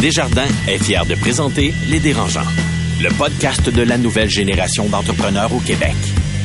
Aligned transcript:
Desjardins 0.00 0.48
est 0.66 0.82
fier 0.82 1.04
de 1.04 1.14
présenter 1.14 1.74
Les 1.90 2.00
Dérangeants, 2.00 2.48
le 3.02 3.10
podcast 3.18 3.68
de 3.68 3.82
la 3.82 3.98
nouvelle 3.98 4.30
génération 4.30 4.88
d'entrepreneurs 4.88 5.52
au 5.54 5.58
Québec. 5.58 5.94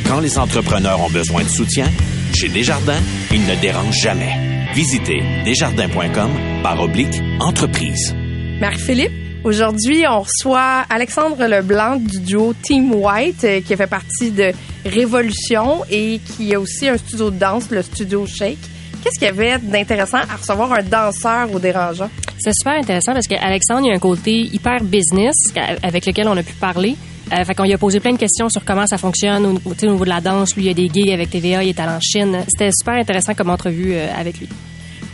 Quand 0.05 0.19
les 0.19 0.37
entrepreneurs 0.37 0.99
ont 0.99 1.09
besoin 1.09 1.41
de 1.41 1.47
soutien, 1.47 1.85
chez 2.33 2.49
Desjardins, 2.49 2.99
ils 3.31 3.45
ne 3.45 3.55
dérangent 3.61 4.01
jamais. 4.01 4.67
Visitez 4.73 5.23
desjardins.com 5.45 6.31
par 6.63 6.81
oblique 6.81 7.21
entreprise. 7.39 8.13
Marc-Philippe, 8.59 9.13
aujourd'hui, 9.45 10.03
on 10.05 10.19
reçoit 10.19 10.83
Alexandre 10.89 11.45
Leblanc 11.45 11.95
du 11.95 12.19
duo 12.19 12.53
Team 12.61 12.93
White, 12.93 13.45
euh, 13.45 13.61
qui 13.61 13.73
fait 13.77 13.87
partie 13.87 14.31
de 14.31 14.51
Révolution 14.83 15.85
et 15.89 16.19
qui 16.19 16.53
a 16.53 16.59
aussi 16.59 16.89
un 16.89 16.97
studio 16.97 17.31
de 17.31 17.39
danse, 17.39 17.71
le 17.71 17.83
Studio 17.83 18.27
Shake. 18.27 18.57
Qu'est-ce 19.05 19.19
qu'il 19.19 19.27
y 19.27 19.29
avait 19.29 19.59
d'intéressant 19.59 20.17
à 20.17 20.35
recevoir 20.35 20.73
un 20.73 20.81
danseur 20.81 21.53
au 21.53 21.59
dérangeant? 21.59 22.09
C'est 22.39 22.53
super 22.55 22.73
intéressant 22.73 23.13
parce 23.13 23.27
qu'Alexandre, 23.27 23.81
il 23.83 23.89
y 23.89 23.91
a 23.91 23.95
un 23.95 23.99
côté 23.99 24.31
hyper 24.31 24.83
business 24.83 25.35
avec 25.83 26.07
lequel 26.07 26.27
on 26.27 26.35
a 26.35 26.41
pu 26.41 26.53
parler. 26.53 26.95
Euh, 27.31 27.45
fait 27.45 27.53
qu'on 27.53 27.65
lui 27.65 27.73
a 27.73 27.77
posé 27.77 27.99
plein 27.99 28.13
de 28.13 28.17
questions 28.17 28.49
sur 28.49 28.65
comment 28.65 28.87
ça 28.87 28.97
fonctionne 28.97 29.45
au, 29.45 29.61
au 29.63 29.91
niveau 29.91 30.05
de 30.05 30.09
la 30.09 30.21
danse. 30.21 30.55
Lui, 30.55 30.63
il 30.63 30.67
y 30.67 30.71
a 30.71 30.73
des 30.73 30.89
gigs 30.91 31.11
avec 31.11 31.29
TVA, 31.29 31.63
il 31.63 31.69
est 31.69 31.79
allé 31.79 31.91
en 31.91 31.99
Chine. 31.99 32.39
C'était 32.47 32.71
super 32.71 32.95
intéressant 32.95 33.35
comme 33.35 33.51
entrevue 33.51 33.93
euh, 33.93 34.07
avec 34.19 34.39
lui. 34.39 34.49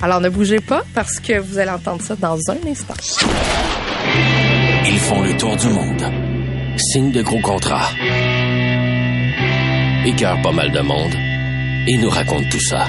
Alors 0.02 0.22
ne 0.22 0.30
bougez 0.30 0.62
pas 0.62 0.84
parce 0.96 1.20
que 1.20 1.40
vous 1.40 1.60
allez 1.60 1.72
entendre 1.72 2.02
ça 2.02 2.16
dans 2.16 2.38
un 2.50 2.70
instant. 2.70 2.94
Ils 4.86 5.00
font 5.00 5.22
le 5.22 5.36
tour 5.36 5.58
du 5.58 5.68
monde. 5.68 6.06
Signent 6.78 7.12
de 7.12 7.22
gros 7.22 7.42
contrats. 7.42 7.90
Écœurent 10.06 10.42
pas 10.42 10.54
mal 10.54 10.72
de 10.72 10.80
monde. 10.80 11.14
Et 11.88 11.98
nous 11.98 12.10
racontent 12.10 12.48
tout 12.50 12.62
ça. 12.62 12.88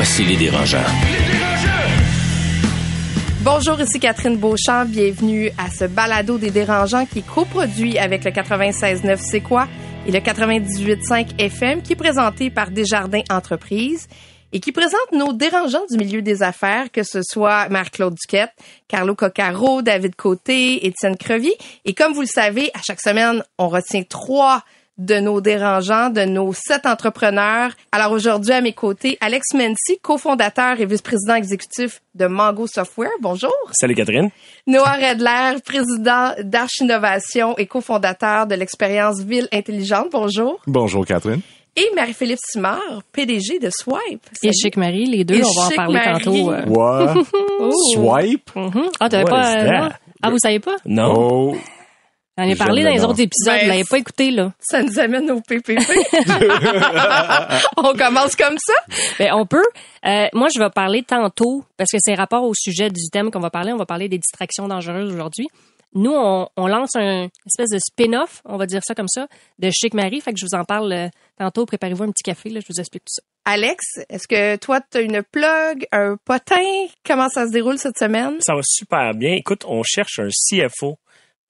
Voici 0.00 0.22
les 0.22 0.36
dérangeants. 0.36 0.78
Bonjour, 3.40 3.80
ici 3.80 3.98
Catherine 3.98 4.36
Beauchamp. 4.36 4.84
Bienvenue 4.84 5.50
à 5.58 5.68
ce 5.72 5.86
balado 5.86 6.38
des 6.38 6.52
dérangeants 6.52 7.04
qui 7.04 7.18
est 7.18 7.26
coproduit 7.26 7.98
avec 7.98 8.22
le 8.22 8.30
96.9 8.30 9.16
C'est 9.16 9.40
quoi? 9.40 9.66
Et 10.06 10.12
le 10.12 10.20
98.5 10.20 11.40
FM 11.40 11.82
qui 11.82 11.94
est 11.94 11.96
présenté 11.96 12.48
par 12.48 12.70
Desjardins 12.70 13.24
Entreprises 13.28 14.06
et 14.52 14.60
qui 14.60 14.70
présente 14.70 15.10
nos 15.10 15.32
dérangeants 15.32 15.84
du 15.90 15.96
milieu 15.96 16.22
des 16.22 16.44
affaires, 16.44 16.92
que 16.92 17.02
ce 17.02 17.20
soit 17.22 17.68
Marc-Claude 17.68 18.14
Duquette, 18.14 18.52
Carlo 18.86 19.16
Coccaro, 19.16 19.82
David 19.82 20.14
Côté, 20.14 20.86
Étienne 20.86 21.16
Crevier. 21.16 21.58
Et 21.84 21.94
comme 21.94 22.12
vous 22.12 22.20
le 22.20 22.28
savez, 22.28 22.70
à 22.72 22.78
chaque 22.86 23.00
semaine, 23.00 23.42
on 23.58 23.66
retient 23.66 24.04
trois 24.04 24.62
de 24.98 25.20
nos 25.20 25.40
dérangeants, 25.40 26.10
de 26.10 26.22
nos 26.24 26.52
sept 26.52 26.84
entrepreneurs. 26.86 27.70
Alors 27.92 28.12
aujourd'hui, 28.12 28.52
à 28.52 28.60
mes 28.60 28.72
côtés, 28.72 29.16
Alex 29.20 29.54
Mency, 29.54 29.98
cofondateur 30.02 30.80
et 30.80 30.86
vice-président 30.86 31.36
exécutif 31.36 32.02
de 32.14 32.26
Mango 32.26 32.66
Software. 32.66 33.10
Bonjour. 33.20 33.52
Salut 33.72 33.94
Catherine. 33.94 34.30
Noah 34.66 34.94
Redler, 34.94 35.60
président 35.64 36.32
d'Arch 36.42 36.78
Innovation 36.80 37.56
et 37.58 37.66
cofondateur 37.66 38.46
de 38.46 38.56
l'expérience 38.56 39.20
Ville 39.20 39.48
Intelligente. 39.52 40.08
Bonjour. 40.10 40.58
Bonjour 40.66 41.06
Catherine. 41.06 41.40
Et 41.76 41.94
Marie-Philippe 41.94 42.40
Simard, 42.44 43.02
PDG 43.12 43.60
de 43.60 43.70
Swipe. 43.70 44.26
Et 44.42 44.50
Chic 44.52 44.76
Marie, 44.76 45.06
les 45.06 45.22
deux, 45.22 45.36
Et 45.36 45.44
on 45.44 45.52
va 45.60 45.66
en 45.66 45.70
parler 45.70 45.94
Marie. 45.94 46.24
tantôt. 46.24 46.50
euh. 46.52 46.64
What? 46.66 47.14
Swipe? 47.94 48.50
Mhm. 48.56 48.88
Ah, 48.98 49.08
t'avais 49.08 49.22
What 49.22 49.30
pas. 49.30 49.54
euh? 49.54 49.88
Ah, 50.20 50.30
vous 50.30 50.38
savez 50.42 50.58
pas? 50.58 50.74
Non. 50.84 51.14
Oh. 51.16 51.56
On 52.38 52.42
en 52.42 52.44
a 52.44 52.48
J'aime 52.50 52.58
parlé 52.58 52.84
dans 52.84 52.92
les 52.92 53.04
autres 53.04 53.20
épisodes. 53.20 53.52
Ben, 53.52 53.62
vous 53.62 53.68
l'avez 53.68 53.84
pas 53.84 53.98
écouté, 53.98 54.30
là. 54.30 54.52
Ça 54.60 54.80
nous 54.80 54.96
amène 55.00 55.28
au 55.32 55.40
PPP. 55.40 55.72
on 57.76 57.92
commence 57.94 58.36
comme 58.36 58.56
ça? 58.58 58.74
Ben, 59.18 59.32
on 59.34 59.44
peut. 59.44 59.64
Euh, 60.06 60.28
moi, 60.32 60.46
je 60.54 60.60
vais 60.60 60.70
parler 60.70 61.02
tantôt, 61.02 61.64
parce 61.76 61.90
que 61.90 61.98
c'est 62.00 62.14
rapport 62.14 62.44
au 62.44 62.54
sujet 62.54 62.90
du 62.90 63.08
thème 63.10 63.32
qu'on 63.32 63.40
va 63.40 63.50
parler. 63.50 63.72
On 63.72 63.76
va 63.76 63.86
parler 63.86 64.08
des 64.08 64.18
distractions 64.18 64.68
dangereuses 64.68 65.12
aujourd'hui. 65.12 65.48
Nous, 65.94 66.12
on, 66.14 66.48
on 66.56 66.66
lance 66.68 66.94
un 66.94 67.28
espèce 67.44 67.70
de 67.70 67.78
spin-off, 67.78 68.40
on 68.44 68.56
va 68.56 68.66
dire 68.66 68.82
ça 68.84 68.94
comme 68.94 69.08
ça, 69.08 69.26
de 69.58 69.70
Chic 69.70 69.94
Marie. 69.94 70.20
Fait 70.20 70.32
que 70.32 70.38
je 70.38 70.46
vous 70.46 70.56
en 70.56 70.62
parle 70.62 70.92
euh, 70.92 71.08
tantôt. 71.38 71.66
Préparez-vous 71.66 72.04
un 72.04 72.12
petit 72.12 72.22
café, 72.22 72.50
là, 72.50 72.60
je 72.60 72.72
vous 72.72 72.78
explique 72.78 73.04
tout 73.04 73.14
ça. 73.14 73.22
Alex, 73.46 73.84
est-ce 74.10 74.28
que 74.28 74.54
toi, 74.56 74.80
tu 74.80 74.98
as 74.98 75.00
une 75.00 75.24
plug, 75.24 75.86
un 75.90 76.16
potin? 76.24 76.62
Comment 77.04 77.28
ça 77.30 77.48
se 77.48 77.52
déroule 77.52 77.78
cette 77.78 77.98
semaine? 77.98 78.36
Ça 78.42 78.54
va 78.54 78.60
super 78.62 79.12
bien. 79.14 79.32
Écoute, 79.32 79.64
on 79.66 79.82
cherche 79.82 80.20
un 80.20 80.28
CFO. 80.28 80.98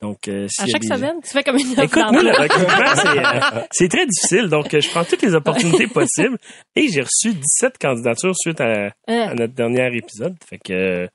Donc, 0.01 0.29
euh, 0.29 0.47
À 0.61 0.67
chaque 0.67 0.83
des- 0.83 0.87
semaine, 0.89 1.17
tu 1.25 1.31
fais 1.31 1.43
comme 1.43 1.57
une 1.59 1.73
offre 1.73 1.83
Écoute, 1.83 2.13
moi, 2.13 2.23
le 2.23 2.31
recrutement, 2.31 2.95
c'est, 2.95 3.19
euh, 3.59 3.61
c'est 3.73 3.89
très 3.89 4.07
difficile. 4.07 4.49
Donc, 4.49 4.73
euh, 4.73 4.81
je 4.81 4.89
prends 4.91 5.03
toutes 5.05 5.23
les 5.23 5.35
opportunités 5.35 5.89
possibles. 5.89 6.39
Et 6.77 6.87
j'ai 6.89 7.01
reçu 7.01 7.35
17 7.35 7.79
candidatures 7.81 8.35
suite 8.37 8.61
à, 8.61 8.87
à 8.87 8.91
Hein. 9.09 9.35
notre 9.35 9.55
dernier 9.55 9.89
épisode. 9.97 10.37
Fait 10.49 10.59
que, 10.59 11.03
vous 11.03 11.09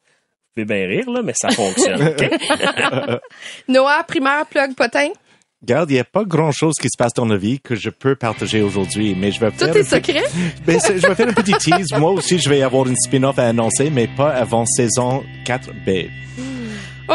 pouvez 0.53 0.65
bien 0.65 0.85
rire, 0.87 1.09
là, 1.09 1.21
mais 1.23 1.31
ça 1.33 1.49
fonctionne. 1.49 2.13
Noah, 3.69 4.03
primaire, 4.03 4.45
plug, 4.47 4.75
potin? 4.75 5.09
Regarde, 5.61 5.89
il 5.91 5.93
n'y 5.93 5.99
a 5.99 6.03
pas 6.03 6.25
grand-chose 6.25 6.73
qui 6.75 6.87
se 6.89 6.97
passe 6.97 7.13
dans 7.13 7.25
la 7.25 7.37
vie 7.37 7.61
que 7.61 7.75
je 7.75 7.89
peux 7.89 8.15
partager 8.17 8.61
aujourd'hui, 8.61 9.15
mais 9.17 9.31
je 9.31 9.39
vais 9.39 9.49
Tout 9.51 9.59
faire... 9.59 9.77
est 9.77 9.83
secret? 9.83 10.23
Ben, 10.65 10.77
c'est- 10.79 10.97
je 10.99 11.07
vais 11.07 11.15
faire 11.15 11.29
un 11.29 11.33
petit 11.33 11.53
tease. 11.53 11.87
Moi 11.97 12.11
aussi, 12.11 12.37
je 12.37 12.49
vais 12.49 12.61
avoir 12.63 12.85
une 12.85 12.97
spin-off 12.97 13.39
à 13.39 13.47
annoncer, 13.47 13.89
mais 13.89 14.07
pas 14.07 14.31
avant 14.31 14.65
saison 14.65 15.23
4B. 15.45 16.09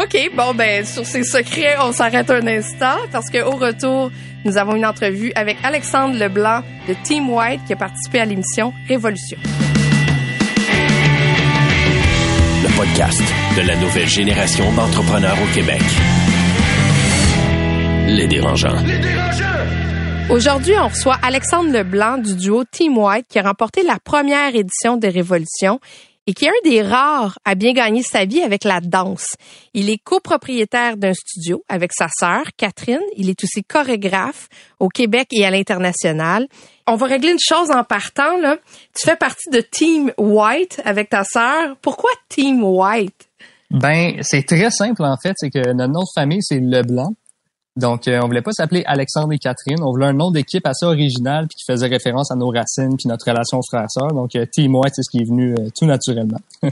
OK, 0.01 0.31
bon, 0.33 0.53
ben, 0.53 0.85
sur 0.85 1.05
ces 1.05 1.23
secrets, 1.25 1.75
on 1.81 1.91
s'arrête 1.91 2.29
un 2.29 2.47
instant 2.47 2.95
parce 3.11 3.29
qu'au 3.29 3.51
retour, 3.51 4.11
nous 4.45 4.57
avons 4.57 4.75
une 4.75 4.85
entrevue 4.85 5.33
avec 5.35 5.57
Alexandre 5.61 6.17
Leblanc 6.17 6.61
de 6.87 6.93
Team 7.03 7.29
White 7.29 7.59
qui 7.67 7.73
a 7.73 7.75
participé 7.75 8.21
à 8.21 8.25
l'émission 8.25 8.71
Révolution. 8.87 9.37
Le 12.63 12.77
podcast 12.77 13.21
de 13.57 13.67
la 13.67 13.75
nouvelle 13.75 14.07
génération 14.07 14.71
d'entrepreneurs 14.71 15.37
au 15.43 15.53
Québec. 15.53 15.81
Les 18.07 18.27
dérangeants. 18.27 18.77
Aujourd'hui, 20.29 20.75
on 20.79 20.87
reçoit 20.87 21.17
Alexandre 21.23 21.73
Leblanc 21.73 22.19
du 22.19 22.35
duo 22.35 22.63
Team 22.63 22.97
White 22.97 23.25
qui 23.27 23.39
a 23.39 23.41
remporté 23.41 23.83
la 23.83 23.97
première 24.01 24.55
édition 24.55 24.95
de 24.95 25.07
Révolution 25.07 25.81
et 26.29 26.33
qui 26.33 26.45
est 26.45 26.49
un 26.49 26.69
des 26.69 26.83
rares 26.83 27.39
à 27.43 27.55
bien 27.55 27.73
gagner 27.73 28.03
sa 28.03 28.23
vie 28.25 28.43
avec 28.43 28.63
la 28.63 28.81
danse. 28.81 29.33
Il 29.73 29.89
est 29.89 29.97
copropriétaire 29.97 30.95
d'un 30.95 31.15
studio 31.15 31.63
avec 31.67 31.91
sa 31.91 32.05
sœur, 32.07 32.43
Catherine. 32.55 33.01
Il 33.17 33.31
est 33.31 33.43
aussi 33.43 33.63
chorégraphe 33.63 34.47
au 34.79 34.89
Québec 34.89 35.29
et 35.31 35.43
à 35.43 35.49
l'international. 35.49 36.47
On 36.85 36.97
va 36.97 37.07
régler 37.07 37.31
une 37.31 37.39
chose 37.39 37.71
en 37.71 37.83
partant, 37.83 38.37
là. 38.37 38.57
Tu 38.95 39.07
fais 39.07 39.15
partie 39.15 39.49
de 39.49 39.59
Team 39.59 40.11
White 40.19 40.79
avec 40.85 41.09
ta 41.09 41.23
sœur. 41.23 41.75
Pourquoi 41.81 42.11
Team 42.29 42.63
White? 42.63 43.27
Ben, 43.71 44.19
c'est 44.21 44.45
très 44.45 44.69
simple 44.69 45.03
en 45.03 45.15
fait, 45.23 45.33
c'est 45.35 45.49
que 45.49 45.73
notre 45.73 46.11
famille 46.13 46.43
c'est 46.43 46.59
Leblanc. 46.59 47.15
Donc, 47.79 48.07
euh, 48.07 48.19
on 48.21 48.27
voulait 48.27 48.41
pas 48.41 48.51
s'appeler 48.51 48.83
Alexandre 48.85 49.33
et 49.33 49.37
Catherine. 49.37 49.81
On 49.81 49.91
voulait 49.91 50.07
un 50.07 50.13
nom 50.13 50.31
d'équipe 50.31 50.65
assez 50.65 50.85
original 50.85 51.47
puis 51.47 51.55
qui 51.55 51.71
faisait 51.71 51.87
référence 51.87 52.31
à 52.31 52.35
nos 52.35 52.49
racines 52.49 52.95
puis 52.97 53.07
notre 53.07 53.29
relation 53.29 53.59
frère-sœur. 53.67 54.09
Donc, 54.09 54.35
euh, 54.35 54.45
Team 54.51 54.75
White, 54.75 54.93
c'est 54.95 55.03
ce 55.03 55.09
qui 55.09 55.23
est 55.23 55.27
venu 55.27 55.53
euh, 55.53 55.69
tout 55.77 55.85
naturellement. 55.85 56.39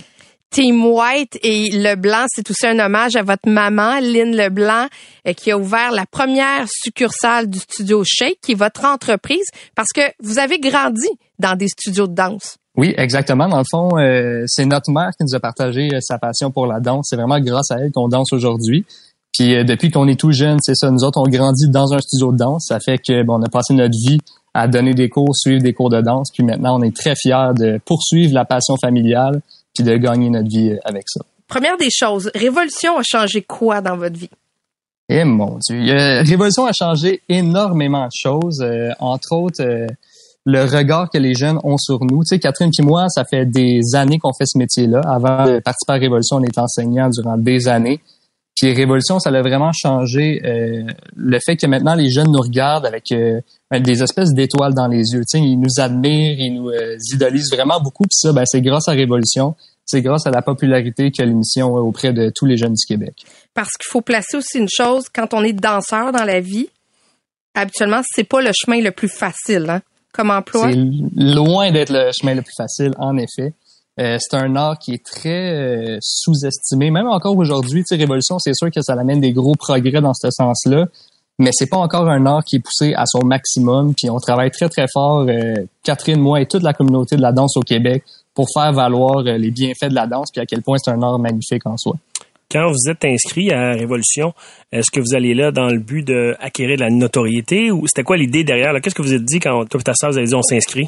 Team 0.50 0.86
White 0.86 1.38
et 1.44 1.70
Leblanc, 1.72 2.26
c'est 2.30 2.50
aussi 2.50 2.66
un 2.66 2.80
hommage 2.80 3.16
à 3.16 3.22
votre 3.22 3.50
maman, 3.50 4.00
Lynn 4.00 4.36
Leblanc, 4.36 4.88
euh, 5.28 5.34
qui 5.34 5.52
a 5.52 5.58
ouvert 5.58 5.92
la 5.92 6.06
première 6.06 6.66
succursale 6.70 7.50
du 7.50 7.60
studio 7.60 8.04
Shake, 8.06 8.40
qui 8.42 8.54
est 8.54 8.56
votre 8.56 8.86
entreprise, 8.86 9.46
parce 9.76 9.90
que 9.94 10.02
vous 10.22 10.40
avez 10.40 10.60
grandi 10.60 11.08
dans 11.38 11.56
des 11.56 11.68
studios 11.68 12.08
de 12.08 12.14
danse. 12.14 12.58
Oui, 12.78 12.94
exactement. 12.96 13.50
Dans 13.50 13.58
le 13.58 13.66
fond, 13.70 13.98
euh, 13.98 14.44
c'est 14.46 14.66
notre 14.66 14.92
mère 14.92 15.10
qui 15.18 15.26
nous 15.26 15.36
a 15.36 15.40
partagé 15.40 15.90
euh, 15.94 16.00
sa 16.00 16.20
passion 16.20 16.52
pour 16.52 16.68
la 16.68 16.80
danse. 16.80 17.08
C'est 17.10 17.16
vraiment 17.16 17.40
grâce 17.40 17.72
à 17.72 17.80
elle 17.80 17.92
qu'on 17.92 18.08
danse 18.08 18.32
aujourd'hui. 18.32 18.86
Puis 19.34 19.56
euh, 19.56 19.64
depuis 19.64 19.92
qu'on 19.92 20.08
est 20.08 20.20
tout 20.20 20.32
jeune, 20.32 20.58
c'est 20.62 20.76
ça. 20.76 20.90
Nous 20.92 21.04
autres, 21.04 21.20
on 21.20 21.30
grandit 21.30 21.70
dans 21.70 21.94
un 21.94 22.00
studio 22.00 22.32
de 22.32 22.38
danse. 22.38 22.66
Ça 22.68 22.80
fait 22.80 22.98
que 22.98 23.24
bon, 23.24 23.40
on 23.40 23.44
a 23.44 23.50
passé 23.50 23.74
notre 23.74 23.98
vie 23.98 24.20
à 24.54 24.68
donner 24.68 24.94
des 24.94 25.10
cours, 25.10 25.36
suivre 25.36 25.62
des 25.62 25.74
cours 25.74 25.90
de 25.90 26.02
danse. 26.02 26.30
Puis 26.34 26.44
maintenant, 26.44 26.80
on 26.80 26.82
est 26.82 26.96
très 26.96 27.16
fiers 27.16 27.52
de 27.56 27.80
poursuivre 27.86 28.34
la 28.34 28.46
passion 28.46 28.76
familiale 28.78 29.42
puis 29.76 29.84
de 29.84 29.96
gagner 29.98 30.30
notre 30.32 30.50
vie 30.50 30.72
euh, 30.72 30.78
avec 30.84 31.04
ça. 31.08 31.22
Première 31.48 31.78
des 31.78 31.90
choses, 31.92 32.30
Révolution 32.36 32.98
a 32.98 33.04
changé 33.04 33.42
quoi 33.42 33.80
dans 33.82 33.96
votre 33.96 34.18
vie? 34.18 34.30
Eh 35.10 35.24
mon 35.24 35.58
Dieu, 35.60 35.78
Euh, 35.94 36.22
Révolution 36.24 36.66
a 36.66 36.74
changé 36.74 37.22
énormément 37.30 38.06
de 38.06 38.12
choses. 38.14 38.60
euh, 38.62 38.90
entre 39.00 39.32
autres, 39.34 39.62
euh, 39.64 39.88
le 40.46 40.64
regard 40.66 41.10
que 41.10 41.18
les 41.18 41.34
jeunes 41.36 41.60
ont 41.64 41.78
sur 41.78 42.00
nous. 42.04 42.24
Tu 42.24 42.30
sais, 42.36 42.40
Catherine 42.40 42.72
et 42.78 42.82
moi, 42.82 43.08
ça 43.10 43.24
fait 43.24 43.46
des 43.46 43.80
années 43.96 44.18
qu'on 44.18 44.34
fait 44.34 44.46
ce 44.46 44.58
métier-là. 44.58 45.02
Avant 45.06 45.46
de 45.46 45.60
participer 45.60 45.94
à 45.94 45.96
Révolution, 45.98 46.38
on 46.38 46.44
était 46.44 46.60
enseignant 46.60 47.10
durant 47.10 47.38
des 47.38 47.68
années. 47.68 48.00
Puis 48.58 48.74
Révolution, 48.74 49.20
ça 49.20 49.30
a 49.30 49.42
vraiment 49.42 49.72
changé 49.72 50.42
euh, 50.44 50.84
le 51.16 51.40
fait 51.46 51.56
que 51.58 51.68
maintenant 51.68 51.94
les 51.94 52.10
jeunes 52.10 52.32
nous 52.32 52.42
regardent 52.42 52.88
avec 52.88 53.12
euh, 53.12 53.40
des 53.72 54.02
espèces 54.02 54.34
d'étoiles 54.34 54.74
dans 54.74 54.88
les 54.88 55.04
yeux. 55.14 55.22
Tu 55.22 55.38
sais, 55.38 55.40
ils 55.40 55.60
nous 55.60 55.80
admirent, 55.80 56.40
ils 56.40 56.56
nous 56.56 56.70
euh, 56.70 56.98
idolisent 57.14 57.52
vraiment 57.54 57.80
beaucoup. 57.80 58.04
Puis 58.04 58.18
ça, 58.18 58.34
ben, 58.34 58.44
c'est 58.46 58.62
grâce 58.62 58.88
à 58.88 58.94
Révolution. 58.94 59.56
C'est 59.86 60.02
grâce 60.02 60.26
à 60.26 60.32
la 60.32 60.42
popularité 60.42 61.12
que 61.12 61.22
l'émission 61.22 61.78
a 61.78 61.82
auprès 61.82 62.14
de 62.14 62.32
tous 62.34 62.46
les 62.46 62.58
jeunes 62.58 62.74
du 62.74 62.86
Québec. 62.86 63.14
Parce 63.54 63.70
qu'il 63.74 63.90
faut 63.90 64.02
placer 64.02 64.38
aussi 64.38 64.58
une 64.58 64.70
chose, 64.70 65.06
quand 65.14 65.34
on 65.36 65.44
est 65.44 65.54
danseur 65.54 66.12
dans 66.12 66.26
la 66.26 66.40
vie, 66.40 66.68
habituellement, 67.54 68.02
c'est 68.04 68.24
pas 68.24 68.42
le 68.42 68.52
chemin 68.54 68.82
le 68.82 68.92
plus 68.92 69.08
facile, 69.08 69.70
hein, 69.70 69.82
comme 70.12 70.32
emploi. 70.32 70.72
C'est 70.72 70.76
loin 71.16 71.72
d'être 71.72 71.94
le 71.94 72.12
chemin 72.20 72.34
le 72.34 72.42
plus 72.42 72.56
facile, 72.58 72.92
en 72.98 73.18
effet. 73.18 73.54
Euh, 74.00 74.18
c'est 74.20 74.38
un 74.38 74.56
art 74.56 74.78
qui 74.78 74.94
est 74.94 75.04
très 75.04 75.54
euh, 75.54 75.98
sous-estimé. 76.02 76.92
Même 76.92 77.08
encore 77.08 77.36
aujourd'hui, 77.36 77.82
tu 77.82 77.88
sais, 77.88 77.96
Révolution, 77.96 78.38
c'est 78.38 78.54
sûr 78.54 78.70
que 78.70 78.82
ça 78.82 78.94
amène 78.94 79.20
des 79.20 79.32
gros 79.32 79.56
progrès 79.56 80.02
dans 80.02 80.14
ce 80.14 80.30
sens-là, 80.30 80.86
mais 81.40 81.50
c'est 81.52 81.68
pas 81.68 81.78
encore 81.78 82.08
un 82.08 82.26
art 82.28 82.44
qui 82.44 82.58
est 82.58 82.60
poussé 82.60 82.94
à 82.94 83.06
son 83.08 83.26
maximum. 83.26 83.96
Puis 83.96 84.10
on 84.10 84.20
travaille 84.20 84.52
très, 84.52 84.70
très 84.70 84.86
fort, 84.94 85.26
euh, 85.28 85.56
Catherine, 85.84 86.20
moi 86.20 86.42
et 86.42 86.46
toute 86.46 86.64
la 86.64 86.74
communauté 86.74 87.16
de 87.16 87.22
la 87.22 87.32
danse 87.32 87.58
au 87.58 87.62
Québec, 87.62 88.04
pour 88.36 88.46
faire 88.54 88.72
valoir 88.72 89.24
les 89.24 89.50
bienfaits 89.50 89.90
de 89.90 89.96
la 89.96 90.06
danse, 90.06 90.30
puis 90.32 90.42
à 90.42 90.46
quel 90.46 90.62
point 90.62 90.78
c'est 90.78 90.92
un 90.92 91.02
art 91.02 91.18
magnifique 91.18 91.66
en 91.66 91.76
soi. 91.76 91.96
Quand 92.52 92.70
vous 92.70 92.90
êtes 92.92 93.04
inscrit 93.04 93.52
à 93.52 93.72
Révolution, 93.72 94.34
est-ce 94.72 94.92
que 94.92 95.00
vous 95.00 95.16
allez 95.16 95.34
là 95.34 95.52
dans 95.52 95.70
le 95.70 95.80
but 95.80 96.04
d'acquérir 96.04 96.78
de 96.78 96.82
la 96.82 96.92
notoriété 96.92 97.72
ou 97.72 97.88
c'était 97.88 98.04
quoi 98.04 98.16
l'idée 98.16 98.44
derrière? 98.44 98.74
Qu'est-ce 98.80 98.96
que 98.96 99.02
vous 99.02 99.12
avez 99.12 99.24
dit 99.24 99.40
quand 99.40 99.66
toi 99.66 99.82
et 99.82 99.84
ta 99.84 99.94
sœur, 99.96 100.12
vous 100.12 100.18
avez 100.18 100.28
dit 100.28 100.36
on 100.36 100.44
s'inscrit? 100.44 100.88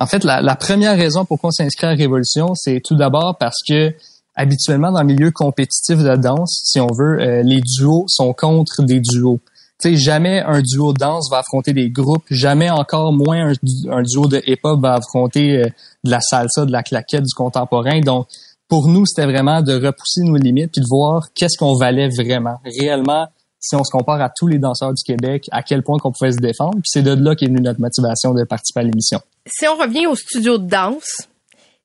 En 0.00 0.06
fait, 0.06 0.22
la, 0.24 0.56
première 0.56 0.96
raison 0.96 1.24
pourquoi 1.24 1.48
on 1.48 1.50
s'inscrit 1.50 1.86
à 1.86 1.90
Révolution, 1.90 2.54
c'est 2.54 2.80
tout 2.84 2.94
d'abord 2.94 3.36
parce 3.38 3.58
que 3.66 3.92
habituellement 4.36 4.92
dans 4.92 5.00
le 5.00 5.06
milieu 5.06 5.32
compétitif 5.32 5.98
de 5.98 6.16
danse, 6.16 6.60
si 6.64 6.80
on 6.80 6.86
veut, 6.86 7.20
euh, 7.20 7.42
les 7.42 7.60
duos 7.60 8.04
sont 8.06 8.32
contre 8.32 8.82
des 8.82 9.00
duos. 9.00 9.40
Tu 9.80 9.90
sais, 9.90 9.96
jamais 9.96 10.40
un 10.40 10.60
duo 10.60 10.92
de 10.92 10.98
danse 10.98 11.28
va 11.30 11.38
affronter 11.38 11.72
des 11.72 11.90
groupes, 11.90 12.24
jamais 12.30 12.70
encore 12.70 13.12
moins 13.12 13.52
un, 13.90 14.02
duo 14.02 14.28
de 14.28 14.40
hip-hop 14.46 14.80
va 14.80 14.94
affronter 14.94 15.56
euh, 15.56 15.66
de 16.04 16.10
la 16.10 16.20
salsa, 16.20 16.64
de 16.64 16.72
la 16.72 16.84
claquette, 16.84 17.24
du 17.24 17.34
contemporain. 17.34 18.00
Donc, 18.00 18.28
pour 18.68 18.86
nous, 18.86 19.06
c'était 19.06 19.26
vraiment 19.26 19.62
de 19.62 19.74
repousser 19.74 20.22
nos 20.22 20.36
limites 20.36 20.72
puis 20.72 20.82
de 20.82 20.86
voir 20.88 21.28
qu'est-ce 21.34 21.58
qu'on 21.58 21.74
valait 21.74 22.08
vraiment, 22.08 22.58
réellement 22.64 23.26
si 23.60 23.74
on 23.76 23.84
se 23.84 23.90
compare 23.90 24.20
à 24.20 24.30
tous 24.34 24.46
les 24.46 24.58
danseurs 24.58 24.92
du 24.92 25.02
Québec, 25.02 25.48
à 25.50 25.62
quel 25.62 25.82
point 25.82 25.98
qu'on 25.98 26.12
pouvait 26.12 26.32
se 26.32 26.38
défendre. 26.38 26.74
Puis 26.74 26.90
c'est 26.90 27.02
de 27.02 27.12
là 27.12 27.34
qu'est 27.34 27.46
venue 27.46 27.60
notre 27.60 27.80
motivation 27.80 28.32
de 28.34 28.44
participer 28.44 28.80
à 28.80 28.82
l'émission. 28.84 29.20
Si 29.46 29.66
on 29.66 29.76
revient 29.76 30.06
au 30.06 30.14
studio 30.14 30.58
de 30.58 30.68
danse, 30.68 31.28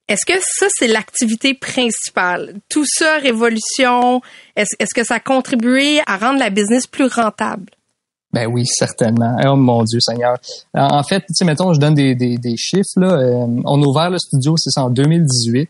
est-ce 0.08 0.26
que 0.26 0.40
ça, 0.40 0.68
c'est 0.70 0.88
l'activité 0.88 1.54
principale? 1.54 2.56
Tout 2.70 2.86
ça, 2.86 3.18
Révolution, 3.20 4.22
est-ce 4.56 4.94
que 4.94 5.04
ça 5.04 5.16
a 5.16 5.20
contribué 5.20 6.02
à 6.06 6.18
rendre 6.18 6.40
la 6.40 6.50
business 6.50 6.88
plus 6.88 7.08
rentable? 7.08 7.72
Ben 8.34 8.48
oui, 8.48 8.66
certainement. 8.66 9.38
Oh 9.46 9.56
mon 9.56 9.84
Dieu 9.84 10.00
Seigneur. 10.00 10.38
En 10.74 11.04
fait, 11.04 11.20
tu 11.20 11.34
sais, 11.36 11.46
mettons, 11.46 11.72
je 11.74 11.80
donne 11.80 11.94
des, 11.94 12.16
des, 12.16 12.58
chiffres. 12.58 12.98
Là. 12.98 13.14
Euh, 13.14 13.46
on 13.64 13.82
a 13.82 13.86
ouvert 13.86 14.10
le 14.10 14.18
studio, 14.18 14.56
c'est 14.58 14.80
en 14.80 14.90
2018. 14.90 15.70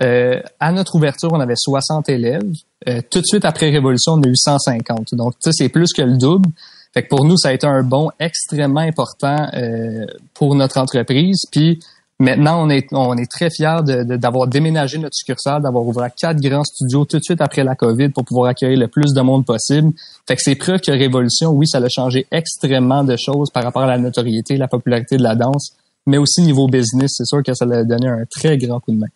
Euh, 0.00 0.40
à 0.58 0.72
notre 0.72 0.94
ouverture, 0.94 1.32
on 1.32 1.40
avait 1.40 1.56
60 1.56 2.08
élèves. 2.08 2.50
Euh, 2.88 3.00
tout 3.10 3.20
de 3.20 3.26
suite 3.26 3.44
après 3.44 3.70
Révolution, 3.70 4.12
on 4.14 4.22
a 4.22 4.28
eu 4.28 4.36
150. 4.36 5.14
Donc, 5.14 5.34
ça, 5.40 5.50
c'est 5.52 5.68
plus 5.68 5.92
que 5.92 6.02
le 6.02 6.16
double. 6.16 6.48
Fait 6.94 7.02
que 7.02 7.08
pour 7.08 7.24
nous, 7.24 7.36
ça 7.36 7.48
a 7.48 7.52
été 7.52 7.66
un 7.66 7.82
bond 7.82 8.10
extrêmement 8.20 8.80
important 8.80 9.48
euh, 9.54 10.06
pour 10.34 10.54
notre 10.54 10.78
entreprise. 10.78 11.42
Puis 11.50 11.80
maintenant, 12.18 12.62
on 12.62 12.68
est, 12.68 12.86
on 12.92 13.16
est 13.16 13.30
très 13.30 13.48
fiers 13.50 13.80
d'avoir 13.82 14.46
déménagé 14.46 14.98
notre 14.98 15.14
succursale, 15.14 15.62
d'avoir 15.62 15.86
ouvert 15.86 16.10
quatre 16.14 16.40
grands 16.40 16.64
studios 16.64 17.06
tout 17.06 17.18
de 17.18 17.22
suite 17.22 17.40
après 17.40 17.64
la 17.64 17.74
COVID 17.76 18.10
pour 18.10 18.24
pouvoir 18.24 18.50
accueillir 18.50 18.78
le 18.78 18.88
plus 18.88 19.14
de 19.14 19.20
monde 19.22 19.46
possible. 19.46 19.92
Fait 20.26 20.36
que 20.36 20.42
c'est 20.42 20.54
preuve 20.54 20.80
que 20.80 20.92
Révolution, 20.92 21.50
oui, 21.50 21.66
ça 21.66 21.78
a 21.78 21.88
changé 21.88 22.26
extrêmement 22.30 23.04
de 23.04 23.16
choses 23.16 23.50
par 23.50 23.62
rapport 23.62 23.82
à 23.82 23.86
la 23.86 23.98
notoriété, 23.98 24.58
la 24.58 24.68
popularité 24.68 25.16
de 25.16 25.22
la 25.22 25.34
danse, 25.34 25.72
mais 26.06 26.18
aussi 26.18 26.42
niveau 26.42 26.66
business, 26.66 27.12
c'est 27.16 27.26
sûr 27.26 27.42
que 27.42 27.54
ça 27.54 27.64
a 27.64 27.84
donné 27.84 28.08
un 28.08 28.24
très 28.30 28.58
grand 28.58 28.80
coup 28.80 28.92
de 28.92 28.98
main. 28.98 29.08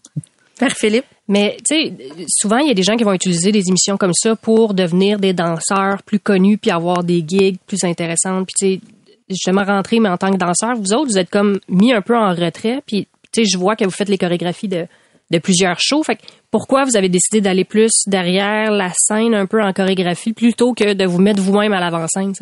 Père 0.58 0.73
Philippe? 0.73 1.05
Mais 1.29 1.56
tu 1.69 1.76
sais, 1.76 1.93
souvent 2.29 2.58
il 2.58 2.69
y 2.69 2.70
a 2.70 2.75
des 2.75 2.82
gens 2.82 2.97
qui 2.97 3.05
vont 3.05 3.12
utiliser 3.12 3.53
des 3.53 3.69
émissions 3.69 3.97
comme 3.97 4.14
ça 4.14 4.37
pour 4.37 4.75
devenir 4.75 5.19
des 5.19 5.32
danseurs 5.32 6.03
plus 6.05 6.20
connus 6.20 6.58
puis 6.58 6.70
avoir 6.70 7.05
des 7.05 7.25
gigs 7.26 7.58
plus 7.67 7.85
intéressantes. 7.85 8.47
Puis 8.47 8.55
tu 8.58 8.67
sais, 8.67 8.81
justement 9.29 9.64
rentrer 9.64 10.00
mais 10.00 10.08
en 10.08 10.17
tant 10.17 10.31
que 10.31 10.37
danseur, 10.37 10.76
vous 10.76 10.93
autres 10.93 11.11
vous 11.11 11.19
êtes 11.19 11.31
comme 11.31 11.58
mis 11.69 11.93
un 11.93 12.03
peu 12.03 12.17
en 12.17 12.31
retrait. 12.31 12.82
Puis 12.87 13.08
tu 13.32 13.44
sais, 13.44 13.50
je 13.50 13.58
vois 13.58 13.76
que 13.76 13.85
vous 13.85 13.91
faites 13.91 14.08
les 14.08 14.19
chorégraphies 14.19 14.69
de 14.69 14.87
de 15.31 15.38
plusieurs 15.38 15.79
shows. 15.81 16.03
Fait 16.03 16.17
que 16.17 16.23
pourquoi 16.50 16.85
vous 16.85 16.97
avez 16.97 17.09
décidé 17.09 17.41
d'aller 17.41 17.64
plus 17.64 17.93
derrière 18.06 18.70
la 18.70 18.93
scène 18.97 19.35
un 19.35 19.47
peu 19.47 19.62
en 19.62 19.73
chorégraphie 19.73 20.32
plutôt 20.32 20.73
que 20.73 20.94
de 20.94 21.05
vous 21.05 21.19
mettre 21.19 21.43
vous-même 21.43 21.73
à 21.73 21.81
l'avant-scène, 21.81 22.32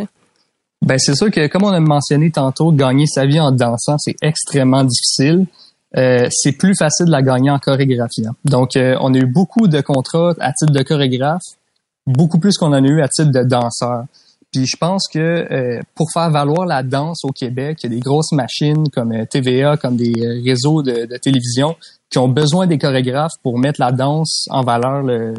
Ben 0.82 0.98
c'est 0.98 1.14
sûr 1.14 1.30
que 1.30 1.46
comme 1.46 1.64
on 1.64 1.72
a 1.72 1.80
mentionné 1.80 2.30
tantôt, 2.30 2.72
gagner 2.72 3.06
sa 3.06 3.26
vie 3.26 3.40
en 3.40 3.52
dansant, 3.52 3.96
c'est 3.98 4.16
extrêmement 4.22 4.84
difficile. 4.84 5.46
Euh, 5.96 6.26
c'est 6.30 6.52
plus 6.52 6.74
facile 6.76 7.06
de 7.06 7.10
la 7.10 7.22
gagner 7.22 7.50
en 7.50 7.58
chorégraphie. 7.58 8.26
Hein. 8.26 8.34
Donc, 8.44 8.76
euh, 8.76 8.96
on 9.00 9.14
a 9.14 9.18
eu 9.18 9.26
beaucoup 9.26 9.68
de 9.68 9.80
contrats 9.80 10.34
à 10.40 10.52
titre 10.52 10.72
de 10.72 10.82
chorégraphe, 10.82 11.42
beaucoup 12.06 12.38
plus 12.38 12.56
qu'on 12.56 12.72
en 12.72 12.84
a 12.84 12.88
eu 12.88 13.00
à 13.00 13.08
titre 13.08 13.30
de 13.30 13.44
danseur. 13.44 14.04
Puis 14.50 14.66
je 14.66 14.76
pense 14.76 15.08
que 15.08 15.18
euh, 15.18 15.80
pour 15.96 16.12
faire 16.12 16.30
valoir 16.30 16.64
la 16.64 16.84
danse 16.84 17.24
au 17.24 17.30
Québec, 17.30 17.78
il 17.82 17.90
y 17.90 17.92
a 17.92 17.96
des 17.96 18.00
grosses 18.00 18.30
machines 18.32 18.88
comme 18.90 19.12
TVA, 19.26 19.76
comme 19.76 19.96
des 19.96 20.12
réseaux 20.44 20.82
de, 20.82 21.16
télévision 21.18 21.74
qui 22.08 22.18
ont 22.18 22.28
besoin 22.28 22.68
des 22.68 22.78
chorégraphes 22.78 23.32
pour 23.42 23.58
mettre 23.58 23.80
la 23.80 23.90
danse 23.90 24.46
en 24.50 24.62
valeur 24.62 25.02
le, 25.02 25.34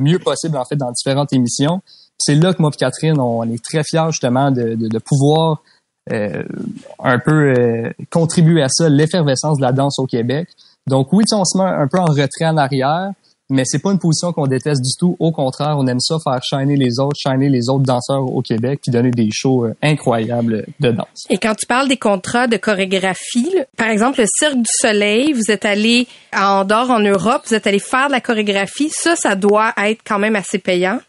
mieux 0.00 0.18
possible 0.18 0.56
en 0.56 0.64
fait 0.64 0.74
dans 0.74 0.90
différentes 0.90 1.32
émissions. 1.32 1.80
C'est 2.18 2.34
là 2.34 2.52
que 2.54 2.60
moi 2.60 2.70
et 2.74 2.76
Catherine, 2.76 3.20
on, 3.20 3.44
est 3.44 3.62
très 3.62 3.84
fiers 3.84 4.08
justement 4.10 4.50
de, 4.50 4.98
pouvoir 4.98 5.52
euh, 5.52 5.75
un 6.10 7.18
peu 7.18 7.52
euh, 7.56 7.90
contribuer 8.10 8.62
à 8.62 8.68
ça, 8.68 8.88
l'effervescence 8.88 9.58
de 9.58 9.62
la 9.62 9.72
danse 9.72 9.98
au 9.98 10.06
Québec. 10.06 10.48
Donc 10.86 11.12
oui, 11.12 11.24
on 11.32 11.44
se 11.44 11.58
met 11.58 11.64
un 11.64 11.88
peu 11.88 11.98
en 11.98 12.04
retrait 12.04 12.46
en 12.46 12.56
arrière, 12.56 13.10
mais 13.50 13.62
c'est 13.64 13.80
pas 13.80 13.90
une 13.90 13.98
position 13.98 14.32
qu'on 14.32 14.46
déteste 14.46 14.82
du 14.82 14.92
tout. 14.98 15.16
Au 15.18 15.32
contraire, 15.32 15.76
on 15.78 15.86
aime 15.88 15.98
ça 15.98 16.16
faire 16.22 16.40
shiner 16.44 16.76
les 16.76 17.00
autres, 17.00 17.16
shiner 17.18 17.48
les 17.48 17.68
autres 17.68 17.84
danseurs 17.84 18.22
au 18.22 18.40
Québec, 18.40 18.80
puis 18.82 18.92
donner 18.92 19.10
des 19.10 19.30
shows 19.32 19.66
euh, 19.66 19.74
incroyables 19.82 20.66
de 20.78 20.90
danse. 20.92 21.26
Et 21.28 21.38
quand 21.38 21.54
tu 21.56 21.66
parles 21.66 21.88
des 21.88 21.96
contrats 21.96 22.46
de 22.46 22.56
chorégraphie, 22.56 23.52
par 23.76 23.88
exemple 23.88 24.20
le 24.20 24.26
Cirque 24.32 24.58
du 24.58 24.70
Soleil, 24.80 25.32
vous 25.32 25.50
êtes 25.50 25.64
allé 25.64 26.06
en 26.36 26.64
dehors 26.64 26.90
en 26.90 27.00
Europe, 27.00 27.42
vous 27.46 27.54
êtes 27.54 27.66
allé 27.66 27.80
faire 27.80 28.06
de 28.06 28.12
la 28.12 28.20
chorégraphie. 28.20 28.90
Ça, 28.92 29.16
ça 29.16 29.34
doit 29.34 29.72
être 29.84 30.02
quand 30.06 30.20
même 30.20 30.36
assez 30.36 30.58
payant. 30.58 31.00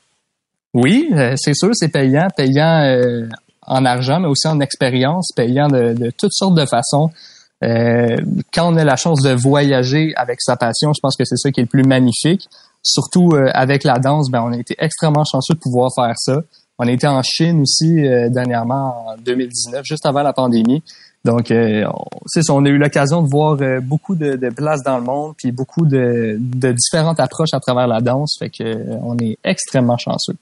Oui, 0.73 1.09
c'est 1.37 1.55
sûr, 1.55 1.71
c'est 1.73 1.87
payant, 1.87 2.27
payant 2.35 3.27
en 3.67 3.85
argent, 3.85 4.19
mais 4.19 4.27
aussi 4.27 4.47
en 4.47 4.59
expérience, 4.59 5.31
payant 5.35 5.67
de, 5.67 5.93
de 5.93 6.11
toutes 6.17 6.33
sortes 6.33 6.55
de 6.55 6.65
façons. 6.65 7.09
Euh, 7.63 8.17
quand 8.53 8.71
on 8.71 8.77
a 8.77 8.83
la 8.83 8.95
chance 8.95 9.21
de 9.21 9.31
voyager 9.31 10.13
avec 10.15 10.41
sa 10.41 10.55
passion, 10.55 10.93
je 10.93 10.99
pense 11.01 11.15
que 11.15 11.25
c'est 11.25 11.37
ça 11.37 11.51
qui 11.51 11.59
est 11.59 11.63
le 11.63 11.69
plus 11.69 11.83
magnifique. 11.83 12.47
Surtout 12.83 13.31
euh, 13.33 13.49
avec 13.53 13.83
la 13.83 13.99
danse, 13.99 14.29
ben 14.29 14.41
on 14.43 14.53
a 14.53 14.57
été 14.57 14.75
extrêmement 14.77 15.23
chanceux 15.25 15.55
de 15.55 15.59
pouvoir 15.59 15.91
faire 15.93 16.13
ça. 16.17 16.41
On 16.79 16.87
a 16.87 16.91
été 16.91 17.07
en 17.07 17.21
Chine 17.23 17.61
aussi 17.61 18.05
euh, 18.05 18.29
dernièrement 18.29 19.09
en 19.09 19.17
2019, 19.17 19.83
juste 19.83 20.05
avant 20.05 20.21
la 20.21 20.33
pandémie. 20.33 20.83
Donc, 21.25 21.47
c'est 21.47 22.41
ça, 22.41 22.53
on 22.53 22.63
a 22.63 22.69
eu 22.69 22.77
l'occasion 22.77 23.21
de 23.21 23.27
voir 23.27 23.57
beaucoup 23.81 24.15
de, 24.15 24.37
de, 24.37 24.49
places 24.49 24.81
dans 24.83 24.97
le 24.97 25.03
monde, 25.03 25.33
puis 25.35 25.51
beaucoup 25.51 25.85
de, 25.85 26.37
de 26.39 26.71
différentes 26.71 27.19
approches 27.19 27.53
à 27.53 27.59
travers 27.59 27.85
la 27.85 27.99
danse. 27.99 28.37
Fait 28.39 28.49
que 28.49 28.63
on 29.01 29.17
est 29.17 29.37
extrêmement 29.43 29.97
chanceux. 29.97 30.37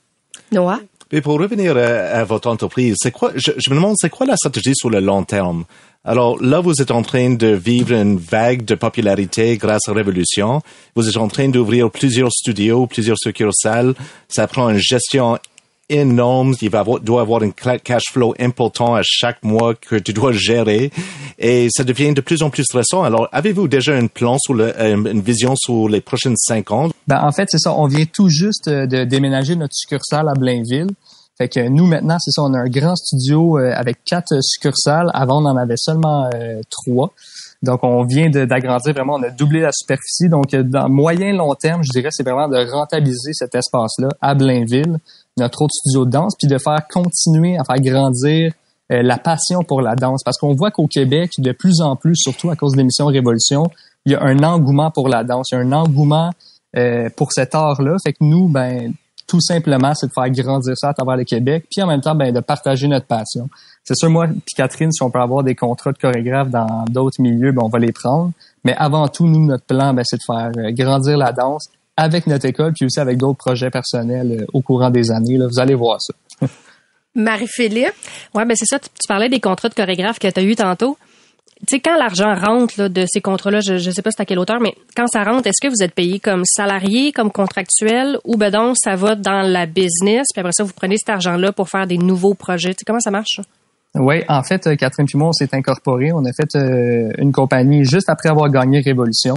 Noah? 0.52 0.78
Mais 1.12 1.20
pour 1.20 1.38
revenir 1.38 1.76
à, 1.76 2.24
votre 2.24 2.48
entreprise, 2.48 2.96
c'est 2.98 3.12
quoi, 3.12 3.32
je, 3.36 3.52
me 3.70 3.76
demande, 3.76 3.94
c'est 3.96 4.10
quoi 4.10 4.26
la 4.26 4.36
stratégie 4.36 4.74
sur 4.74 4.90
le 4.90 5.00
long 5.00 5.22
terme? 5.22 5.64
Alors 6.04 6.40
là, 6.42 6.60
vous 6.60 6.80
êtes 6.82 6.90
en 6.90 7.02
train 7.02 7.30
de 7.30 7.48
vivre 7.48 7.92
une 7.92 8.16
vague 8.16 8.64
de 8.64 8.74
popularité 8.74 9.56
grâce 9.56 9.88
à 9.88 9.92
Révolution. 9.92 10.62
Vous 10.94 11.08
êtes 11.08 11.16
en 11.16 11.28
train 11.28 11.48
d'ouvrir 11.48 11.90
plusieurs 11.90 12.32
studios, 12.32 12.86
plusieurs 12.86 13.18
succursales. 13.18 13.94
Ça 14.28 14.46
prend 14.46 14.68
une 14.68 14.78
gestion 14.78 15.38
énorme. 15.88 16.54
Il 16.60 16.70
va 16.70 16.80
avoir, 16.80 17.00
doit 17.00 17.20
avoir 17.20 17.42
un 17.42 17.50
cash 17.50 18.04
flow 18.12 18.34
important 18.38 18.94
à 18.94 19.02
chaque 19.04 19.42
mois 19.42 19.74
que 19.74 19.96
tu 19.96 20.12
dois 20.12 20.32
gérer. 20.32 20.90
Et 21.38 21.68
ça 21.70 21.84
devient 21.84 22.12
de 22.12 22.20
plus 22.20 22.42
en 22.42 22.50
plus 22.50 22.64
stressant. 22.64 23.02
Alors, 23.02 23.28
avez-vous 23.32 23.68
déjà 23.68 23.94
un 23.94 24.06
plan 24.06 24.38
sur 24.38 24.54
le, 24.54 24.78
euh, 24.78 24.96
une 24.96 25.20
vision 25.20 25.54
sur 25.56 25.88
les 25.88 26.00
prochaines 26.00 26.36
cinq 26.36 26.70
ans? 26.70 26.90
Ben, 27.06 27.20
en 27.22 27.32
fait, 27.32 27.48
c'est 27.50 27.58
ça. 27.58 27.72
On 27.74 27.86
vient 27.86 28.04
tout 28.04 28.28
juste 28.28 28.68
de 28.68 29.04
déménager 29.04 29.56
notre 29.56 29.74
succursale 29.74 30.28
à 30.28 30.34
Blainville. 30.34 30.90
Fait 31.38 31.48
que 31.48 31.68
nous, 31.68 31.86
maintenant, 31.86 32.16
c'est 32.18 32.30
ça, 32.30 32.42
on 32.42 32.54
a 32.54 32.58
un 32.58 32.68
grand 32.68 32.96
studio 32.96 33.58
euh, 33.58 33.72
avec 33.74 33.98
quatre 34.04 34.32
succursales. 34.40 35.10
Avant, 35.12 35.42
on 35.42 35.46
en 35.46 35.56
avait 35.56 35.76
seulement 35.76 36.30
euh, 36.34 36.60
trois. 36.70 37.12
Donc, 37.62 37.84
on 37.84 38.04
vient 38.04 38.30
d'agrandir 38.30 38.94
vraiment, 38.94 39.14
on 39.14 39.22
a 39.22 39.30
doublé 39.30 39.60
la 39.60 39.72
superficie. 39.72 40.28
Donc, 40.28 40.54
dans 40.54 40.88
moyen 40.88 41.32
long 41.34 41.54
terme, 41.54 41.82
je 41.82 41.90
dirais, 41.90 42.08
c'est 42.10 42.22
vraiment 42.22 42.48
de 42.48 42.70
rentabiliser 42.70 43.32
cet 43.32 43.54
espace-là 43.54 44.08
à 44.20 44.34
Blainville, 44.34 44.98
notre 45.36 45.62
autre 45.62 45.72
studio 45.72 46.04
de 46.04 46.10
danse, 46.10 46.34
puis 46.38 46.48
de 46.48 46.58
faire 46.58 46.86
continuer 46.88 47.58
à 47.58 47.64
faire 47.64 47.80
grandir 47.80 48.52
euh, 48.92 49.02
la 49.02 49.18
passion 49.18 49.62
pour 49.62 49.80
la 49.80 49.94
danse. 49.94 50.22
Parce 50.24 50.38
qu'on 50.38 50.54
voit 50.54 50.70
qu'au 50.70 50.86
Québec, 50.86 51.32
de 51.38 51.52
plus 51.52 51.80
en 51.80 51.96
plus, 51.96 52.16
surtout 52.16 52.50
à 52.50 52.56
cause 52.56 52.72
de 52.72 52.78
l'émission 52.78 53.06
Révolution, 53.06 53.64
il 54.04 54.12
y 54.12 54.14
a 54.14 54.22
un 54.22 54.42
engouement 54.42 54.90
pour 54.90 55.08
la 55.08 55.24
danse, 55.24 55.48
il 55.50 55.56
y 55.56 55.58
a 55.58 55.60
un 55.60 55.72
engouement 55.72 56.32
euh, 56.76 57.08
pour 57.16 57.32
cet 57.32 57.54
art-là. 57.54 57.96
Fait 58.04 58.12
que 58.12 58.18
nous, 58.20 58.48
ben, 58.48 58.92
tout 59.26 59.40
simplement, 59.40 59.92
c'est 59.94 60.06
de 60.06 60.12
faire 60.12 60.30
grandir 60.30 60.74
ça 60.76 60.90
à 60.90 60.94
travers 60.94 61.16
le 61.16 61.24
Québec, 61.24 61.66
puis 61.70 61.82
en 61.82 61.88
même 61.88 62.00
temps, 62.00 62.14
ben, 62.14 62.32
de 62.32 62.40
partager 62.40 62.86
notre 62.86 63.06
passion. 63.06 63.48
C'est 63.82 63.96
sûr, 63.96 64.08
moi 64.08 64.26
puis 64.28 64.54
Catherine, 64.56 64.92
si 64.92 65.02
on 65.02 65.10
peut 65.10 65.20
avoir 65.20 65.42
des 65.42 65.54
contrats 65.54 65.92
de 65.92 65.98
chorégraphe 65.98 66.50
dans 66.50 66.84
d'autres 66.88 67.20
milieux, 67.20 67.52
ben, 67.52 67.62
on 67.64 67.68
va 67.68 67.78
les 67.78 67.92
prendre. 67.92 68.32
Mais 68.64 68.74
avant 68.76 69.08
tout, 69.08 69.26
nous, 69.26 69.44
notre 69.44 69.64
plan, 69.64 69.92
ben, 69.94 70.02
c'est 70.04 70.16
de 70.16 70.22
faire 70.24 70.50
euh, 70.56 70.70
grandir 70.70 71.16
la 71.18 71.32
danse 71.32 71.68
avec 71.96 72.26
notre 72.26 72.46
école, 72.46 72.72
puis 72.72 72.86
aussi 72.86 73.00
avec 73.00 73.18
d'autres 73.18 73.38
projets 73.38 73.70
personnels 73.70 74.40
euh, 74.40 74.46
au 74.52 74.60
courant 74.60 74.90
des 74.90 75.10
années. 75.10 75.38
Là. 75.38 75.46
Vous 75.46 75.58
allez 75.58 75.74
voir 75.74 75.98
ça. 76.00 76.14
Marie-Philippe? 77.14 77.94
Ouais, 78.34 78.44
ben 78.44 78.54
c'est 78.54 78.66
ça. 78.66 78.78
Tu, 78.78 78.88
parlais 79.08 79.28
des 79.28 79.40
contrats 79.40 79.68
de 79.68 79.74
chorégraphe 79.74 80.18
que 80.18 80.28
tu 80.28 80.38
as 80.38 80.42
eu 80.42 80.54
tantôt. 80.54 80.98
tu 81.60 81.76
sais, 81.76 81.80
quand 81.80 81.96
l'argent 81.96 82.34
rentre 82.34 82.74
là, 82.76 82.88
de 82.90 83.06
ces 83.08 83.22
contrats-là, 83.22 83.60
je 83.60 83.72
ne 83.74 83.90
sais 83.90 84.02
pas 84.02 84.10
c'est 84.10 84.20
à 84.20 84.26
quelle 84.26 84.38
hauteur, 84.38 84.60
mais 84.60 84.74
quand 84.94 85.06
ça 85.06 85.24
rentre, 85.24 85.46
est-ce 85.46 85.66
que 85.66 85.70
vous 85.70 85.82
êtes 85.82 85.94
payé 85.94 86.20
comme 86.20 86.44
salarié, 86.44 87.12
comme 87.12 87.32
contractuel, 87.32 88.18
ou 88.24 88.36
ben 88.36 88.50
donc 88.50 88.76
ça 88.78 88.96
va 88.96 89.14
dans 89.14 89.40
la 89.40 89.64
business, 89.64 90.26
puis 90.34 90.40
après 90.40 90.52
ça, 90.52 90.62
vous 90.62 90.74
prenez 90.76 90.98
cet 90.98 91.08
argent-là 91.08 91.52
pour 91.52 91.70
faire 91.70 91.86
des 91.86 91.96
nouveaux 91.96 92.34
projets? 92.34 92.74
Tu 92.74 92.80
sais, 92.80 92.84
comment 92.84 93.00
ça 93.00 93.10
marche? 93.10 93.40
Oui, 93.98 94.22
en 94.28 94.42
fait, 94.42 94.66
euh, 94.66 94.76
Catherine 94.76 95.06
puis 95.06 95.18
moi, 95.18 95.28
on 95.28 95.32
s'est 95.32 95.48
incorporé. 95.52 96.12
On 96.12 96.24
a 96.24 96.32
fait 96.32 96.54
euh, 96.56 97.10
une 97.18 97.32
compagnie 97.32 97.84
juste 97.84 98.08
après 98.08 98.28
avoir 98.28 98.50
gagné 98.50 98.80
Révolution. 98.80 99.36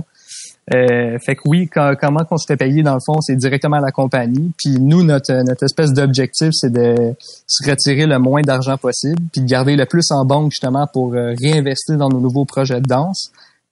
Euh, 0.74 1.18
fait 1.20 1.36
que 1.36 1.42
oui, 1.46 1.68
comment 1.70 2.24
qu'on 2.26 2.38
se 2.38 2.46
fait 2.46 2.58
payer 2.58 2.84
dans 2.84 2.94
le 2.94 3.00
fond, 3.04 3.22
c'est 3.22 3.36
directement 3.36 3.78
à 3.78 3.82
la 3.82 3.92
compagnie. 3.92 4.52
Puis 4.58 4.80
nous, 4.80 5.04
notre, 5.04 5.34
notre 5.44 5.64
espèce 5.64 5.94
d'objectif, 5.94 6.50
c'est 6.52 6.72
de 6.72 7.16
se 7.48 7.70
retirer 7.70 8.06
le 8.06 8.20
moins 8.20 8.42
d'argent 8.42 8.78
possible, 8.78 9.22
puis 9.32 9.42
de 9.42 9.48
garder 9.48 9.76
le 9.76 9.86
plus 9.86 10.12
en 10.12 10.26
banque 10.26 10.52
justement 10.52 10.88
pour 10.92 11.14
euh, 11.14 11.34
réinvestir 11.42 11.98
dans 11.98 12.10
nos 12.10 12.20
nouveaux 12.20 12.46
projets 12.46 12.82
de 12.82 12.88
danse. 12.88 13.32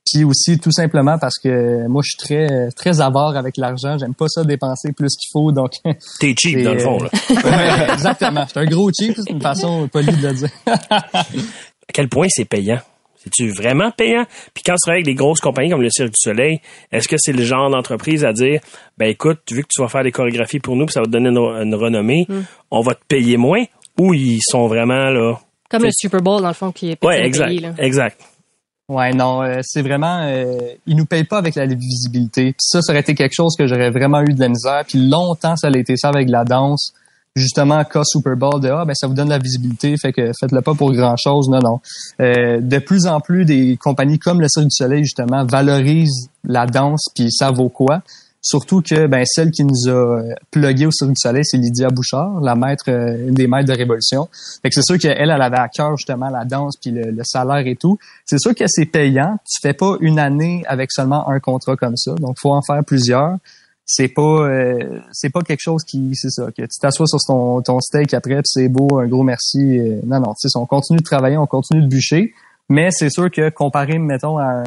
Puis 0.09 0.23
aussi 0.23 0.57
tout 0.57 0.71
simplement 0.71 1.17
parce 1.19 1.37
que 1.37 1.85
moi 1.87 2.01
je 2.01 2.11
suis 2.11 2.17
très 2.17 2.69
très 2.77 3.01
avare 3.01 3.35
avec 3.35 3.57
l'argent, 3.57 3.97
j'aime 3.97 4.13
pas 4.13 4.29
ça 4.29 4.45
dépenser 4.45 4.93
plus 4.93 5.13
qu'il 5.17 5.29
faut 5.33 5.51
donc 5.51 5.71
T'es 6.21 6.33
cheap 6.39 6.63
dans 6.63 6.75
le 6.75 6.79
fond 6.79 6.97
là. 6.99 7.09
ouais, 7.29 7.93
exactement, 7.93 8.45
c'est 8.47 8.57
un 8.57 8.65
gros 8.67 8.89
cheap, 8.97 9.17
c'est 9.17 9.33
une 9.33 9.41
façon 9.41 9.89
polie 9.89 10.15
de 10.15 10.27
le 10.27 10.33
dire. 10.33 10.49
à 10.65 11.25
quel 11.93 12.07
point 12.07 12.27
c'est 12.29 12.45
payant? 12.45 12.79
C'est-tu 13.27 13.51
vraiment 13.51 13.91
payant? 13.91 14.25
Puis 14.53 14.63
quand 14.63 14.73
tu 14.73 14.81
travailles 14.81 15.01
avec 15.01 15.05
des 15.05 15.15
grosses 15.15 15.39
compagnies 15.39 15.69
comme 15.69 15.81
le 15.81 15.89
Cirque 15.89 16.09
du 16.09 16.19
Soleil, 16.19 16.59
est-ce 16.91 17.07
que 17.07 17.15
c'est 17.17 17.33
le 17.33 17.43
genre 17.43 17.69
d'entreprise 17.69 18.25
à 18.25 18.33
dire, 18.33 18.61
ben 18.97 19.07
écoute, 19.07 19.39
vu 19.51 19.63
que 19.63 19.67
tu 19.69 19.81
vas 19.81 19.87
faire 19.87 20.03
des 20.03 20.11
chorégraphies 20.11 20.59
pour 20.59 20.75
nous, 20.75 20.85
puis 20.85 20.93
ça 20.93 21.01
va 21.01 21.05
te 21.05 21.11
donner 21.11 21.29
une, 21.29 21.75
renommée, 21.75 22.25
hmm. 22.27 22.41
on 22.71 22.81
va 22.81 22.93
te 22.95 23.03
payer 23.07 23.37
moins, 23.37 23.63
ou 23.99 24.13
ils 24.13 24.39
sont 24.41 24.67
vraiment 24.67 25.09
là... 25.09 25.35
Comme 25.69 25.83
le 25.83 25.91
Super 25.91 26.21
Bowl, 26.21 26.41
dans 26.41 26.47
le 26.47 26.53
fond, 26.53 26.71
qui 26.71 26.91
est 26.91 26.95
payé. 26.95 27.09
Ouais, 27.09 27.25
exact, 27.25 27.51
exact. 27.77 28.21
Ouais, 28.89 29.11
non, 29.11 29.43
euh, 29.43 29.59
c'est 29.63 29.81
vraiment, 29.81 30.21
euh, 30.21 30.59
ils 30.85 30.95
nous 30.95 31.05
payent 31.05 31.25
pas 31.25 31.39
avec 31.39 31.55
la 31.55 31.65
visibilité. 31.65 32.53
Puis 32.53 32.55
ça, 32.59 32.81
ça 32.81 32.93
aurait 32.93 33.01
été 33.01 33.15
quelque 33.15 33.33
chose 33.35 33.53
que 33.57 33.67
j'aurais 33.67 33.89
vraiment 33.89 34.21
eu 34.21 34.33
de 34.33 34.39
la 34.39 34.47
misère. 34.47 34.85
Puis 34.87 34.97
longtemps, 34.97 35.57
ça 35.57 35.67
a 35.67 35.77
été 35.77 35.97
ça 35.97 36.07
avec 36.07 36.29
la 36.29 36.45
danse 36.45 36.93
justement 37.37 37.83
cas 37.83 38.03
Super 38.03 38.35
Bowl 38.35 38.59
de 38.59 38.69
ah 38.69 38.85
ben 38.85 38.93
ça 38.93 39.07
vous 39.07 39.13
donne 39.13 39.29
la 39.29 39.37
visibilité 39.37 39.95
fait 39.97 40.11
que 40.11 40.31
faites-le 40.39 40.61
pas 40.61 40.73
pour 40.73 40.91
grand 40.91 41.15
chose 41.17 41.49
non 41.49 41.59
non. 41.59 41.79
Euh, 42.19 42.59
de 42.61 42.79
plus 42.79 43.07
en 43.07 43.19
plus 43.19 43.45
des 43.45 43.77
compagnies 43.77 44.19
comme 44.19 44.41
le 44.41 44.47
Cirque 44.47 44.65
du 44.65 44.75
Soleil 44.75 45.03
justement 45.03 45.45
valorisent 45.45 46.29
la 46.43 46.65
danse 46.65 47.05
puis 47.15 47.31
ça 47.31 47.51
vaut 47.51 47.69
quoi? 47.69 48.01
Surtout 48.41 48.81
que 48.81 49.07
ben 49.07 49.23
celle 49.25 49.51
qui 49.51 49.63
nous 49.63 49.89
a 49.89 50.21
plugué 50.51 50.85
au 50.85 50.91
Cirque 50.91 51.11
du 51.11 51.19
Soleil 51.21 51.43
c'est 51.45 51.57
Lydia 51.57 51.89
Bouchard 51.89 52.41
la 52.41 52.55
maître 52.55 52.85
euh, 52.89 53.27
une 53.27 53.33
des 53.33 53.47
maîtres 53.47 53.67
de 53.67 53.77
Révolution. 53.77 54.27
Fait 54.61 54.69
que 54.69 54.75
c'est 54.75 54.83
sûr 54.83 54.97
qu'elle 54.97 55.17
elle 55.17 55.31
avait 55.31 55.57
à 55.57 55.67
cœur 55.67 55.95
justement 55.97 56.29
la 56.29 56.45
danse 56.45 56.75
puis 56.77 56.91
le, 56.91 57.11
le 57.11 57.23
salaire 57.23 57.65
et 57.67 57.75
tout. 57.75 57.97
C'est 58.25 58.39
sûr 58.39 58.55
que 58.55 58.65
c'est 58.67 58.85
payant. 58.85 59.37
Tu 59.45 59.59
fais 59.61 59.73
pas 59.73 59.97
une 60.01 60.19
année 60.19 60.63
avec 60.67 60.91
seulement 60.91 61.29
un 61.29 61.39
contrat 61.39 61.75
comme 61.75 61.97
ça. 61.97 62.13
Donc 62.15 62.37
faut 62.39 62.53
en 62.53 62.61
faire 62.61 62.83
plusieurs 62.85 63.37
c'est 63.89 64.09
pas 64.09 64.21
euh, 64.21 64.99
c'est 65.13 65.29
pas 65.29 65.41
quelque 65.41 65.61
chose 65.61 65.83
qui 65.85 66.11
c'est 66.13 66.29
ça 66.29 66.47
que 66.51 66.61
tu 66.61 66.79
t'assois 66.79 67.07
sur 67.07 67.19
ton, 67.25 67.61
ton 67.61 67.79
steak 67.79 68.13
après 68.13 68.35
puis 68.35 68.43
c'est 68.43 68.67
beau 68.67 68.99
un 68.99 69.07
gros 69.07 69.23
merci 69.23 69.79
euh, 69.79 70.01
non 70.05 70.19
non 70.19 70.33
tu 70.33 70.49
sais 70.49 70.57
on 70.57 70.65
continue 70.65 70.99
de 70.99 71.03
travailler 71.03 71.37
on 71.37 71.47
continue 71.47 71.81
de 71.81 71.87
bûcher 71.87 72.33
mais 72.67 72.91
c'est 72.91 73.09
sûr 73.09 73.31
que 73.31 73.49
comparé 73.49 73.97
mettons 73.97 74.37
à 74.37 74.63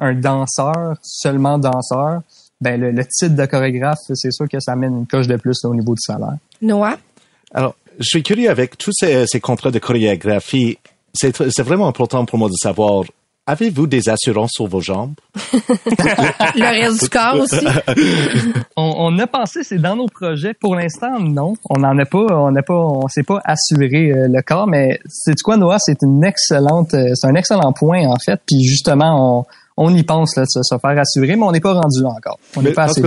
un, 0.00 0.14
danseur 0.14 0.96
seulement 1.02 1.56
danseur 1.56 2.22
ben 2.60 2.80
le, 2.80 3.04
titre 3.04 3.36
de 3.36 3.46
chorégraphe 3.46 4.00
c'est 4.12 4.32
sûr 4.32 4.48
que 4.48 4.58
ça 4.58 4.72
amène 4.72 4.98
une 4.98 5.06
coche 5.06 5.28
de 5.28 5.36
plus 5.36 5.64
au 5.64 5.74
niveau 5.74 5.94
du 5.94 6.00
salaire. 6.00 6.36
Noah? 6.60 6.98
Alors 7.52 7.76
je 8.00 8.04
suis 8.04 8.24
curieux 8.24 8.50
avec 8.50 8.76
tous 8.76 8.92
ces, 8.92 9.24
ces 9.28 9.38
contrats 9.38 9.70
de 9.70 9.78
chorégraphie. 9.78 10.78
C'est 11.12 11.36
c'est 11.48 11.62
vraiment 11.62 11.86
important 11.86 12.24
pour 12.24 12.40
moi 12.40 12.48
de 12.48 12.56
savoir 12.60 13.04
Avez-vous 13.46 13.86
des 13.86 14.08
assurances 14.08 14.52
sur 14.54 14.66
vos 14.66 14.80
jambes? 14.80 15.14
le 15.54 16.82
reste 16.82 17.02
du 17.02 17.08
corps 17.10 17.40
aussi? 17.40 17.66
on, 18.76 19.18
a 19.18 19.26
pensé, 19.26 19.62
c'est 19.62 19.78
dans 19.78 19.96
nos 19.96 20.06
projets. 20.06 20.54
Pour 20.54 20.76
l'instant, 20.76 21.20
non. 21.20 21.52
On 21.68 21.80
n'en 21.80 21.98
a 21.98 22.06
pas, 22.06 22.24
on 22.30 22.50
n'a 22.50 22.62
pas, 22.62 22.74
on 22.74 23.06
s'est 23.08 23.22
pas 23.22 23.42
assuré 23.44 24.12
euh, 24.12 24.28
le 24.30 24.40
corps, 24.40 24.66
mais 24.66 24.98
c'est 25.08 25.34
quoi, 25.42 25.58
Noah? 25.58 25.76
C'est 25.78 26.00
une 26.02 26.24
excellente, 26.24 26.94
euh, 26.94 27.10
c'est 27.14 27.26
un 27.26 27.34
excellent 27.34 27.74
point, 27.74 28.06
en 28.06 28.16
fait. 28.16 28.40
Puis 28.46 28.64
justement, 28.64 29.40
on, 29.40 29.44
on 29.76 29.94
y 29.94 30.02
pense 30.04 30.36
là, 30.36 30.44
de 30.44 30.62
se, 30.62 30.78
faire 30.78 30.98
assurer, 30.98 31.36
mais 31.36 31.42
on 31.42 31.52
n'est 31.52 31.60
pas 31.60 31.72
rendu 31.74 32.02
là 32.02 32.10
encore. 32.10 32.38
On 32.56 32.62
n'est 32.62 32.72
pas 32.72 32.84
assez 32.84 33.02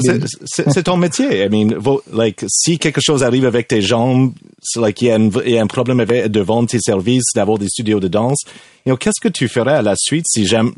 C'est 0.45 0.83
ton 0.83 0.97
métier. 0.97 1.45
I 1.45 1.49
mean, 1.49 1.77
like, 2.11 2.43
si 2.49 2.77
quelque 2.77 2.99
chose 3.01 3.23
arrive 3.23 3.45
avec 3.45 3.69
tes 3.69 3.81
jambes, 3.81 4.33
like, 4.75 5.01
il 5.01 5.07
y, 5.45 5.57
a 5.57 5.61
un 5.61 5.67
problème 5.67 6.01
avec, 6.01 6.27
de 6.27 6.41
vendre 6.41 6.67
tes 6.67 6.79
services, 6.79 7.33
d'avoir 7.35 7.57
des 7.57 7.69
studios 7.69 7.99
de 7.99 8.09
danse. 8.09 8.43
You 8.85 8.93
know, 8.93 8.97
qu'est-ce 8.97 9.21
que 9.21 9.29
tu 9.29 9.47
ferais 9.47 9.75
à 9.75 9.81
la 9.81 9.95
suite 9.95 10.25
si 10.27 10.45
j'aime, 10.45 10.73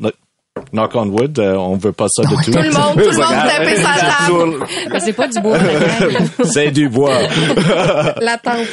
knock 0.72 0.94
on 0.94 1.08
wood, 1.08 1.38
euh, 1.38 1.56
on 1.56 1.76
veut 1.76 1.92
pas 1.92 2.06
ça 2.08 2.22
de 2.22 2.28
tout. 2.28 2.50
Tout 2.50 2.58
le 2.58 2.70
monde, 2.70 2.94
tout 2.94 3.10
le 3.10 3.16
monde 3.16 3.48
taper 3.48 3.76
sa 3.76 3.94
table. 4.26 4.66
Mais 4.92 5.00
c'est 5.00 5.12
pas 5.12 5.28
du 5.28 5.40
bois. 5.40 5.58
c'est 6.44 6.70
du 6.70 6.88
bois. 6.88 7.18
La 8.20 8.38
tente. 8.38 8.66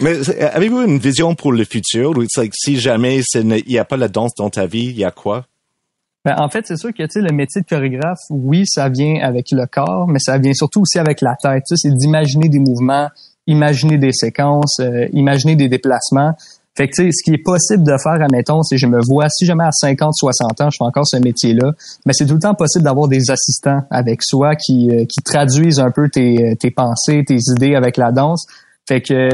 Mais 0.00 0.16
avez-vous 0.40 0.82
une 0.82 0.98
vision 0.98 1.34
pour 1.34 1.52
le 1.52 1.64
futur? 1.64 2.14
Like, 2.36 2.52
si 2.54 2.78
jamais 2.78 3.20
il 3.34 3.62
n'y 3.66 3.78
a 3.78 3.84
pas 3.84 3.96
la 3.96 4.08
danse 4.08 4.32
dans 4.36 4.48
ta 4.48 4.66
vie, 4.66 4.86
il 4.86 4.98
y 4.98 5.04
a 5.04 5.10
quoi? 5.10 5.44
Ben, 6.24 6.34
en 6.38 6.48
fait, 6.48 6.66
c'est 6.66 6.76
sûr 6.76 6.90
que 6.92 7.02
le 7.02 7.32
métier 7.32 7.62
de 7.62 7.66
chorégraphe, 7.66 8.18
oui, 8.30 8.64
ça 8.66 8.88
vient 8.88 9.20
avec 9.22 9.46
le 9.52 9.66
corps, 9.66 10.08
mais 10.08 10.18
ça 10.18 10.38
vient 10.38 10.52
surtout 10.52 10.82
aussi 10.82 10.98
avec 10.98 11.20
la 11.20 11.36
tête. 11.40 11.62
C'est 11.74 11.94
d'imaginer 11.94 12.48
des 12.48 12.58
mouvements, 12.58 13.08
imaginer 13.46 13.98
des 13.98 14.12
séquences, 14.12 14.80
euh, 14.80 15.06
imaginer 15.12 15.54
des 15.56 15.68
déplacements. 15.68 16.32
Fait 16.76 16.88
que, 16.88 17.10
ce 17.10 17.24
qui 17.24 17.32
est 17.32 17.42
possible 17.42 17.82
de 17.82 17.96
faire, 18.02 18.22
admettons, 18.22 18.62
c'est 18.62 18.76
je 18.78 18.86
me 18.86 19.00
vois, 19.00 19.28
si 19.28 19.46
jamais 19.46 19.64
à 19.64 19.72
50, 19.72 20.12
60 20.14 20.60
ans, 20.60 20.70
je 20.70 20.76
fais 20.78 20.84
encore 20.84 21.06
ce 21.06 21.16
métier-là, 21.16 21.72
mais 22.06 22.12
c'est 22.12 22.26
tout 22.26 22.34
le 22.34 22.40
temps 22.40 22.54
possible 22.54 22.84
d'avoir 22.84 23.08
des 23.08 23.30
assistants 23.30 23.80
avec 23.90 24.22
soi 24.22 24.54
qui, 24.54 24.90
euh, 24.90 25.04
qui 25.04 25.20
traduisent 25.22 25.80
un 25.80 25.90
peu 25.90 26.08
tes, 26.08 26.56
tes 26.56 26.70
pensées, 26.70 27.24
tes 27.26 27.38
idées 27.56 27.74
avec 27.74 27.96
la 27.96 28.12
danse. 28.12 28.46
Fait 28.88 29.02
que 29.02 29.28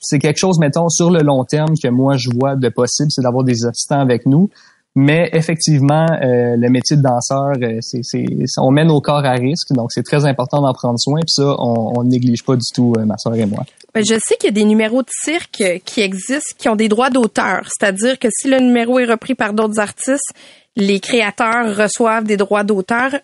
c'est 0.00 0.18
quelque 0.18 0.38
chose, 0.38 0.58
mettons, 0.58 0.88
sur 0.88 1.10
le 1.10 1.20
long 1.20 1.44
terme 1.44 1.74
que 1.82 1.88
moi 1.88 2.16
je 2.16 2.30
vois 2.38 2.56
de 2.56 2.68
possible, 2.68 3.10
c'est 3.10 3.22
d'avoir 3.22 3.44
des 3.44 3.66
assistants 3.66 4.00
avec 4.00 4.24
nous. 4.24 4.48
Mais 4.96 5.28
effectivement, 5.32 6.06
euh, 6.22 6.56
le 6.56 6.68
métier 6.70 6.96
de 6.96 7.02
danseur, 7.02 7.54
euh, 7.60 7.78
c'est, 7.80 8.02
c'est, 8.02 8.26
on 8.58 8.70
met 8.70 8.84
nos 8.84 9.00
corps 9.00 9.24
à 9.24 9.32
risque, 9.32 9.72
donc 9.72 9.90
c'est 9.90 10.04
très 10.04 10.24
important 10.24 10.62
d'en 10.62 10.72
prendre 10.72 11.00
soin. 11.00 11.18
Puis 11.20 11.32
ça, 11.32 11.56
on, 11.58 12.04
ne 12.04 12.10
néglige 12.10 12.44
pas 12.44 12.54
du 12.54 12.66
tout, 12.72 12.94
euh, 12.96 13.04
ma 13.04 13.18
soeur 13.18 13.34
et 13.34 13.46
moi. 13.46 13.64
Ben, 13.92 14.04
je 14.08 14.14
sais 14.14 14.36
qu'il 14.36 14.46
y 14.46 14.52
a 14.52 14.54
des 14.54 14.64
numéros 14.64 15.02
de 15.02 15.08
cirque 15.10 15.64
qui 15.84 16.00
existent, 16.00 16.54
qui 16.58 16.68
ont 16.68 16.76
des 16.76 16.88
droits 16.88 17.10
d'auteur. 17.10 17.66
C'est-à-dire 17.76 18.20
que 18.20 18.28
si 18.30 18.48
le 18.48 18.60
numéro 18.60 19.00
est 19.00 19.04
repris 19.04 19.34
par 19.34 19.52
d'autres 19.52 19.80
artistes, 19.80 20.32
les 20.76 21.00
créateurs 21.00 21.76
reçoivent 21.76 22.24
des 22.24 22.36
droits 22.36 22.62
d'auteur. 22.62 23.14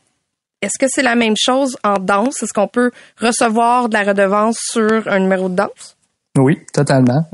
Est-ce 0.62 0.78
que 0.78 0.86
c'est 0.88 1.02
la 1.02 1.14
même 1.14 1.36
chose 1.38 1.76
en 1.84 1.98
danse? 1.98 2.42
Est-ce 2.42 2.52
qu'on 2.52 2.68
peut 2.68 2.90
recevoir 3.20 3.88
de 3.88 3.94
la 3.94 4.02
redevance 4.02 4.58
sur 4.60 5.06
un 5.06 5.20
numéro 5.20 5.48
de 5.48 5.54
danse? 5.54 5.96
Oui, 6.36 6.58
totalement. 6.72 7.24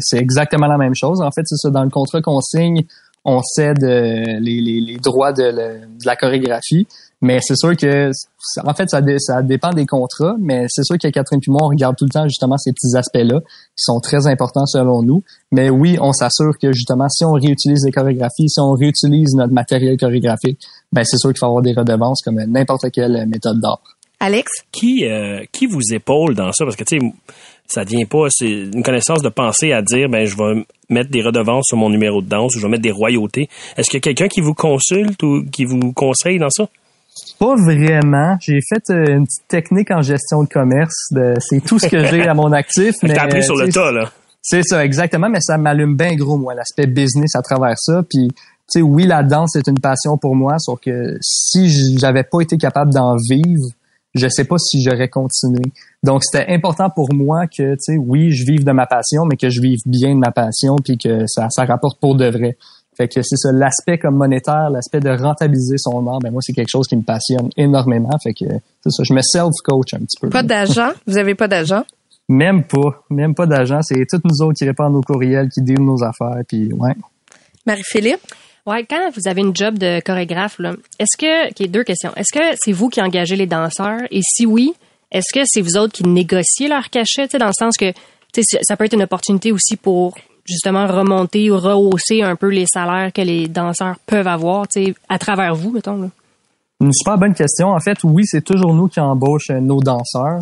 c'est 0.00 0.18
exactement 0.18 0.66
la 0.66 0.78
même 0.78 0.94
chose. 0.94 1.20
En 1.20 1.30
fait, 1.30 1.42
c'est 1.44 1.56
ça. 1.56 1.70
Dans 1.70 1.84
le 1.84 1.90
contrat 1.90 2.22
qu'on 2.22 2.40
signe, 2.40 2.84
on 3.24 3.40
cède 3.42 3.84
euh, 3.84 4.38
les, 4.40 4.60
les, 4.60 4.80
les, 4.80 4.96
droits 4.96 5.32
de, 5.32 5.52
de, 5.52 6.06
la 6.06 6.16
chorégraphie. 6.16 6.86
Mais 7.20 7.38
c'est 7.40 7.54
sûr 7.54 7.76
que, 7.76 8.10
en 8.64 8.74
fait, 8.74 8.90
ça, 8.90 9.00
ça 9.18 9.42
dépend 9.42 9.70
des 9.70 9.86
contrats, 9.86 10.34
mais 10.40 10.66
c'est 10.68 10.82
sûr 10.82 10.98
que 10.98 11.06
Catherine 11.06 11.40
puis 11.40 11.52
moi, 11.52 11.60
on 11.62 11.68
regarde 11.68 11.94
tout 11.96 12.04
le 12.04 12.10
temps 12.10 12.24
justement 12.24 12.58
ces 12.58 12.72
petits 12.72 12.96
aspects-là 12.96 13.38
qui 13.40 13.84
sont 13.84 14.00
très 14.00 14.26
importants 14.26 14.66
selon 14.66 15.02
nous. 15.02 15.22
Mais 15.52 15.70
oui, 15.70 15.98
on 16.00 16.12
s'assure 16.12 16.58
que 16.60 16.72
justement, 16.72 17.08
si 17.08 17.24
on 17.24 17.34
réutilise 17.34 17.84
les 17.84 17.92
chorégraphies, 17.92 18.48
si 18.48 18.58
on 18.58 18.72
réutilise 18.72 19.36
notre 19.36 19.52
matériel 19.52 19.96
chorégraphique, 19.96 20.60
ben 20.90 21.04
c'est 21.04 21.16
sûr 21.16 21.30
qu'il 21.30 21.38
faut 21.38 21.46
avoir 21.46 21.62
des 21.62 21.74
redevances 21.74 22.22
comme 22.22 22.42
n'importe 22.42 22.90
quelle 22.90 23.24
méthode 23.28 23.60
d'art. 23.60 23.82
Alex? 24.18 24.50
Qui, 24.70 25.04
euh, 25.04 25.42
qui 25.50 25.66
vous 25.66 25.92
épaule 25.92 26.36
dans 26.36 26.52
ça? 26.52 26.64
Parce 26.64 26.76
que, 26.76 26.84
tu 26.84 26.98
sais, 26.98 27.12
ça 27.72 27.84
vient 27.84 28.04
pas, 28.04 28.26
c'est 28.28 28.50
une 28.50 28.82
connaissance 28.82 29.22
de 29.22 29.28
penser 29.28 29.72
à 29.72 29.80
dire, 29.80 30.08
ben, 30.08 30.26
je 30.26 30.36
vais 30.36 30.64
mettre 30.90 31.10
des 31.10 31.22
redevances 31.22 31.66
sur 31.68 31.78
mon 31.78 31.88
numéro 31.88 32.20
de 32.20 32.28
danse 32.28 32.54
ou 32.54 32.58
je 32.58 32.66
vais 32.66 32.70
mettre 32.70 32.82
des 32.82 32.90
royautés. 32.90 33.48
Est-ce 33.76 33.88
qu'il 33.88 33.96
y 33.96 33.98
a 33.98 34.00
quelqu'un 34.02 34.28
qui 34.28 34.42
vous 34.42 34.52
consulte 34.52 35.22
ou 35.22 35.42
qui 35.50 35.64
vous 35.64 35.92
conseille 35.92 36.38
dans 36.38 36.50
ça? 36.50 36.68
Pas 37.38 37.54
vraiment. 37.56 38.36
J'ai 38.40 38.60
fait 38.68 38.82
euh, 38.90 39.16
une 39.16 39.24
petite 39.24 39.48
technique 39.48 39.90
en 39.90 40.02
gestion 40.02 40.42
de 40.42 40.48
commerce. 40.48 41.12
c'est 41.40 41.64
tout 41.64 41.78
ce 41.78 41.88
que 41.88 42.04
j'ai 42.06 42.26
à 42.26 42.34
mon 42.34 42.52
actif. 42.52 42.94
mais 43.02 43.14
T'as 43.14 43.24
appris 43.24 43.42
sur 43.42 43.56
le 43.56 43.68
tas, 43.72 43.90
là. 43.90 44.10
C'est 44.42 44.62
ça, 44.64 44.84
exactement, 44.84 45.28
mais 45.30 45.40
ça 45.40 45.56
m'allume 45.56 45.96
bien 45.96 46.16
gros, 46.16 46.36
moi, 46.36 46.54
l'aspect 46.54 46.88
business 46.88 47.36
à 47.36 47.42
travers 47.42 47.78
ça. 47.78 48.02
Puis, 48.10 48.28
tu 48.28 48.36
sais, 48.66 48.82
oui, 48.82 49.06
la 49.06 49.22
danse 49.22 49.54
est 49.54 49.68
une 49.68 49.78
passion 49.78 50.18
pour 50.18 50.34
moi, 50.34 50.56
sauf 50.58 50.80
que 50.80 51.16
si 51.20 51.96
j'avais 51.96 52.24
pas 52.24 52.40
été 52.40 52.56
capable 52.56 52.92
d'en 52.92 53.14
vivre, 53.30 53.68
je 54.14 54.28
sais 54.28 54.44
pas 54.44 54.58
si 54.58 54.82
j'aurais 54.82 55.08
continué. 55.08 55.62
Donc 56.02 56.22
c'était 56.24 56.52
important 56.52 56.90
pour 56.90 57.12
moi 57.14 57.46
que 57.46 57.74
tu 57.74 57.78
sais 57.78 57.96
oui, 57.96 58.32
je 58.32 58.44
vive 58.44 58.64
de 58.64 58.72
ma 58.72 58.86
passion 58.86 59.24
mais 59.24 59.36
que 59.36 59.48
je 59.48 59.60
vive 59.60 59.80
bien 59.86 60.14
de 60.14 60.20
ma 60.20 60.32
passion 60.32 60.76
puis 60.76 60.98
que 60.98 61.24
ça 61.26 61.48
ça 61.50 61.64
rapporte 61.64 61.98
pour 62.00 62.16
de 62.16 62.28
vrai. 62.28 62.56
Fait 62.96 63.08
que 63.08 63.22
c'est 63.22 63.36
ça 63.36 63.50
l'aspect 63.52 63.96
comme 63.98 64.16
monétaire, 64.16 64.68
l'aspect 64.68 65.00
de 65.00 65.08
rentabiliser 65.08 65.78
son 65.78 66.06
art, 66.08 66.18
ben 66.18 66.30
moi 66.30 66.42
c'est 66.42 66.52
quelque 66.52 66.68
chose 66.68 66.86
qui 66.86 66.96
me 66.96 67.02
passionne 67.02 67.48
énormément, 67.56 68.10
fait 68.22 68.34
que 68.34 68.44
c'est 68.82 68.90
ça, 68.90 69.02
je 69.02 69.14
me 69.14 69.22
self 69.22 69.54
coach 69.64 69.94
un 69.94 70.00
petit 70.00 70.18
peu. 70.20 70.28
Pas 70.28 70.42
d'agent, 70.42 70.90
vous 71.06 71.16
avez 71.16 71.34
pas 71.34 71.48
d'agent? 71.48 71.84
Même 72.28 72.64
pas, 72.64 73.02
même 73.08 73.34
pas 73.34 73.46
d'agent, 73.46 73.80
c'est 73.82 74.04
toutes 74.08 74.24
nous 74.24 74.44
autres 74.44 74.58
qui 74.58 74.64
répondent 74.64 74.92
nos 74.92 75.00
courriels, 75.00 75.48
qui 75.48 75.62
disent 75.62 75.78
nos 75.78 76.02
affaires 76.04 76.42
puis 76.46 76.70
ouais. 76.74 76.94
Marie-Philippe? 77.66 78.20
Ouais, 78.64 78.86
quand 78.88 79.10
vous 79.16 79.26
avez 79.26 79.40
une 79.40 79.56
job 79.56 79.76
de 79.76 80.00
chorégraphe, 80.00 80.60
est-ce 81.00 81.16
que, 81.18 81.48
ok, 81.48 81.68
deux 81.68 81.82
questions. 81.82 82.12
Est-ce 82.14 82.32
que 82.32 82.56
c'est 82.56 82.70
vous 82.70 82.88
qui 82.88 83.02
engagez 83.02 83.34
les 83.34 83.46
danseurs? 83.46 84.02
Et 84.12 84.20
si 84.22 84.46
oui, 84.46 84.72
est-ce 85.10 85.32
que 85.34 85.40
c'est 85.44 85.62
vous 85.62 85.76
autres 85.76 85.92
qui 85.92 86.04
négociez 86.04 86.68
leur 86.68 86.88
cachet, 86.88 87.26
dans 87.38 87.48
le 87.48 87.52
sens 87.58 87.76
que, 87.76 87.92
ça 88.62 88.76
peut 88.76 88.84
être 88.84 88.94
une 88.94 89.02
opportunité 89.02 89.50
aussi 89.50 89.76
pour 89.76 90.14
justement 90.44 90.86
remonter 90.86 91.50
ou 91.50 91.58
rehausser 91.58 92.22
un 92.22 92.36
peu 92.36 92.48
les 92.48 92.66
salaires 92.66 93.12
que 93.12 93.22
les 93.22 93.48
danseurs 93.48 93.96
peuvent 94.06 94.28
avoir, 94.28 94.66
à 95.08 95.18
travers 95.18 95.54
vous, 95.54 95.72
mettons, 95.72 96.00
là? 96.00 96.08
Une 96.80 96.92
super 96.92 97.18
bonne 97.18 97.34
question. 97.34 97.68
En 97.68 97.80
fait, 97.80 97.98
oui, 98.02 98.22
c'est 98.26 98.42
toujours 98.42 98.74
nous 98.74 98.88
qui 98.88 98.98
embauchons 98.98 99.60
nos 99.60 99.80
danseurs. 99.80 100.40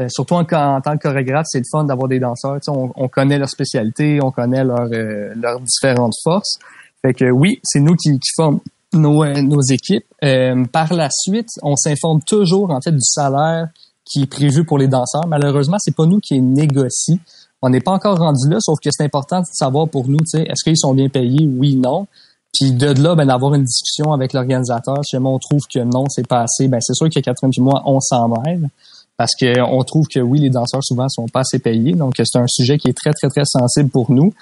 Euh, 0.00 0.06
surtout 0.08 0.34
en, 0.34 0.42
en, 0.42 0.80
tant 0.80 0.96
que 0.96 1.02
chorégraphe, 1.08 1.46
c'est 1.48 1.58
le 1.58 1.64
fun 1.70 1.84
d'avoir 1.84 2.08
des 2.08 2.20
danseurs. 2.20 2.58
On, 2.68 2.90
on, 2.94 3.08
connaît 3.08 3.38
leur 3.38 3.48
spécialité, 3.48 4.20
on 4.22 4.30
connaît 4.30 4.64
leur, 4.64 4.88
euh, 4.92 5.34
leurs 5.34 5.60
différentes 5.60 6.14
forces. 6.22 6.58
Fait 7.02 7.14
que 7.14 7.30
oui, 7.30 7.60
c'est 7.62 7.80
nous 7.80 7.94
qui, 7.96 8.18
qui 8.18 8.30
formons 8.36 8.60
nos, 8.92 9.24
euh, 9.24 9.42
nos 9.42 9.62
équipes. 9.62 10.04
Euh, 10.24 10.64
par 10.66 10.92
la 10.92 11.08
suite, 11.10 11.48
on 11.62 11.76
s'informe 11.76 12.20
toujours 12.22 12.70
en 12.70 12.80
fait 12.80 12.92
du 12.92 13.02
salaire 13.02 13.68
qui 14.04 14.22
est 14.22 14.26
prévu 14.26 14.64
pour 14.64 14.78
les 14.78 14.88
danseurs. 14.88 15.26
Malheureusement, 15.28 15.76
c'est 15.78 15.94
pas 15.94 16.06
nous 16.06 16.18
qui 16.20 16.40
négocie. 16.40 17.20
On 17.62 17.70
n'est 17.70 17.80
pas 17.80 17.92
encore 17.92 18.18
rendu 18.18 18.48
là, 18.48 18.56
sauf 18.60 18.78
que 18.82 18.90
c'est 18.90 19.04
important 19.04 19.40
de 19.40 19.46
savoir 19.52 19.88
pour 19.88 20.08
nous, 20.08 20.18
est-ce 20.34 20.64
qu'ils 20.64 20.78
sont 20.78 20.94
bien 20.94 21.08
payés, 21.08 21.46
oui, 21.46 21.76
non. 21.76 22.06
Puis 22.52 22.72
de 22.72 22.86
là, 23.00 23.14
ben, 23.14 23.26
d'avoir 23.26 23.54
une 23.54 23.64
discussion 23.64 24.12
avec 24.12 24.32
l'organisateur. 24.32 24.96
Si 25.04 25.16
on 25.16 25.38
trouve 25.38 25.60
que 25.72 25.80
non, 25.80 26.06
c'est 26.08 26.26
pas 26.26 26.42
assez, 26.42 26.66
ben 26.66 26.80
c'est 26.80 26.94
sûr 26.94 27.08
que 27.08 27.20
Catherine 27.20 27.52
et 27.56 27.60
moi, 27.60 27.82
on 27.84 28.00
s'en 28.00 28.28
mêle. 28.28 28.68
Parce 29.16 29.32
qu'on 29.38 29.84
trouve 29.84 30.06
que 30.06 30.18
oui, 30.18 30.40
les 30.40 30.48
danseurs 30.48 30.82
souvent 30.82 31.06
sont 31.10 31.26
pas 31.26 31.40
assez 31.40 31.58
payés. 31.58 31.92
Donc, 31.92 32.14
c'est 32.16 32.38
un 32.38 32.46
sujet 32.48 32.78
qui 32.78 32.88
est 32.88 32.96
très, 32.96 33.12
très, 33.12 33.28
très 33.28 33.44
sensible 33.44 33.90
pour 33.90 34.10
nous. 34.10 34.32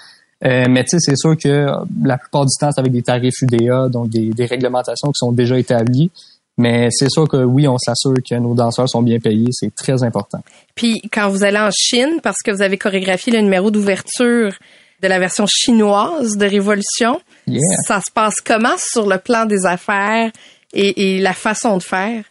Euh, 0.45 0.65
mais 0.69 0.83
tu 0.83 0.91
sais, 0.91 0.97
c'est 0.99 1.17
sûr 1.17 1.35
que 1.37 1.67
la 2.03 2.17
plupart 2.17 2.45
du 2.45 2.55
temps, 2.59 2.71
c'est 2.71 2.79
avec 2.79 2.91
des 2.93 3.01
tarifs 3.01 3.41
UDA, 3.41 3.89
donc 3.89 4.09
des, 4.09 4.29
des 4.29 4.45
réglementations 4.45 5.09
qui 5.09 5.17
sont 5.17 5.31
déjà 5.31 5.57
établies. 5.59 6.11
Mais 6.57 6.89
c'est 6.91 7.09
sûr 7.09 7.27
que 7.27 7.37
oui, 7.37 7.67
on 7.67 7.77
s'assure 7.77 8.15
que 8.29 8.35
nos 8.35 8.53
danseurs 8.53 8.89
sont 8.89 9.01
bien 9.01 9.19
payés. 9.19 9.47
C'est 9.51 9.73
très 9.73 10.03
important. 10.03 10.41
Puis 10.75 11.01
quand 11.11 11.29
vous 11.29 11.43
allez 11.43 11.57
en 11.57 11.69
Chine, 11.71 12.19
parce 12.21 12.37
que 12.43 12.51
vous 12.51 12.61
avez 12.61 12.77
chorégraphié 12.77 13.31
le 13.31 13.39
numéro 13.39 13.71
d'ouverture 13.71 14.53
de 15.01 15.07
la 15.07 15.19
version 15.19 15.45
chinoise 15.47 16.35
de 16.37 16.45
Révolution, 16.45 17.21
Yeah. 17.47 17.61
ça 17.87 17.99
se 17.99 18.11
passe 18.13 18.35
comment 18.45 18.75
sur 18.77 19.07
le 19.07 19.17
plan 19.17 19.45
des 19.47 19.65
affaires 19.65 20.29
et, 20.71 21.15
et 21.15 21.19
la 21.19 21.33
façon 21.33 21.77
de 21.77 21.81
faire? 21.83 22.23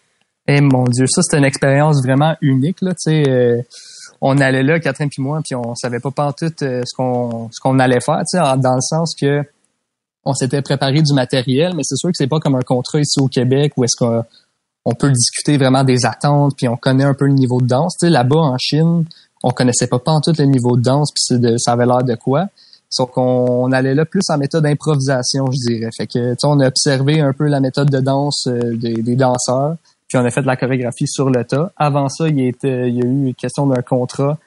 Eh 0.47 0.61
mon 0.61 0.85
Dieu, 0.85 1.07
ça 1.09 1.23
c'est 1.23 1.37
une 1.38 1.45
expérience 1.45 2.00
vraiment 2.05 2.37
unique 2.41 2.77
là. 2.83 2.93
Tu 2.93 3.11
sais, 3.11 3.29
euh, 3.29 3.61
on 4.21 4.39
allait 4.39 4.63
là, 4.63 4.81
Catherine 4.81 5.09
puis 5.09 5.23
moi, 5.23 5.41
puis 5.45 5.55
on 5.55 5.75
savait 5.75 6.01
pas 6.01 6.11
tout 6.33 6.47
euh, 6.63 6.83
ce 6.85 6.95
qu'on 6.97 7.49
ce 7.53 7.61
qu'on 7.61 7.79
allait 7.79 8.01
faire. 8.01 8.21
Tu 8.31 8.39
sais, 8.39 8.57
dans 8.59 8.75
le 8.75 8.81
sens 8.81 9.15
que 9.15 9.43
on 10.25 10.35
s'était 10.35 10.61
préparé 10.63 11.01
du 11.01 11.15
matériel, 11.15 11.73
mais 11.75 11.83
c'est 11.85 11.97
sûr 11.97 12.09
que 12.11 12.17
c'est 12.17 12.27
pas 12.27 12.41
comme 12.41 12.55
un 12.57 12.63
contrat 12.63 13.01
ici 13.01 13.21
au 13.21 13.29
Québec 13.29 13.73
où 13.77 13.85
est-ce 13.85 13.97
qu'on 13.97 14.25
on 14.85 14.95
peut 14.95 15.11
discuter 15.11 15.57
vraiment 15.59 15.85
des 15.85 16.05
attentes, 16.07 16.55
puis 16.57 16.69
on 16.69 16.77
connaît 16.77 17.05
un 17.05 17.15
peu 17.15 17.27
le 17.27 17.35
niveau 17.35 17.61
de 17.61 17.67
danse. 17.67 17.97
Tu 18.01 18.09
là-bas 18.09 18.37
en 18.37 18.57
Chine, 18.59 19.05
on 19.43 19.51
connaissait 19.51 19.87
pas 19.87 19.99
tout 19.99 20.33
le 20.39 20.45
niveau 20.45 20.77
de 20.77 20.83
danse, 20.83 21.11
puis 21.13 21.39
de- 21.39 21.57
ça 21.59 21.73
avait 21.73 21.87
l'air 21.87 22.03
de 22.03 22.15
quoi. 22.15 22.47
Sauf 22.91 23.11
qu'on 23.11 23.47
on 23.67 23.73
allait 23.73 23.95
là 23.95 24.05
plus 24.07 24.23
en 24.31 24.39
méthode 24.39 24.65
d'improvisation, 24.65 25.47
je 25.53 25.73
dirais. 25.73 25.91
Fait 25.97 26.07
que, 26.07 26.31
tu 26.31 26.37
sais, 26.39 26.47
on 26.47 26.59
a 26.61 26.67
observé 26.69 27.21
un 27.21 27.33
peu 27.35 27.47
la 27.47 27.61
méthode 27.61 27.91
de 27.91 28.01
danse 28.01 28.47
euh, 28.47 28.77
des 28.77 29.15
danseurs, 29.15 29.77
puis 30.09 30.19
on 30.19 30.25
a 30.25 30.31
fait 30.31 30.43
de 30.43 30.47
la 30.47 30.57
chorégraphie 30.57 31.07
sur 31.07 31.31
le 31.31 31.45
tas. 31.45 31.71
Avant 31.77 32.09
ça, 32.09 32.29
il 32.29 32.38
y 32.41 32.49
a, 32.49 32.87
eu 32.88 33.35
question 33.35 33.67
d'un 33.67 33.83
contrat 33.83 34.38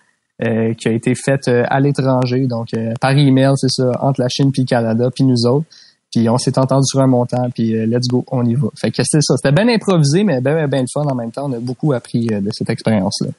euh, 0.43 0.73
qui 0.73 0.87
a 0.87 0.91
été 0.91 1.13
fait 1.15 1.47
euh, 1.47 1.63
à 1.69 1.79
l'étranger, 1.79 2.47
donc 2.47 2.73
euh, 2.73 2.93
par 2.99 3.11
email, 3.11 3.51
c'est 3.55 3.69
ça, 3.69 3.91
entre 4.01 4.21
la 4.21 4.27
Chine 4.27 4.51
puis 4.51 4.63
le 4.63 4.67
Canada, 4.67 5.09
puis 5.13 5.23
nous 5.23 5.45
autres. 5.45 5.67
Puis 6.11 6.27
on 6.27 6.37
s'est 6.37 6.59
entendu 6.59 6.85
sur 6.85 6.99
un 6.99 7.07
montant, 7.07 7.49
puis 7.53 7.75
euh, 7.75 7.85
let's 7.85 8.07
go, 8.07 8.25
on 8.31 8.45
y 8.45 8.53
va. 8.53 8.67
Fait 8.75 8.91
que 8.91 9.01
c'était 9.01 9.21
ça. 9.21 9.35
C'était 9.37 9.53
bien 9.53 9.67
improvisé, 9.73 10.23
mais 10.23 10.41
bien, 10.41 10.67
bien 10.67 10.81
le 10.81 10.87
fun 10.93 11.03
en 11.03 11.15
même 11.15 11.31
temps. 11.31 11.49
On 11.49 11.53
a 11.53 11.59
beaucoup 11.59 11.93
appris 11.93 12.27
euh, 12.31 12.41
de 12.41 12.49
cette 12.51 12.69
expérience-là. 12.69 13.29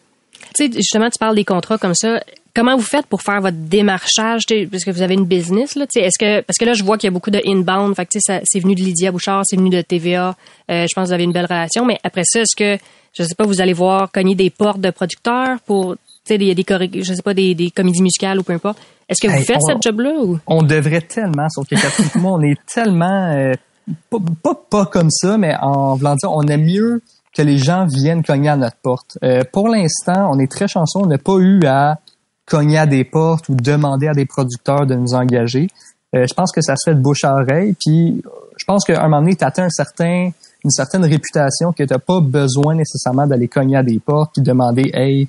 Tu 0.55 0.66
sais, 0.66 0.73
justement, 0.73 1.11
tu 1.11 1.18
parles 1.18 1.37
des 1.37 1.44
contrats 1.44 1.77
comme 1.77 1.94
ça. 1.94 2.23
Comment 2.55 2.77
vous 2.77 2.83
faites 2.83 3.07
pour 3.07 3.23
faire 3.23 3.41
votre 3.41 3.57
démarchage, 3.57 4.43
parce 4.71 4.85
que 4.85 4.91
vous 4.91 5.01
avez 5.03 5.15
une 5.15 5.25
business 5.25 5.75
là, 5.75 5.87
est-ce 5.97 6.19
que 6.19 6.41
parce 6.43 6.59
que 6.59 6.65
là 6.67 6.75
je 6.75 6.85
vois 6.85 6.99
qu'il 6.99 7.07
y 7.07 7.11
a 7.11 7.11
beaucoup 7.12 7.31
de 7.31 7.41
inbound, 7.47 7.95
fait 7.97 8.05
que 8.07 8.11
tu 8.12 8.21
sais, 8.21 8.35
ça- 8.38 8.41
c'est 8.45 8.61
venu 8.61 8.75
de 8.75 8.81
Lydia 8.81 9.11
Bouchard, 9.11 9.43
c'est 9.47 9.57
venu 9.57 9.71
de 9.71 9.81
TVA. 9.81 10.37
Euh, 10.71 10.87
je 10.87 10.95
pense 10.95 11.05
que 11.05 11.09
vous 11.09 11.12
avez 11.15 11.25
une 11.25 11.33
belle 11.33 11.47
relation, 11.47 11.85
mais 11.87 11.99
après 12.05 12.25
ça, 12.25 12.41
est-ce 12.41 12.55
que 12.57 12.83
je 13.17 13.23
sais 13.23 13.35
pas, 13.35 13.45
vous 13.47 13.61
allez 13.61 13.73
voir 13.73 14.11
cogner 14.12 14.35
des 14.35 14.51
portes 14.51 14.81
de 14.81 14.91
producteurs 14.91 15.61
pour, 15.67 15.97
il 16.31 16.43
y 16.43 16.51
a 16.51 16.55
des 16.55 16.65
je 17.03 17.15
sais 17.15 17.23
pas 17.23 17.35
des, 17.35 17.55
des 17.55 17.71
comédies 17.71 18.03
musicales 18.03 18.38
ou 18.38 18.43
peu 18.43 18.53
importe. 18.53 18.79
Est-ce 19.09 19.21
que 19.21 19.29
vous 19.33 19.38
Hey, 19.38 19.45
faites 19.45 19.59
on- 19.62 19.67
cette 19.67 19.83
job 19.83 20.01
là 20.01 20.12
ou? 20.19 20.38
On 20.47 20.62
devrait 20.62 21.01
tellement, 21.03 21.49
sauf 21.51 21.67
que 21.67 21.75
Catherine 21.75 22.09
moi, 22.23 22.33
on 22.33 22.41
est 22.43 22.57
tellement 22.73 23.33
euh, 23.33 23.53
pas, 24.11 24.19
pas 24.43 24.55
pas 24.71 24.87
comme 24.87 25.11
ça, 25.11 25.37
mais 25.38 25.55
en 25.61 25.95
voulant 25.97 26.15
dire, 26.17 26.31
on 26.31 26.43
aime 26.49 26.65
mieux 26.65 27.03
que 27.35 27.41
les 27.43 27.57
gens 27.59 27.87
viennent 27.87 28.23
cogner 28.23 28.51
à 28.51 28.57
notre 28.57 28.77
porte. 28.77 29.17
Euh, 29.25 29.43
pour 29.53 29.69
l'instant, 29.69 30.31
on 30.33 30.38
est 30.38 30.51
très 30.51 30.69
chanceux, 30.69 30.99
on 31.01 31.07
n'a 31.07 31.17
pas 31.19 31.37
eu 31.38 31.61
à 31.67 31.99
cogner 32.46 32.78
à 32.78 32.87
des 32.87 33.05
portes 33.05 33.48
ou 33.48 33.55
demander 33.55 34.09
à 34.09 34.12
des 34.12 34.26
producteurs 34.26 34.87
de 34.87 34.94
nous 34.94 35.14
engager. 35.14 35.68
Euh, 36.14 36.26
je 36.28 36.35
pense 36.35 36.52
que 36.52 36.61
ça 36.61 36.74
se 36.76 36.90
fait 36.90 36.94
de 36.94 37.00
bouche 37.00 37.24
à 37.24 37.35
oreille, 37.35 37.74
puis 37.81 38.22
euh, 38.24 38.31
je 38.57 38.64
pense 38.64 38.85
qu'à 38.85 39.00
un 39.00 39.09
moment 39.09 39.20
donné, 39.20 39.37
tu 39.37 39.44
atteins 39.44 39.64
un 39.64 39.70
certain, 39.70 40.31
une 40.64 40.70
certaine 40.70 41.05
réputation 41.05 41.72
que 41.72 41.85
tu 41.85 41.94
pas 41.98 42.20
besoin 42.20 42.74
nécessairement 42.74 43.26
d'aller 43.26 43.48
cogner 43.48 43.76
à 43.76 43.83
des 43.83 43.98
portes 43.98 44.33
puis 44.35 44.42
demander 44.42 44.90
Hey, 44.92 45.28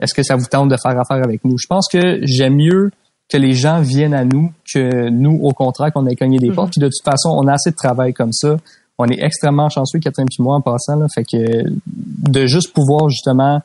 est-ce 0.00 0.14
que 0.14 0.22
ça 0.22 0.36
vous 0.36 0.46
tente 0.46 0.68
de 0.68 0.76
faire 0.82 0.98
affaire 0.98 1.22
avec 1.22 1.44
nous? 1.44 1.56
Je 1.58 1.66
pense 1.68 1.88
que 1.88 2.18
j'aime 2.22 2.56
mieux 2.56 2.90
que 3.28 3.36
les 3.36 3.52
gens 3.52 3.80
viennent 3.80 4.14
à 4.14 4.24
nous 4.24 4.52
que 4.72 5.08
nous, 5.08 5.38
au 5.42 5.52
contraire, 5.52 5.92
qu'on 5.92 6.06
ait 6.06 6.16
cogné 6.16 6.38
des 6.38 6.50
portes. 6.50 6.72
Puis 6.72 6.80
de 6.80 6.86
toute 6.86 7.04
façon, 7.04 7.30
on 7.30 7.46
a 7.46 7.54
assez 7.54 7.70
de 7.70 7.76
travail 7.76 8.12
comme 8.12 8.32
ça. 8.32 8.56
On 8.98 9.06
est 9.06 9.22
extrêmement 9.22 9.68
chanceux, 9.68 10.00
Catherine 10.00 10.28
puis 10.28 10.42
moi, 10.42 10.56
en 10.56 10.60
passant. 10.60 10.96
Là, 10.96 11.06
fait 11.14 11.24
que 11.24 11.64
de 11.86 12.46
juste 12.46 12.74
pouvoir 12.74 13.08
justement 13.08 13.62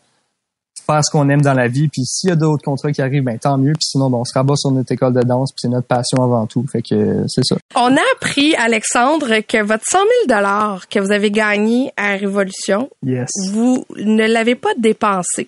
faire 0.89 1.03
ce 1.03 1.11
qu'on 1.11 1.27
aime 1.29 1.41
dans 1.41 1.53
la 1.53 1.67
vie. 1.67 1.87
Puis 1.89 2.03
s'il 2.05 2.29
y 2.29 2.33
a 2.33 2.35
d'autres 2.35 2.63
contrats 2.63 2.91
qui 2.91 3.01
arrivent, 3.01 3.23
ben 3.23 3.37
tant 3.37 3.57
mieux. 3.57 3.73
Puis 3.73 3.85
sinon, 3.91 4.09
ben, 4.09 4.17
on 4.19 4.25
se 4.25 4.33
rabat 4.33 4.55
sur 4.55 4.71
notre 4.71 4.91
école 4.91 5.13
de 5.13 5.21
danse. 5.21 5.51
Puis 5.51 5.59
c'est 5.61 5.67
notre 5.69 5.87
passion 5.87 6.23
avant 6.23 6.45
tout. 6.47 6.65
Fait 6.71 6.81
que 6.81 7.23
c'est 7.27 7.43
ça. 7.43 7.57
On 7.75 7.95
a 7.95 8.01
appris, 8.15 8.55
Alexandre, 8.55 9.39
que 9.47 9.61
votre 9.61 9.83
100 9.85 9.99
000 10.29 10.39
que 10.89 10.99
vous 10.99 11.11
avez 11.11 11.31
gagné 11.31 11.91
à 11.97 12.15
Révolution, 12.15 12.89
Yes. 13.05 13.29
vous 13.51 13.85
ne 13.97 14.25
l'avez 14.25 14.55
pas 14.55 14.69
dépensé. 14.77 15.47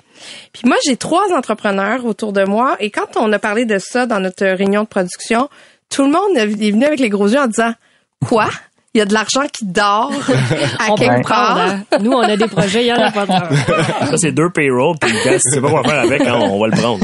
Puis 0.54 0.64
moi, 0.66 0.76
j'ai 0.86 0.98
trois 0.98 1.32
entrepreneurs 1.36 2.06
autour 2.06 2.34
de 2.34 2.44
moi 2.44 2.76
et 2.80 2.90
quand 2.92 3.16
on 3.16 3.32
a 3.32 3.40
parlé 3.40 3.66
de 3.66 3.78
ça 3.80 4.06
dans 4.06 4.20
notre 4.20 4.46
réunion 4.46 4.84
de 4.84 4.88
production, 4.88 5.50
tout 5.90 6.04
le 6.04 6.12
monde 6.12 6.36
est 6.38 6.46
venu 6.72 6.86
avec 6.86 7.00
les 7.00 7.10
gros 7.10 7.28
yeux 7.28 7.40
en 7.40 7.48
disant 7.48 7.74
quoi? 8.28 8.50
Il 8.96 8.98
y 8.98 9.02
a 9.02 9.06
de 9.06 9.14
l'argent 9.14 9.42
qui 9.54 9.66
dort 9.66 10.12
à 10.80 10.92
On 10.92 10.96
quelque 10.96 11.28
part. 11.28 11.56
prendre, 11.56 11.62
hein? 11.92 11.98
Nous, 12.02 12.12
on 12.12 12.22
a 12.22 12.36
des 12.36 12.48
projets, 12.48 12.84
il 12.84 12.88
y 12.88 12.94
en 12.94 12.96
a 13.00 13.12
pas 13.12 13.26
de 13.26 13.32
Ça, 14.10 14.18
c'est 14.18 14.32
deux 14.32 14.50
payrolls, 14.50 14.96
puis 15.00 15.12
sais 15.40 15.62
pas 15.62 15.70
quoi 15.70 15.84
faire 15.84 16.00
avec, 16.02 16.22
hein, 16.22 16.40
on 16.42 16.60
va 16.60 16.68
le 16.68 16.74
prendre. 16.76 17.00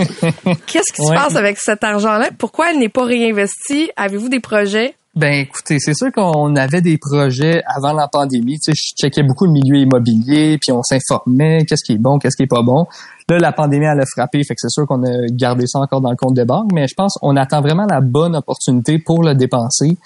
Qu'est-ce 0.65 0.91
qui 0.93 1.01
Ouais. 1.01 1.07
se 1.09 1.13
passe 1.13 1.35
avec 1.35 1.57
cet 1.59 1.83
argent-là? 1.83 2.29
Pourquoi 2.39 2.71
elle 2.71 2.79
n'est 2.79 2.89
pas 2.89 3.05
réinvesti 3.05 3.91
Avez-vous 3.97 4.29
des 4.29 4.39
projets? 4.39 4.95
Ben 5.15 5.31
écoutez, 5.31 5.77
c'est 5.79 5.93
sûr 5.93 6.11
qu'on 6.11 6.55
avait 6.57 6.81
des 6.81 6.97
projets 6.97 7.61
avant 7.73 7.93
la 7.93 8.09
pandémie. 8.09 8.59
Tu 8.59 8.73
sais, 8.73 8.73
je 8.75 8.95
checkais 9.01 9.23
beaucoup 9.23 9.45
le 9.45 9.51
milieu 9.51 9.77
immobilier, 9.77 10.57
puis 10.59 10.73
on 10.73 10.81
s'informait 10.83 11.63
qu'est-ce 11.65 11.85
qui 11.85 11.93
est 11.93 11.97
bon, 12.01 12.17
qu'est-ce 12.19 12.35
qui 12.35 12.43
est 12.43 12.47
pas 12.47 12.63
bon? 12.63 12.85
Là, 13.29 13.37
la 13.37 13.51
pandémie 13.53 13.85
elle 13.85 14.01
a 14.01 14.05
frappé, 14.05 14.39
fait 14.43 14.55
que 14.55 14.59
c'est 14.59 14.69
sûr 14.71 14.85
qu'on 14.87 15.03
a 15.03 15.25
gardé 15.31 15.67
ça 15.67 15.79
encore 15.79 16.01
dans 16.01 16.09
le 16.09 16.17
compte 16.17 16.33
de 16.35 16.43
banque, 16.43 16.71
mais 16.73 16.87
je 16.87 16.95
pense 16.97 17.13
qu'on 17.21 17.37
attend 17.37 17.61
vraiment 17.61 17.85
la 17.89 18.01
bonne 18.01 18.35
opportunité 18.35 18.99
pour 18.99 19.23
le 19.23 19.35
dépenser. 19.35 19.97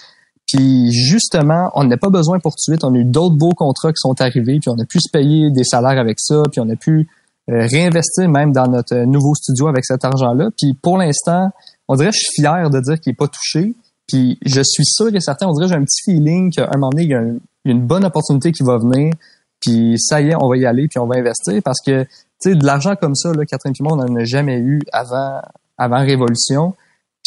Puis 0.52 0.92
justement, 0.92 1.70
on 1.76 1.84
n'a 1.84 1.98
pas 1.98 2.10
besoin 2.10 2.40
pour 2.40 2.54
tout 2.54 2.72
de 2.72 2.76
suite. 2.76 2.84
On 2.84 2.94
a 2.96 2.98
eu 2.98 3.06
d'autres 3.06 3.36
beaux 3.36 3.52
contrats 3.52 3.92
qui 3.92 4.00
sont 4.00 4.20
arrivés, 4.20 4.60
puis 4.60 4.70
on 4.70 4.80
a 4.80 4.86
pu 4.86 5.00
se 5.00 5.10
payer 5.12 5.52
des 5.52 5.64
salaires 5.64 6.00
avec 6.00 6.20
ça, 6.20 6.42
puis 6.52 6.60
on 6.60 6.70
a 6.70 6.76
pu 6.76 7.08
euh, 7.50 7.68
réinvestir 7.68 8.30
même 8.30 8.52
dans 8.52 8.68
notre 8.68 8.96
euh, 8.96 9.06
nouveau 9.06 9.36
studio 9.36 9.68
avec 9.68 9.86
cet 9.86 10.06
argent-là. 10.06 10.50
Puis 10.58 10.74
pour 10.74 10.98
l'instant, 10.98 11.52
on 11.88 11.96
dirait 11.96 12.10
que 12.10 12.16
je 12.16 12.20
suis 12.20 12.42
fier 12.42 12.70
de 12.70 12.80
dire 12.80 13.00
qu'il 13.00 13.12
est 13.12 13.16
pas 13.16 13.28
touché. 13.28 13.76
Puis 14.08 14.40
je 14.44 14.62
suis 14.62 14.86
sûr 14.86 15.14
et 15.14 15.20
certain, 15.20 15.48
on 15.48 15.54
dirait 15.54 15.68
j'ai 15.68 15.76
un 15.76 15.84
petit 15.84 16.02
feeling 16.04 16.52
qu'à 16.52 16.66
un 16.72 16.78
moment 16.78 16.90
donné, 16.90 17.04
il 17.04 17.10
y 17.10 17.14
a 17.14 17.22
une 17.66 17.86
bonne 17.86 18.06
opportunité 18.06 18.52
qui 18.52 18.64
va 18.64 18.78
venir. 18.78 19.14
Puis 19.60 19.96
ça 20.00 20.22
y 20.22 20.30
est, 20.30 20.36
on 20.36 20.48
va 20.48 20.58
y 20.58 20.66
aller, 20.66 20.88
puis 20.88 21.00
on 21.00 21.06
va 21.06 21.18
investir 21.18 21.62
parce 21.64 21.80
que 21.86 22.04
tu 22.04 22.10
sais 22.40 22.56
de 22.56 22.66
l'argent 22.66 22.96
comme 22.96 23.16
ça, 23.16 23.34
là, 23.34 23.46
Catherine 23.46 23.74
moi, 23.82 23.94
on 23.94 23.98
n'en 23.98 24.16
a 24.16 24.24
jamais 24.24 24.58
eu 24.58 24.80
avant 24.92 25.42
avant 25.78 26.00
Révolution. 26.00 26.74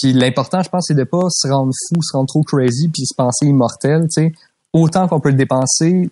Puis 0.00 0.12
l'important, 0.12 0.62
je 0.62 0.68
pense, 0.68 0.84
c'est 0.88 0.94
de 0.94 1.04
pas 1.04 1.28
se 1.30 1.48
rendre 1.48 1.72
fou, 1.88 2.02
se 2.02 2.16
rendre 2.16 2.26
trop 2.28 2.42
crazy, 2.42 2.88
puis 2.88 3.04
se 3.06 3.14
penser 3.14 3.46
immortel. 3.46 4.02
Tu 4.14 4.22
sais, 4.24 4.32
autant 4.72 5.06
qu'on 5.08 5.20
peut 5.20 5.28
le 5.30 5.36
dépenser 5.36 6.10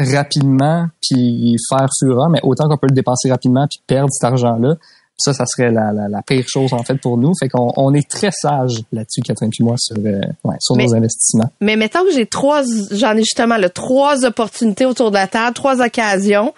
rapidement, 0.00 0.86
puis 1.00 1.56
faire 1.68 1.88
fureur, 1.98 2.28
mais 2.28 2.40
autant 2.42 2.68
qu'on 2.68 2.76
peut 2.76 2.88
le 2.88 2.94
dépenser 2.94 3.30
rapidement, 3.30 3.66
puis 3.68 3.80
perdre 3.86 4.10
cet 4.12 4.24
argent-là. 4.24 4.74
Ça, 5.16 5.32
ça 5.32 5.46
serait 5.46 5.70
la, 5.70 5.92
la, 5.92 6.08
la 6.08 6.22
pire 6.22 6.44
chose 6.48 6.72
en 6.72 6.82
fait 6.82 6.96
pour 6.96 7.16
nous. 7.18 7.32
Fait 7.38 7.48
qu'on 7.48 7.72
on 7.76 7.94
est 7.94 8.08
très 8.10 8.32
sage 8.32 8.82
là-dessus, 8.92 9.20
Catherine 9.22 9.50
et 9.58 9.62
moi, 9.62 9.76
sur, 9.78 9.96
euh, 9.96 10.20
ouais, 10.42 10.56
sur 10.58 10.74
Mais- 10.74 10.86
nos 10.86 10.94
investissements. 10.96 11.48
Mais 11.60 11.76
mettons 11.76 12.02
que 12.04 12.10
j'ai 12.12 12.26
trois, 12.26 12.62
j'en 12.90 13.12
ai 13.12 13.20
justement 13.20 13.56
là, 13.56 13.68
trois 13.68 14.24
opportunités 14.24 14.86
autour 14.86 15.10
de 15.10 15.14
la 15.16 15.28
table, 15.28 15.54
trois 15.54 15.80
occasions. 15.80 16.52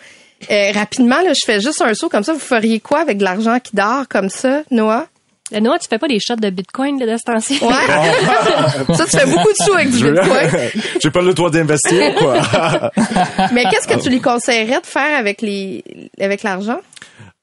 Euh, 0.51 0.73
rapidement, 0.73 1.21
là, 1.21 1.35
je 1.35 1.45
fais 1.45 1.61
juste 1.61 1.83
un 1.83 1.93
saut 1.93 2.09
comme 2.09 2.23
ça. 2.23 2.33
Vous 2.33 2.39
feriez 2.39 2.81
quoi 2.81 3.01
avec 3.01 3.19
de 3.19 3.25
l'argent 3.25 3.59
qui 3.61 3.77
dort 3.77 4.09
comme 4.09 4.31
ça, 4.31 4.63
Noah? 4.71 5.07
Noah, 5.53 5.79
tu 5.79 5.89
fais 5.89 5.99
pas 5.99 6.09
des 6.09 6.19
shots 6.19 6.37
de 6.37 6.51
Bitcoin 6.51 6.99
là, 6.99 7.13
de 7.13 7.17
ce 7.17 7.23
temps-ci? 7.23 7.59
Ouais. 7.63 8.95
ça, 8.97 9.05
tu 9.05 9.17
fais 9.17 9.27
beaucoup 9.27 9.53
de 9.53 9.65
sous 9.65 9.73
avec 9.75 9.91
du 9.91 10.03
Bitcoin. 10.03 10.51
J'ai 11.03 11.11
pas 11.11 11.23
le 11.23 11.35
droit 11.35 11.51
d'investir, 11.51 12.15
quoi. 12.17 12.41
Mais 13.53 13.65
qu'est-ce 13.65 13.87
que 13.87 14.01
tu 14.03 14.11
lui 14.11 14.21
conseillerais 14.21 14.81
de 14.81 14.87
faire 14.87 15.19
avec 15.19 15.43
les 15.43 15.85
avec 16.21 16.43
l'argent? 16.43 16.81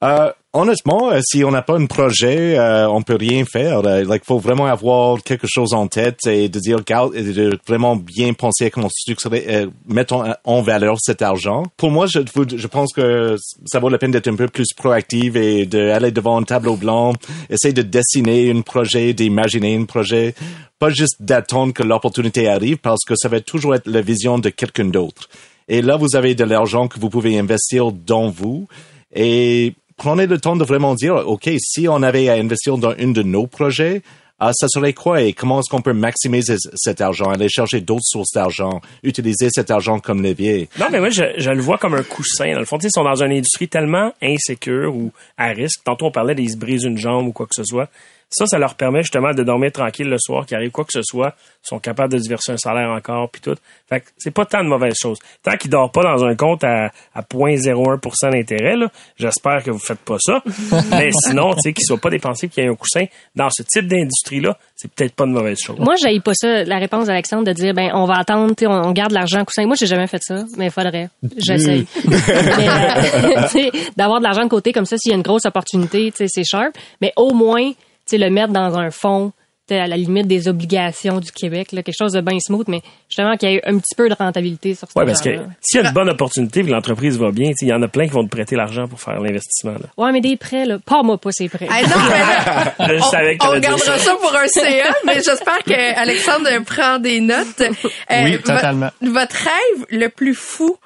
Euh, 0.03 0.31
honnêtement, 0.53 1.11
euh, 1.11 1.19
si 1.23 1.43
on 1.43 1.51
n'a 1.51 1.61
pas 1.61 1.77
un 1.77 1.85
projet, 1.87 2.57
euh, 2.57 2.87
on 2.87 3.01
peut 3.01 3.15
rien 3.15 3.43
faire. 3.45 3.81
Il 3.83 4.07
like, 4.07 4.23
faut 4.23 4.39
vraiment 4.39 4.67
avoir 4.67 5.21
quelque 5.23 5.47
chose 5.47 5.73
en 5.73 5.87
tête 5.87 6.25
et 6.27 6.47
de 6.47 6.59
dire, 6.59 6.79
et 7.13 7.23
de 7.23 7.57
vraiment 7.67 7.95
bien 7.95 8.33
penser 8.33 8.65
à 8.65 8.69
comment 8.69 8.89
structurer, 8.89 9.45
euh, 9.49 9.67
mettre 9.87 10.13
en, 10.13 10.33
en, 10.43 10.61
valeur 10.61 10.97
cet 10.99 11.21
argent. 11.21 11.63
Pour 11.77 11.91
moi, 11.91 12.05
je, 12.05 12.19
je 12.55 12.67
pense 12.67 12.93
que 12.93 13.35
ça 13.65 13.79
vaut 13.79 13.89
la 13.89 13.97
peine 13.97 14.11
d'être 14.11 14.27
un 14.27 14.35
peu 14.35 14.47
plus 14.47 14.67
proactive 14.75 15.35
et 15.37 15.65
d'aller 15.65 16.11
devant 16.11 16.37
un 16.37 16.43
tableau 16.43 16.75
blanc, 16.75 17.13
essayer 17.49 17.73
de 17.73 17.81
dessiner 17.81 18.51
un 18.51 18.61
projet, 18.61 19.13
d'imaginer 19.13 19.75
un 19.75 19.85
projet, 19.85 20.35
pas 20.79 20.89
juste 20.89 21.21
d'attendre 21.21 21.73
que 21.73 21.83
l'opportunité 21.83 22.47
arrive 22.47 22.77
parce 22.77 23.03
que 23.05 23.15
ça 23.15 23.27
va 23.27 23.41
toujours 23.41 23.75
être 23.75 23.87
la 23.87 24.01
vision 24.01 24.37
de 24.37 24.49
quelqu'un 24.49 24.85
d'autre. 24.85 25.29
Et 25.67 25.81
là, 25.81 25.95
vous 25.95 26.15
avez 26.15 26.35
de 26.35 26.43
l'argent 26.43 26.87
que 26.87 26.99
vous 26.99 27.09
pouvez 27.09 27.39
investir 27.39 27.91
dans 27.91 28.29
vous. 28.29 28.67
Et 29.15 29.73
prenez 29.97 30.27
le 30.27 30.39
temps 30.39 30.55
de 30.55 30.63
vraiment 30.63 30.95
dire, 30.95 31.15
OK, 31.27 31.49
si 31.59 31.87
on 31.87 32.01
avait 32.03 32.29
à 32.29 32.33
investir 32.33 32.77
dans 32.77 32.91
un 32.91 33.11
de 33.11 33.23
nos 33.23 33.47
projets, 33.47 34.01
ah, 34.39 34.51
ça 34.53 34.67
serait 34.67 34.93
quoi 34.93 35.21
et 35.21 35.31
comment 35.31 35.59
est-ce 35.59 35.69
qu'on 35.69 35.81
peut 35.81 35.93
maximiser 35.93 36.57
cet 36.75 36.99
argent, 36.99 37.29
aller 37.29 37.47
chercher 37.47 37.79
d'autres 37.79 38.03
sources 38.03 38.33
d'argent, 38.33 38.81
utiliser 39.01 39.47
cet 39.49 39.71
argent 39.71 39.99
comme 39.99 40.21
levier? 40.21 40.67
Non, 40.79 40.87
mais 40.91 40.99
moi, 40.99 41.09
je, 41.09 41.23
je 41.37 41.49
le 41.49 41.61
vois 41.61 41.77
comme 41.77 41.93
un 41.93 42.03
coussin. 42.03 42.51
Dans 42.51 42.59
le 42.59 42.65
fond, 42.65 42.77
ils 42.79 42.91
sont 42.91 43.05
dans 43.05 43.23
une 43.23 43.31
industrie 43.31 43.69
tellement 43.69 44.11
insécure 44.21 44.95
ou 44.95 45.11
à 45.37 45.47
risque. 45.47 45.81
Tantôt, 45.85 46.07
on 46.07 46.11
parlait 46.11 46.35
des 46.35 46.49
se 46.49 46.57
brisent 46.57 46.83
une 46.83 46.97
jambe 46.97 47.27
ou 47.27 47.31
quoi 47.31 47.45
que 47.45 47.55
ce 47.55 47.63
soit. 47.63 47.89
Ça, 48.33 48.45
ça 48.45 48.57
leur 48.57 48.75
permet 48.75 49.01
justement 49.01 49.31
de 49.33 49.43
dormir 49.43 49.71
tranquille 49.71 50.09
le 50.09 50.17
soir, 50.17 50.45
qu'il 50.45 50.57
arrive 50.57 50.71
quoi 50.71 50.85
que 50.85 50.91
ce 50.91 51.01
soit, 51.03 51.35
ils 51.63 51.67
sont 51.67 51.79
capables 51.79 52.11
de 52.11 52.17
diverser 52.17 52.51
un 52.51 52.57
salaire 52.57 52.89
encore, 52.89 53.29
puis 53.29 53.41
tout. 53.41 53.55
Fait 53.87 54.01
que 54.01 54.07
c'est 54.17 54.31
pas 54.31 54.45
tant 54.45 54.63
de 54.63 54.69
mauvaises 54.69 54.97
choses. 54.99 55.19
Tant 55.43 55.55
qu'ils 55.55 55.69
dorment 55.69 55.91
pas 55.91 56.03
dans 56.03 56.23
un 56.25 56.35
compte 56.35 56.63
à, 56.63 56.91
à 57.13 57.21
0.01% 57.21 58.31
d'intérêt, 58.31 58.75
là, 58.75 58.87
j'espère 59.17 59.63
que 59.63 59.71
vous 59.71 59.79
faites 59.79 59.99
pas 59.99 60.17
ça. 60.19 60.41
Mais 60.91 61.11
sinon, 61.11 61.53
tu 61.53 61.61
sais, 61.61 61.73
qu'ils 61.73 61.85
soient 61.85 61.97
pas 61.97 62.09
dépensés, 62.09 62.49
qu'il 62.49 62.63
y 62.63 62.67
ait 62.67 62.69
un 62.69 62.75
coussin 62.75 63.05
dans 63.35 63.49
ce 63.49 63.63
type 63.63 63.87
d'industrie-là, 63.87 64.57
c'est 64.75 64.91
peut-être 64.91 65.13
pas 65.13 65.25
de 65.25 65.31
mauvaise 65.31 65.59
chose. 65.59 65.77
Moi, 65.79 65.95
j'aille 66.01 66.19
pas 66.19 66.33
ça, 66.33 66.63
la 66.63 66.79
réponse 66.79 67.07
d'Alexandre 67.07 67.45
de 67.45 67.53
dire, 67.53 67.73
ben, 67.73 67.91
on 67.93 68.05
va 68.05 68.15
attendre, 68.15 68.53
on, 68.63 68.87
on 68.87 68.91
garde 68.91 69.11
l'argent 69.11 69.45
coussin. 69.45 69.65
Moi, 69.65 69.75
j'ai 69.79 69.85
jamais 69.85 70.07
fait 70.07 70.21
ça, 70.21 70.43
mais 70.57 70.65
il 70.65 70.71
faudrait. 70.71 71.09
J'essaye. 71.37 71.85
euh, 72.07 73.69
d'avoir 73.97 74.19
de 74.19 74.23
l'argent 74.23 74.43
de 74.43 74.49
côté 74.49 74.73
comme 74.73 74.85
ça, 74.85 74.97
s'il 74.97 75.11
y 75.11 75.13
a 75.13 75.17
une 75.17 75.23
grosse 75.23 75.45
opportunité, 75.45 76.11
tu 76.11 76.17
sais, 76.17 76.25
c'est 76.27 76.43
sharp. 76.43 76.75
Mais 77.01 77.13
au 77.15 77.33
moins, 77.33 77.71
le 78.11 78.29
mettre 78.29 78.53
dans 78.53 78.77
un 78.77 78.91
fonds 78.91 79.33
à 79.71 79.87
la 79.87 79.97
limite 79.97 80.27
des 80.27 80.47
obligations 80.47 81.19
du 81.19 81.31
Québec, 81.31 81.71
là, 81.71 81.83
quelque 81.83 81.95
chose 81.97 82.11
de 82.13 82.21
bien 82.21 82.37
smooth, 82.39 82.67
mais 82.67 82.81
justement 83.09 83.35
qu'il 83.37 83.49
y 83.49 83.55
ait 83.55 83.61
un 83.65 83.77
petit 83.77 83.95
peu 83.95 84.09
de 84.09 84.13
rentabilité 84.13 84.75
sur 84.75 84.87
ce 84.87 84.93
Oui, 84.99 85.05
parce 85.05 85.21
que 85.21 85.29
s'il 85.61 85.81
y 85.81 85.83
a 85.83 85.87
une 85.87 85.93
bonne 85.93 86.09
opportunité 86.09 86.63
que 86.63 86.69
l'entreprise 86.69 87.17
va 87.17 87.31
bien, 87.31 87.51
il 87.61 87.67
y 87.67 87.73
en 87.73 87.81
a 87.81 87.87
plein 87.87 88.05
qui 88.05 88.11
vont 88.11 88.23
te 88.25 88.29
prêter 88.29 88.55
l'argent 88.55 88.87
pour 88.87 88.99
faire 88.99 89.19
l'investissement. 89.19 89.75
Oui, 89.97 90.11
mais 90.11 90.21
des 90.21 90.37
prêts, 90.37 90.65
là, 90.65 90.79
pas 90.79 91.01
moi 91.03 91.17
pas 91.17 91.31
ces 91.31 91.49
prêts. 91.49 91.67
Ah, 91.69 91.81
non, 91.83 91.95
mais, 92.09 93.37
on, 93.41 93.47
on 93.47 93.59
gardera 93.59 93.97
ça. 93.97 94.15
pour 94.15 94.35
un 94.35 94.47
CA, 94.47 94.93
mais 95.05 95.15
j'espère 95.15 95.63
que 95.65 95.99
Alexandre 95.99 96.49
prend 96.65 96.99
des 96.99 97.21
notes. 97.21 97.61
Euh, 97.61 98.23
oui, 98.23 98.37
totalement. 98.39 98.89
Votre 99.01 99.35
rêve 99.35 99.85
le 99.89 100.09
plus 100.09 100.35
fou, 100.35 100.77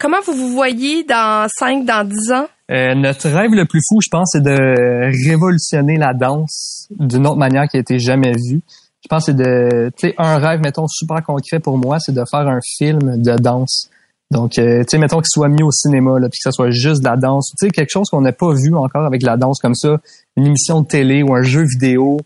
comment 0.00 0.20
vous 0.24 0.32
vous 0.32 0.52
voyez 0.52 1.04
dans 1.04 1.46
5, 1.58 1.84
dans 1.84 2.04
10 2.08 2.32
ans? 2.32 2.48
Euh, 2.70 2.94
notre 2.94 3.28
rêve 3.30 3.52
le 3.52 3.64
plus 3.64 3.80
fou, 3.88 4.00
je 4.02 4.08
pense, 4.10 4.30
c'est 4.32 4.42
de 4.42 5.26
révolutionner 5.26 5.96
la 5.96 6.12
danse 6.12 6.88
d'une 6.90 7.26
autre 7.26 7.38
manière 7.38 7.66
qui 7.68 7.78
a 7.78 7.80
été 7.80 7.98
jamais 7.98 8.32
vue. 8.32 8.60
Je 9.02 9.08
pense 9.08 9.26
c'est 9.26 9.36
de, 9.36 9.90
tu 9.96 10.08
sais, 10.08 10.14
un 10.18 10.38
rêve, 10.38 10.60
mettons, 10.60 10.86
super 10.86 11.22
concret 11.22 11.60
pour 11.60 11.78
moi, 11.78 11.98
c'est 11.98 12.12
de 12.12 12.22
faire 12.30 12.46
un 12.46 12.60
film 12.76 13.22
de 13.22 13.36
danse. 13.36 13.90
Donc, 14.30 14.58
euh, 14.58 14.80
tu 14.80 14.86
sais, 14.90 14.98
mettons 14.98 15.18
qu'il 15.18 15.30
soit 15.30 15.48
mis 15.48 15.62
au 15.62 15.70
cinéma, 15.70 16.18
là, 16.18 16.28
puis 16.28 16.38
que 16.38 16.42
ça 16.42 16.52
soit 16.52 16.70
juste 16.70 17.00
de 17.02 17.08
la 17.08 17.16
danse. 17.16 17.52
Tu 17.58 17.66
sais, 17.66 17.70
quelque 17.70 17.90
chose 17.90 18.10
qu'on 18.10 18.20
n'a 18.20 18.32
pas 18.32 18.52
vu 18.52 18.74
encore 18.74 19.06
avec 19.06 19.22
la 19.22 19.38
danse 19.38 19.60
comme 19.60 19.74
ça, 19.74 19.96
une 20.36 20.46
émission 20.46 20.82
de 20.82 20.86
télé 20.86 21.22
ou 21.22 21.34
un 21.34 21.42
jeu 21.42 21.62
vidéo 21.62 22.18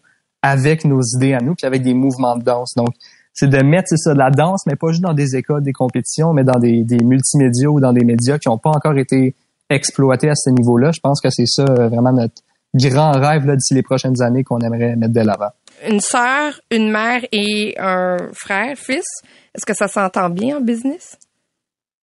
avec 0.42 0.85
nos 0.85 1.00
idées 1.16 1.35
à 1.35 1.38
nous, 1.38 1.55
puis 1.55 1.66
avec 1.66 1.83
des 1.83 1.94
mouvements 1.94 2.37
de 2.37 2.42
danse. 2.42 2.74
Donc, 2.74 2.88
c'est 3.33 3.48
de 3.48 3.62
mettre 3.62 3.96
ça 3.96 4.14
de 4.14 4.18
la 4.18 4.31
danse, 4.31 4.66
mais 4.66 4.74
pas 4.74 4.88
juste 4.88 5.02
dans 5.02 5.14
des 5.14 5.37
écoles, 5.37 5.62
des 5.62 5.72
compétitions, 5.72 6.33
mais 6.33 6.42
dans 6.42 6.59
des, 6.59 6.83
des 6.83 7.05
multimédias 7.05 7.68
ou 7.68 7.78
dans 7.78 7.92
des 7.92 8.05
médias 8.05 8.38
qui 8.38 8.48
n'ont 8.48 8.59
pas 8.59 8.70
encore 8.70 8.98
été 8.98 9.37
exploiter 9.75 10.29
à 10.29 10.35
ce 10.35 10.51
niveau-là. 10.51 10.91
Je 10.93 11.01
pense 11.01 11.21
que 11.21 11.29
c'est 11.31 11.47
ça 11.47 11.65
euh, 11.65 11.89
vraiment 11.89 12.13
notre 12.13 12.43
grand 12.75 13.13
rêve 13.13 13.47
là, 13.47 13.55
d'ici 13.55 13.75
les 13.75 13.83
prochaines 13.83 14.21
années 14.23 14.45
qu'on 14.45 14.59
aimerait 14.61 14.97
mettre 14.97 15.13
de 15.13 15.21
l'avant. 15.21 15.51
Une 15.89 16.01
sœur, 16.01 16.61
une 16.71 16.91
mère 16.91 17.23
et 17.33 17.75
un 17.79 18.17
frère, 18.33 18.77
fils, 18.77 19.05
est-ce 19.55 19.67
que 19.67 19.75
ça 19.75 19.89
s'entend 19.89 20.31
bien 20.31 20.59
en 20.59 20.61
business? 20.61 21.19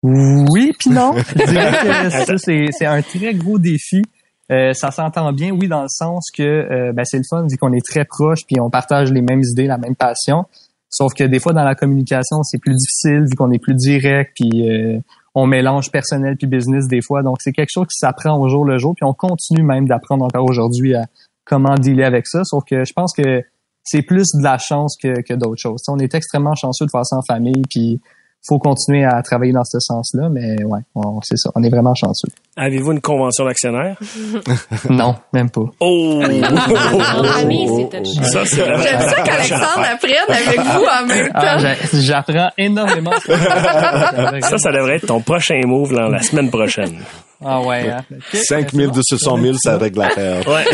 Oui, 0.03 0.73
puis 0.79 0.91
non. 0.91 1.15
C'est 2.39 2.87
un 2.87 3.03
très 3.03 3.35
gros 3.35 3.59
défi. 3.59 4.03
Euh, 4.51 4.73
ça 4.73 4.91
s'entend 4.91 5.33
bien, 5.33 5.51
oui, 5.53 5.69
dans 5.69 5.83
le 5.83 5.89
sens 5.89 6.29
que 6.37 6.43
euh, 6.43 6.93
ben, 6.93 7.05
c'est 7.05 7.19
le 7.19 7.23
fun 7.29 7.47
vu 7.49 7.57
qu'on 7.57 7.73
est 7.73 7.87
très 7.87 8.05
proches 8.05 8.45
puis 8.47 8.59
on 8.61 8.69
partage 8.69 9.13
les 9.13 9.23
mêmes 9.23 9.43
idées, 9.45 9.67
la 9.67 9.79
même 9.79 9.95
passion. 9.95 10.45
Sauf 10.89 11.15
que 11.15 11.23
des 11.23 11.39
fois 11.39 11.53
dans 11.53 11.63
la 11.63 11.77
communication, 11.77 12.43
c'est 12.43 12.59
plus 12.59 12.75
difficile 12.75 13.27
vu 13.31 13.37
qu'on 13.37 13.53
est 13.53 13.61
plus 13.61 13.75
direct 13.75 14.33
puis 14.35 14.69
euh, 14.69 14.99
on 15.35 15.47
mélange 15.47 15.91
personnel 15.91 16.37
puis 16.37 16.47
business 16.47 16.89
des 16.89 17.03
fois. 17.03 17.23
Donc, 17.23 17.39
c'est 17.41 17.53
quelque 17.53 17.71
chose 17.73 17.87
qui 17.87 17.99
s'apprend 17.99 18.39
au 18.39 18.49
jour 18.49 18.65
le 18.65 18.79
jour. 18.79 18.95
Puis 18.95 19.05
on 19.05 19.15
continue 19.15 19.63
même 19.63 19.87
d'apprendre 19.87 20.25
encore 20.25 20.45
aujourd'hui 20.45 20.95
à 20.95 21.07
comment 21.45 21.75
dealer 21.75 22.05
avec 22.05 22.27
ça. 22.27 22.45
Sauf 22.45 22.65
que 22.65 22.85
je 22.85 22.93
pense 22.93 23.13
que 23.15 23.43
c'est 23.83 24.03
plus 24.03 24.27
de 24.35 24.43
la 24.43 24.59
chance 24.59 24.97
que, 25.01 25.23
que 25.23 25.35
d'autres 25.35 25.61
choses. 25.61 25.83
on 25.89 25.99
est 25.99 26.15
extrêmement 26.15 26.55
chanceux 26.55 26.87
de 26.87 26.91
faire 26.91 27.07
ça 27.07 27.17
en 27.17 27.23
famille. 27.23 27.63
Puis 27.69 28.01
faut 28.47 28.59
continuer 28.59 29.05
à 29.05 29.23
travailler 29.23 29.53
dans 29.53 29.65
ce 29.65 29.79
sens-là, 29.81 30.29
mais 30.31 30.63
ouais, 30.65 30.81
c'est 31.23 31.37
ça. 31.37 31.51
On 31.55 31.63
est 31.63 31.69
vraiment 31.69 31.95
chanceux. 31.95 32.29
Avez-vous 32.57 32.93
une 32.93 33.01
convention 33.01 33.45
d'actionnaire? 33.45 33.97
non, 34.91 35.15
même 35.33 35.51
pas. 35.51 35.65
Oh! 35.81 36.23
ça, 38.23 38.45
c'est 38.45 38.65
J'aime 38.65 39.01
ça 39.01 39.23
qu'Alexandre 39.23 39.85
apprenne 39.93 40.29
avec 40.29 40.61
vous 40.61 40.85
en 40.85 41.07
même 41.07 41.31
ah, 41.35 41.59
temps. 41.59 41.75
J'apprends 41.93 42.51
énormément. 42.57 43.13
ça, 44.41 44.59
ça 44.59 44.73
devrait 44.73 44.97
être 44.97 45.07
ton 45.07 45.21
prochain 45.21 45.61
move 45.67 45.93
dans 45.93 46.09
la 46.09 46.23
semaine 46.23 46.51
prochaine. 46.51 46.99
Ah 47.45 47.61
ouais, 47.61 47.91
hein? 47.91 48.05
5 48.33 48.73
000 48.73 48.93
de 48.93 49.01
ce 49.03 49.17
100 49.17 49.39
000, 49.39 49.57
ça 49.59 49.79
règle 49.79 49.99
l'affaire. 50.01 50.47
Ouais. 50.49 50.65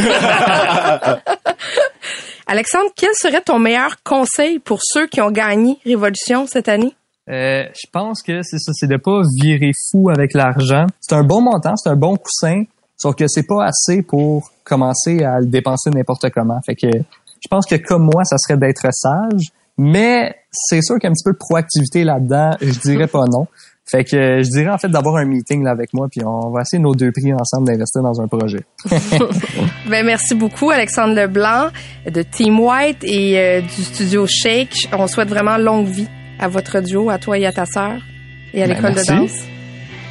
Alexandre, 2.48 2.90
quel 2.96 3.14
serait 3.14 3.40
ton 3.40 3.58
meilleur 3.58 3.96
conseil 4.04 4.60
pour 4.60 4.78
ceux 4.82 5.06
qui 5.08 5.20
ont 5.20 5.30
gagné 5.30 5.78
Révolution 5.84 6.46
cette 6.46 6.68
année? 6.68 6.94
Euh, 7.28 7.64
je 7.74 7.90
pense 7.92 8.22
que 8.22 8.42
c'est 8.42 8.58
ça, 8.58 8.72
c'est 8.74 8.86
de 8.86 8.96
pas 8.96 9.20
virer 9.42 9.72
fou 9.90 10.10
avec 10.10 10.32
l'argent. 10.32 10.86
C'est 11.00 11.14
un 11.14 11.24
bon 11.24 11.40
montant, 11.40 11.74
c'est 11.76 11.90
un 11.90 11.96
bon 11.96 12.16
coussin, 12.16 12.64
sauf 12.96 13.16
que 13.16 13.26
c'est 13.26 13.46
pas 13.46 13.64
assez 13.64 14.02
pour 14.02 14.52
commencer 14.64 15.24
à 15.24 15.40
le 15.40 15.46
dépenser 15.46 15.90
n'importe 15.90 16.30
comment. 16.30 16.60
Fait 16.64 16.76
que 16.76 16.88
je 16.88 17.48
pense 17.50 17.66
que 17.66 17.76
comme 17.76 18.04
moi, 18.04 18.24
ça 18.24 18.36
serait 18.38 18.56
d'être 18.56 18.86
sage, 18.92 19.50
mais 19.76 20.36
c'est 20.50 20.82
sûr 20.82 20.96
qu'il 20.96 21.04
y 21.04 21.06
a 21.08 21.10
un 21.10 21.14
petit 21.14 21.24
peu 21.24 21.32
de 21.32 21.38
proactivité 21.38 22.04
là-dedans. 22.04 22.50
Je 22.60 22.78
dirais 22.80 23.08
pas 23.08 23.24
non. 23.30 23.46
Fait 23.88 24.02
que 24.02 24.42
je 24.42 24.50
dirais 24.50 24.70
en 24.70 24.78
fait 24.78 24.88
d'avoir 24.88 25.16
un 25.16 25.24
meeting 25.24 25.62
là 25.62 25.70
avec 25.70 25.92
moi, 25.94 26.08
puis 26.10 26.20
on 26.24 26.50
va 26.50 26.62
essayer 26.62 26.82
nos 26.82 26.94
deux 26.94 27.12
prix 27.12 27.32
ensemble 27.32 27.68
d'investir 27.68 28.02
dans 28.02 28.20
un 28.20 28.26
projet. 28.26 28.60
ben 29.88 30.04
merci 30.04 30.34
beaucoup 30.34 30.70
Alexandre 30.70 31.14
Leblanc 31.14 31.68
de 32.04 32.22
Team 32.22 32.58
White 32.58 33.04
et 33.04 33.38
euh, 33.38 33.60
du 33.60 33.82
studio 33.84 34.26
Shake. 34.26 34.88
On 34.92 35.06
souhaite 35.06 35.28
vraiment 35.28 35.56
longue 35.56 35.86
vie 35.86 36.08
à 36.38 36.48
votre 36.48 36.80
duo, 36.80 37.10
à 37.10 37.18
toi 37.18 37.38
et 37.38 37.46
à 37.46 37.52
ta 37.52 37.66
sœur, 37.66 38.00
et 38.54 38.62
à 38.62 38.66
ben, 38.66 38.74
l'école 38.74 38.94
de 38.94 39.06
danse. 39.06 39.44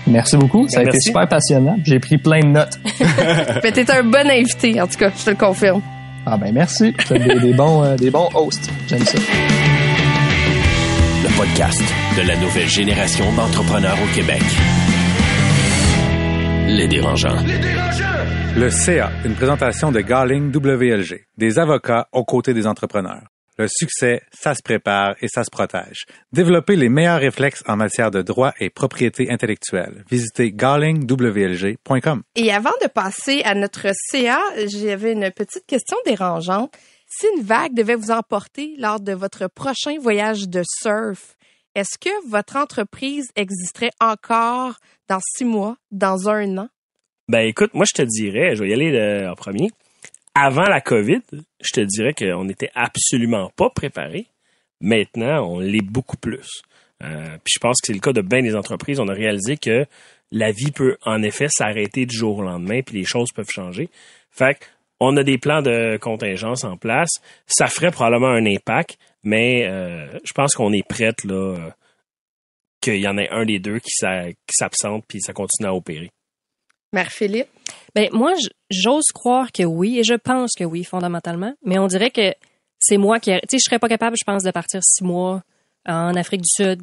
Merci 0.07 0.37
beaucoup. 0.37 0.67
Ça 0.69 0.81
a 0.81 0.83
été 0.83 0.99
super 0.99 1.27
passionnant. 1.27 1.77
J'ai 1.83 1.99
pris 1.99 2.17
plein 2.17 2.41
de 2.41 2.47
notes. 2.47 2.79
Mais 3.63 3.71
t'es 3.71 3.89
un 3.91 4.03
bon 4.03 4.29
invité, 4.29 4.79
en 4.79 4.87
tout 4.87 4.97
cas, 4.97 5.11
je 5.17 5.25
te 5.25 5.29
le 5.31 5.35
confirme. 5.35 5.81
Ah 6.27 6.37
ben 6.37 6.51
merci. 6.51 6.93
Des, 7.09 7.19
des, 7.19 7.53
bons, 7.53 7.83
euh, 7.83 7.95
des 7.95 8.09
bons 8.09 8.29
hosts. 8.33 8.71
J'aime 8.87 9.05
ça. 9.05 9.17
Le 11.23 11.37
podcast 11.37 11.83
de 12.17 12.27
la 12.27 12.35
nouvelle 12.37 12.67
génération 12.67 13.31
d'entrepreneurs 13.33 13.97
au 14.03 14.15
Québec. 14.15 14.41
Les 16.67 16.87
dérangeants. 16.87 17.41
Les 17.45 17.59
dérangeants! 17.59 18.05
Le 18.57 18.69
CA, 18.69 19.11
une 19.23 19.35
présentation 19.35 19.91
de 19.91 19.99
Garling 19.99 20.51
WLG, 20.51 21.27
des 21.37 21.59
avocats 21.59 22.07
aux 22.11 22.23
côtés 22.23 22.53
des 22.53 22.65
entrepreneurs. 22.65 23.34
Le 23.57 23.67
succès, 23.69 24.21
ça 24.33 24.53
se 24.53 24.61
prépare 24.61 25.15
et 25.21 25.29
ça 25.29 25.45
se 25.45 25.49
protège. 25.49 26.05
Développez 26.33 26.75
les 26.75 26.89
meilleurs 26.89 27.21
réflexes 27.21 27.63
en 27.67 27.77
matière 27.77 28.11
de 28.11 28.21
droit 28.21 28.53
et 28.59 28.69
propriété 28.69 29.31
intellectuelle. 29.31 30.03
Visitez 30.11 30.51
garlingwlg.com. 30.51 32.23
Et 32.35 32.51
avant 32.51 32.73
de 32.81 32.87
passer 32.87 33.43
à 33.43 33.55
notre 33.55 33.87
CA, 34.11 34.41
j'avais 34.67 35.13
une 35.13 35.31
petite 35.31 35.65
question 35.67 35.95
dérangeante. 36.05 36.75
Si 37.07 37.27
une 37.37 37.43
vague 37.43 37.73
devait 37.73 37.95
vous 37.95 38.11
emporter 38.11 38.75
lors 38.77 38.99
de 38.99 39.13
votre 39.13 39.47
prochain 39.47 39.97
voyage 39.99 40.49
de 40.49 40.63
surf, 40.81 41.37
est-ce 41.75 41.97
que 41.97 42.29
votre 42.29 42.57
entreprise 42.57 43.29
existerait 43.37 43.91
encore 44.01 44.79
dans 45.07 45.19
six 45.21 45.45
mois, 45.45 45.77
dans 45.91 46.27
un 46.27 46.57
an? 46.57 46.67
Ben 47.29 47.47
écoute, 47.47 47.73
moi 47.73 47.85
je 47.87 47.93
te 47.93 48.01
dirais, 48.01 48.55
je 48.55 48.63
vais 48.63 48.69
y 48.69 48.73
aller 48.73 48.93
euh, 48.93 49.31
en 49.31 49.35
premier 49.35 49.69
avant 50.35 50.67
la 50.67 50.81
COVID, 50.81 51.21
je 51.61 51.71
te 51.71 51.81
dirais 51.81 52.13
qu'on 52.13 52.43
n'était 52.43 52.71
absolument 52.75 53.51
pas 53.55 53.69
préparé. 53.69 54.27
Maintenant, 54.81 55.49
on 55.49 55.59
l'est 55.59 55.85
beaucoup 55.85 56.17
plus. 56.17 56.61
Euh, 57.03 57.37
puis 57.43 57.53
je 57.55 57.59
pense 57.59 57.81
que 57.81 57.87
c'est 57.87 57.93
le 57.93 57.99
cas 57.99 58.13
de 58.13 58.21
bien 58.21 58.41
des 58.41 58.55
entreprises. 58.55 58.99
On 58.99 59.07
a 59.07 59.13
réalisé 59.13 59.57
que 59.57 59.85
la 60.31 60.51
vie 60.51 60.71
peut 60.71 60.97
en 61.05 61.23
effet 61.23 61.47
s'arrêter 61.49 62.05
du 62.05 62.15
jour 62.15 62.39
au 62.39 62.43
lendemain, 62.43 62.81
puis 62.81 62.97
les 62.97 63.05
choses 63.05 63.31
peuvent 63.33 63.49
changer. 63.49 63.89
Fait 64.29 64.57
on 64.99 65.15
a 65.17 65.23
des 65.23 65.37
plans 65.37 65.61
de 65.61 65.97
contingence 65.97 66.63
en 66.63 66.77
place. 66.77 67.11
Ça 67.47 67.67
ferait 67.67 67.91
probablement 67.91 68.29
un 68.29 68.45
impact, 68.45 68.97
mais 69.23 69.67
euh, 69.67 70.07
je 70.23 70.33
pense 70.33 70.53
qu'on 70.53 70.71
est 70.73 70.87
prête 70.87 71.23
là 71.23 71.55
euh, 71.57 71.69
qu'il 72.81 72.97
y 72.97 73.07
en 73.07 73.17
ait 73.17 73.29
un 73.29 73.45
des 73.45 73.59
deux 73.59 73.79
qui 73.79 73.91
s'absente 74.49 75.05
puis 75.07 75.21
ça 75.21 75.33
continue 75.33 75.67
à 75.67 75.73
opérer. 75.73 76.11
Mère 76.95 77.11
Philippe. 77.11 77.49
Ben 77.93 78.09
moi, 78.11 78.33
j'ose 78.71 79.11
croire 79.13 79.51
que 79.51 79.63
oui, 79.63 79.99
et 79.99 80.03
je 80.03 80.15
pense 80.15 80.53
que 80.57 80.63
oui, 80.63 80.83
fondamentalement. 80.83 81.53
Mais 81.63 81.77
on 81.77 81.87
dirait 81.87 82.09
que 82.09 82.33
c'est 82.79 82.97
moi 82.97 83.19
qui, 83.19 83.31
tu 83.31 83.37
sais, 83.51 83.57
je 83.57 83.63
serais 83.65 83.79
pas 83.79 83.89
capable, 83.89 84.15
je 84.17 84.23
pense, 84.25 84.43
de 84.43 84.51
partir 84.51 84.81
six 84.81 85.03
mois 85.03 85.43
en 85.87 86.15
Afrique 86.15 86.41
du 86.41 86.49
Sud. 86.49 86.81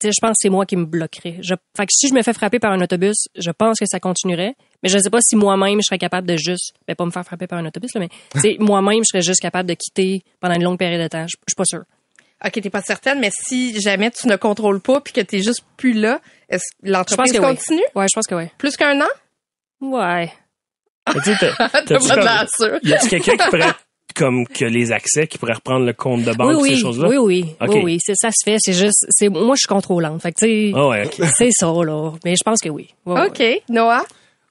Tu 0.00 0.08
sais, 0.08 0.12
je 0.12 0.20
pense 0.20 0.32
que 0.32 0.40
c'est 0.40 0.48
moi 0.48 0.66
qui 0.66 0.76
me 0.76 0.84
bloquerais. 0.84 1.36
Je, 1.42 1.54
fait 1.76 1.86
que 1.86 1.92
si 1.92 2.08
je 2.08 2.14
me 2.14 2.22
fais 2.22 2.32
frapper 2.32 2.58
par 2.58 2.72
un 2.72 2.80
autobus, 2.80 3.28
je 3.36 3.50
pense 3.52 3.78
que 3.78 3.86
ça 3.86 4.00
continuerait. 4.00 4.56
Mais 4.82 4.88
je 4.88 4.98
ne 4.98 5.02
sais 5.02 5.10
pas 5.10 5.20
si 5.20 5.36
moi-même 5.36 5.78
je 5.78 5.86
serais 5.86 5.98
capable 5.98 6.26
de 6.26 6.36
juste, 6.36 6.74
ben 6.88 6.96
pas 6.96 7.06
me 7.06 7.12
faire 7.12 7.24
frapper 7.24 7.46
par 7.46 7.60
un 7.60 7.66
autobus, 7.66 7.94
là, 7.94 8.00
mais 8.00 8.56
moi-même 8.58 9.04
je 9.04 9.10
serais 9.12 9.22
juste 9.22 9.40
capable 9.40 9.68
de 9.68 9.74
quitter 9.74 10.24
pendant 10.40 10.54
une 10.54 10.64
longue 10.64 10.78
période 10.78 11.00
de 11.00 11.08
temps. 11.08 11.26
Je, 11.28 11.36
je 11.46 11.52
suis 11.52 11.56
pas 11.56 11.64
sûre. 11.64 11.84
OK, 12.44 12.60
t'es 12.60 12.70
pas 12.70 12.82
certaine, 12.82 13.20
mais 13.20 13.30
si 13.32 13.80
jamais 13.80 14.10
tu 14.10 14.26
ne 14.26 14.34
contrôles 14.34 14.80
pas 14.80 15.00
puis 15.00 15.12
que 15.12 15.20
t'es 15.20 15.40
juste 15.40 15.62
plus 15.76 15.92
là, 15.92 16.20
est-ce 16.48 16.64
que 16.82 16.90
l'entreprise 16.90 17.38
continue? 17.38 17.84
Oui. 17.94 18.02
Ouais, 18.02 18.06
je 18.10 18.14
pense 18.14 18.26
que 18.26 18.34
oui. 18.34 18.46
Plus 18.58 18.76
qu'un 18.76 19.00
an? 19.00 19.08
Ouais. 19.82 20.32
T'as 21.04 21.12
pas 21.60 21.82
de 21.82 22.88
Y 22.88 22.92
a 22.94 22.98
quelqu'un 22.98 23.36
qui 23.36 23.50
pourrait 23.50 23.72
comme 24.14 24.46
que 24.46 24.64
les 24.64 24.92
accès 24.92 25.26
qui 25.26 25.38
pourrait 25.38 25.54
reprendre 25.54 25.84
le 25.84 25.92
compte 25.92 26.22
de 26.22 26.32
banque 26.32 26.60
oui, 26.60 26.70
ces 26.70 26.76
choses-là? 26.76 27.08
Oui 27.08 27.16
oui. 27.16 27.56
Oui 27.60 27.80
oui. 27.82 27.98
C'est 28.00 28.14
ça 28.14 28.30
se 28.30 28.44
fait. 28.44 28.56
C'est 28.60 28.72
juste 28.72 29.06
c'est 29.10 29.28
moi 29.28 29.54
je 29.56 29.60
suis 29.60 29.68
contrôlante. 29.68 30.22
Fait 30.22 30.32
que 30.32 30.38
tu 30.38 30.70
sais 30.70 30.72
oh 30.74 30.92
c'est 31.36 31.50
ça 31.50 31.66
là. 31.66 32.12
Mais 32.24 32.34
je 32.36 32.44
pense 32.44 32.60
que 32.60 32.68
oui. 32.68 32.88
Ok. 33.04 33.42
Noah? 33.68 34.04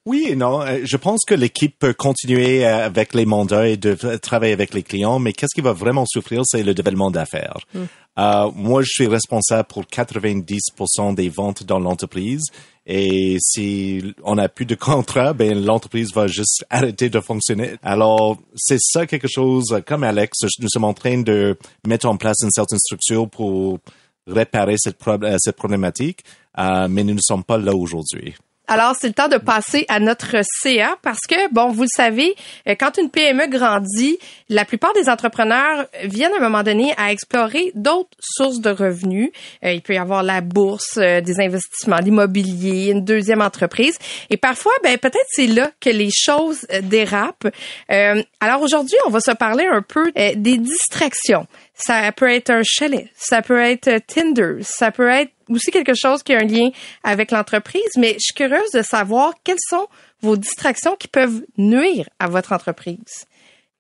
Oui 0.06 0.26
et 0.30 0.36
non. 0.36 0.62
Euh, 0.62 0.80
je 0.84 0.98
pense 0.98 1.22
que 1.28 1.36
l'équipe 1.36 1.78
peut 1.78 1.94
continuer 1.94 2.66
euh, 2.66 2.86
avec 2.86 3.14
les 3.14 3.26
mandats 3.26 3.68
et 3.68 3.78
de 3.78 3.94
travailler 4.18 4.54
avec 4.54 4.74
les 4.74 4.82
clients, 4.82 5.20
mais 5.20 5.32
qu'est-ce 5.32 5.54
qui 5.54 5.62
va 5.62 5.74
vraiment 5.74 6.06
souffrir, 6.08 6.42
c'est 6.44 6.64
le 6.64 6.74
développement 6.74 7.12
d'affaires. 7.12 7.60
Hmm. 7.76 7.84
Euh, 8.18 8.50
moi, 8.56 8.82
je 8.82 8.90
suis 8.90 9.08
responsable 9.08 9.68
pour 9.68 9.84
90% 9.84 11.14
des 11.14 11.30
ventes 11.30 11.64
dans 11.64 11.80
l'entreprise. 11.80 12.42
Et 12.86 13.38
si 13.40 14.16
on 14.24 14.36
n'a 14.36 14.50
plus 14.50 14.66
de 14.66 14.76
contrat, 14.76 15.34
ben 15.34 15.64
l'entreprise 15.64 16.14
va 16.14 16.28
juste 16.28 16.66
arrêter 16.70 17.10
de 17.10 17.20
fonctionner. 17.20 17.76
Alors, 17.84 18.38
c'est 18.56 18.80
ça 18.80 19.06
quelque 19.06 19.28
chose, 19.28 19.82
comme 19.86 20.04
Alex, 20.04 20.40
nous 20.60 20.70
sommes 20.70 20.86
en 20.86 20.94
train 20.94 21.22
de 21.22 21.58
mettre 21.88 22.08
en 22.08 22.18
place 22.18 22.38
une 22.42 22.52
certaine 22.52 22.80
structure 22.80 23.30
pour 23.30 23.80
réparer 24.28 24.76
cette, 24.78 24.98
cette 25.40 25.56
problématique, 25.56 26.24
mais 26.58 27.04
nous 27.04 27.14
ne 27.14 27.22
sommes 27.22 27.44
pas 27.44 27.58
là 27.58 27.76
aujourd'hui. 27.76 28.36
Alors, 28.72 28.96
c'est 28.98 29.08
le 29.08 29.14
temps 29.14 29.28
de 29.28 29.36
passer 29.36 29.84
à 29.90 30.00
notre 30.00 30.38
CA 30.64 30.96
parce 31.02 31.28
que, 31.28 31.54
bon, 31.54 31.74
vous 31.74 31.82
le 31.82 31.90
savez, 31.94 32.38
euh, 32.70 32.76
quand 32.80 32.98
une 32.98 33.10
PME 33.10 33.48
grandit, 33.48 34.18
la 34.48 34.64
plupart 34.64 34.94
des 34.94 35.10
entrepreneurs 35.10 35.88
viennent 36.06 36.32
à 36.32 36.38
un 36.38 36.40
moment 36.40 36.64
donné 36.64 36.94
à 36.96 37.12
explorer 37.12 37.74
d'autres 37.76 38.16
sources 38.22 38.62
de 38.62 38.70
revenus. 38.70 39.32
Euh, 39.66 39.74
il 39.74 39.82
peut 39.82 39.96
y 39.96 39.98
avoir 39.98 40.24
la 40.24 40.40
bourse, 40.40 40.96
euh, 40.96 41.20
des 41.20 41.42
investissements, 41.42 41.98
l'immobilier, 41.98 42.92
une 42.92 43.04
deuxième 43.04 43.42
entreprise. 43.42 43.98
Et 44.30 44.38
parfois, 44.38 44.72
ben, 44.86 44.98
peut-être 44.98 45.28
c'est 45.32 45.48
là 45.48 45.70
que 45.82 45.90
les 45.90 46.10
choses 46.10 46.66
dérapent. 46.84 47.50
alors 47.90 48.62
aujourd'hui, 48.62 48.96
on 49.06 49.10
va 49.10 49.20
se 49.20 49.32
parler 49.32 49.66
un 49.66 49.82
peu 49.82 50.14
des 50.14 50.58
distractions. 50.58 51.46
Ça 51.74 52.10
peut 52.14 52.32
être 52.32 52.52
un 52.52 52.62
chalet, 52.64 53.10
ça 53.18 53.42
peut 53.42 53.60
être 53.60 53.90
Tinder, 54.08 54.60
ça 54.62 54.92
peut 54.92 55.10
être 55.10 55.32
aussi 55.54 55.72
quelque 55.72 55.94
chose 55.96 56.24
qui 56.24 56.34
a 56.34 56.40
un 56.40 56.46
lien 56.46 56.70
avec 57.04 57.32
l'entreprise, 57.32 57.92
mais 57.98 58.14
je 58.14 58.20
suis 58.20 58.34
curieuse 58.34 58.72
de 58.74 58.82
savoir 58.82 59.34
quelles 59.44 59.58
sont 59.60 59.88
vos 60.22 60.38
distractions 60.38 60.96
qui 60.96 61.08
peuvent 61.08 61.42
nuire 61.58 62.08
à 62.20 62.28
votre 62.28 62.54
entreprise. 62.54 63.26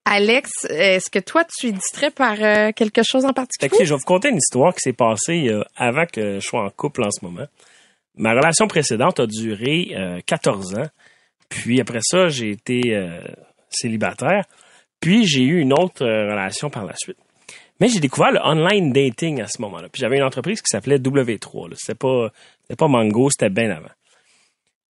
Alex, 0.05 0.49
est-ce 0.69 1.09
que 1.09 1.19
toi, 1.19 1.43
tu 1.45 1.67
es 1.67 1.71
distrait 1.71 2.09
par 2.09 2.35
euh, 2.41 2.71
quelque 2.71 3.01
chose 3.03 3.23
en 3.25 3.33
particulier? 3.33 3.85
je 3.85 3.93
vais 3.93 3.97
vous 3.97 4.05
conter 4.05 4.29
une 4.29 4.37
histoire 4.37 4.73
qui 4.73 4.79
s'est 4.81 4.93
passée 4.93 5.47
euh, 5.47 5.63
avant 5.75 6.05
que 6.05 6.39
je 6.39 6.45
sois 6.45 6.65
en 6.65 6.69
couple 6.71 7.03
en 7.03 7.11
ce 7.11 7.23
moment. 7.23 7.45
Ma 8.15 8.31
relation 8.31 8.67
précédente 8.67 9.19
a 9.19 9.27
duré 9.27 9.95
14 10.25 10.73
euh, 10.73 10.81
ans. 10.81 10.87
Puis 11.49 11.79
après 11.79 11.99
ça, 12.01 12.29
j'ai 12.29 12.49
été 12.49 12.81
célibataire. 13.69 14.45
Puis 14.99 15.25
j'ai 15.25 15.43
eu 15.43 15.59
une 15.59 15.73
autre 15.73 16.05
relation 16.05 16.69
par 16.69 16.85
la 16.85 16.93
suite. 16.95 17.17
Mais 17.81 17.89
j'ai 17.89 17.99
découvert 17.99 18.31
le 18.31 18.39
online 18.43 18.93
dating 18.93 19.41
à 19.41 19.47
ce 19.47 19.59
moment-là. 19.63 19.89
Puis 19.89 20.01
j'avais 20.01 20.17
une 20.17 20.23
entreprise 20.23 20.61
qui 20.61 20.69
s'appelait 20.69 20.99
W3. 20.99 21.73
C'était 21.75 21.95
pas, 21.95 22.31
pas 22.77 22.87
Mango, 22.87 23.31
c'était 23.31 23.49
bien 23.49 23.71
avant. 23.71 23.89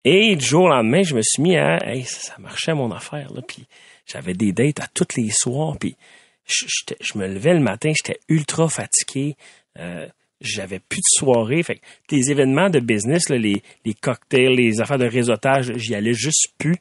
Et 0.04 0.36
du 0.36 0.44
jour 0.44 0.64
au 0.64 0.68
lendemain, 0.68 1.02
je 1.02 1.14
me 1.14 1.22
suis 1.22 1.42
mis 1.42 1.56
à, 1.56 1.78
hey, 1.82 2.02
ça, 2.02 2.34
marchait 2.38 2.74
mon 2.74 2.92
affaire, 2.92 3.32
là. 3.32 3.40
Puis 3.40 3.66
j'avais 4.04 4.34
des 4.34 4.52
dates 4.52 4.80
à 4.80 4.86
tous 4.92 5.16
les 5.16 5.30
soirs. 5.30 5.78
Puis 5.80 5.96
je, 6.44 7.16
me 7.16 7.26
levais 7.26 7.54
le 7.54 7.60
matin, 7.60 7.90
j'étais 7.96 8.20
ultra 8.28 8.68
fatigué. 8.68 9.34
Euh, 9.78 10.06
j'avais 10.42 10.78
plus 10.78 10.98
de 10.98 11.18
soirée. 11.18 11.62
Fait 11.62 11.76
que 11.76 11.80
tes 12.06 12.30
événements 12.30 12.68
de 12.68 12.80
business, 12.80 13.30
là, 13.30 13.38
les, 13.38 13.62
les 13.86 13.94
cocktails, 13.94 14.56
les 14.56 14.82
affaires 14.82 14.98
de 14.98 15.06
réseautage, 15.06 15.72
j'y 15.76 15.94
allais 15.94 16.12
juste 16.12 16.52
plus. 16.58 16.76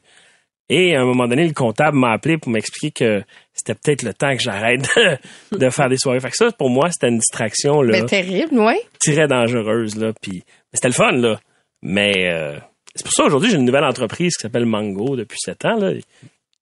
Et 0.67 0.97
à 0.97 1.01
un 1.01 1.05
moment 1.05 1.27
donné, 1.29 1.47
le 1.47 1.53
comptable 1.53 1.97
m'a 1.97 2.11
appelé 2.11 2.37
pour 2.37 2.51
m'expliquer 2.51 2.91
que 2.91 3.23
c'était 3.53 3.75
peut-être 3.75 4.03
le 4.03 4.13
temps 4.13 4.35
que 4.35 4.41
j'arrête 4.41 4.87
de, 5.51 5.69
faire 5.69 5.89
des 5.89 5.97
soirées. 5.97 6.19
Fait 6.19 6.29
que 6.29 6.35
ça, 6.35 6.51
pour 6.51 6.69
moi, 6.69 6.89
c'était 6.91 7.09
une 7.09 7.19
distraction 7.19 7.81
là. 7.81 7.99
Mais 7.99 8.05
terrible, 8.05 8.59
ouais. 8.59 8.81
Très 8.99 9.27
dangereuse 9.27 9.95
là. 9.95 10.11
Puis 10.21 10.43
c'était 10.73 10.87
le 10.87 10.93
fun 10.93 11.11
là. 11.11 11.39
Mais 11.81 12.31
euh, 12.31 12.57
c'est 12.95 13.03
pour 13.03 13.13
ça 13.13 13.25
aujourd'hui 13.25 13.49
j'ai 13.49 13.57
une 13.57 13.65
nouvelle 13.65 13.83
entreprise 13.83 14.35
qui 14.35 14.41
s'appelle 14.41 14.65
Mango 14.65 15.15
depuis 15.15 15.37
sept 15.39 15.65
ans 15.65 15.75
là. 15.75 15.91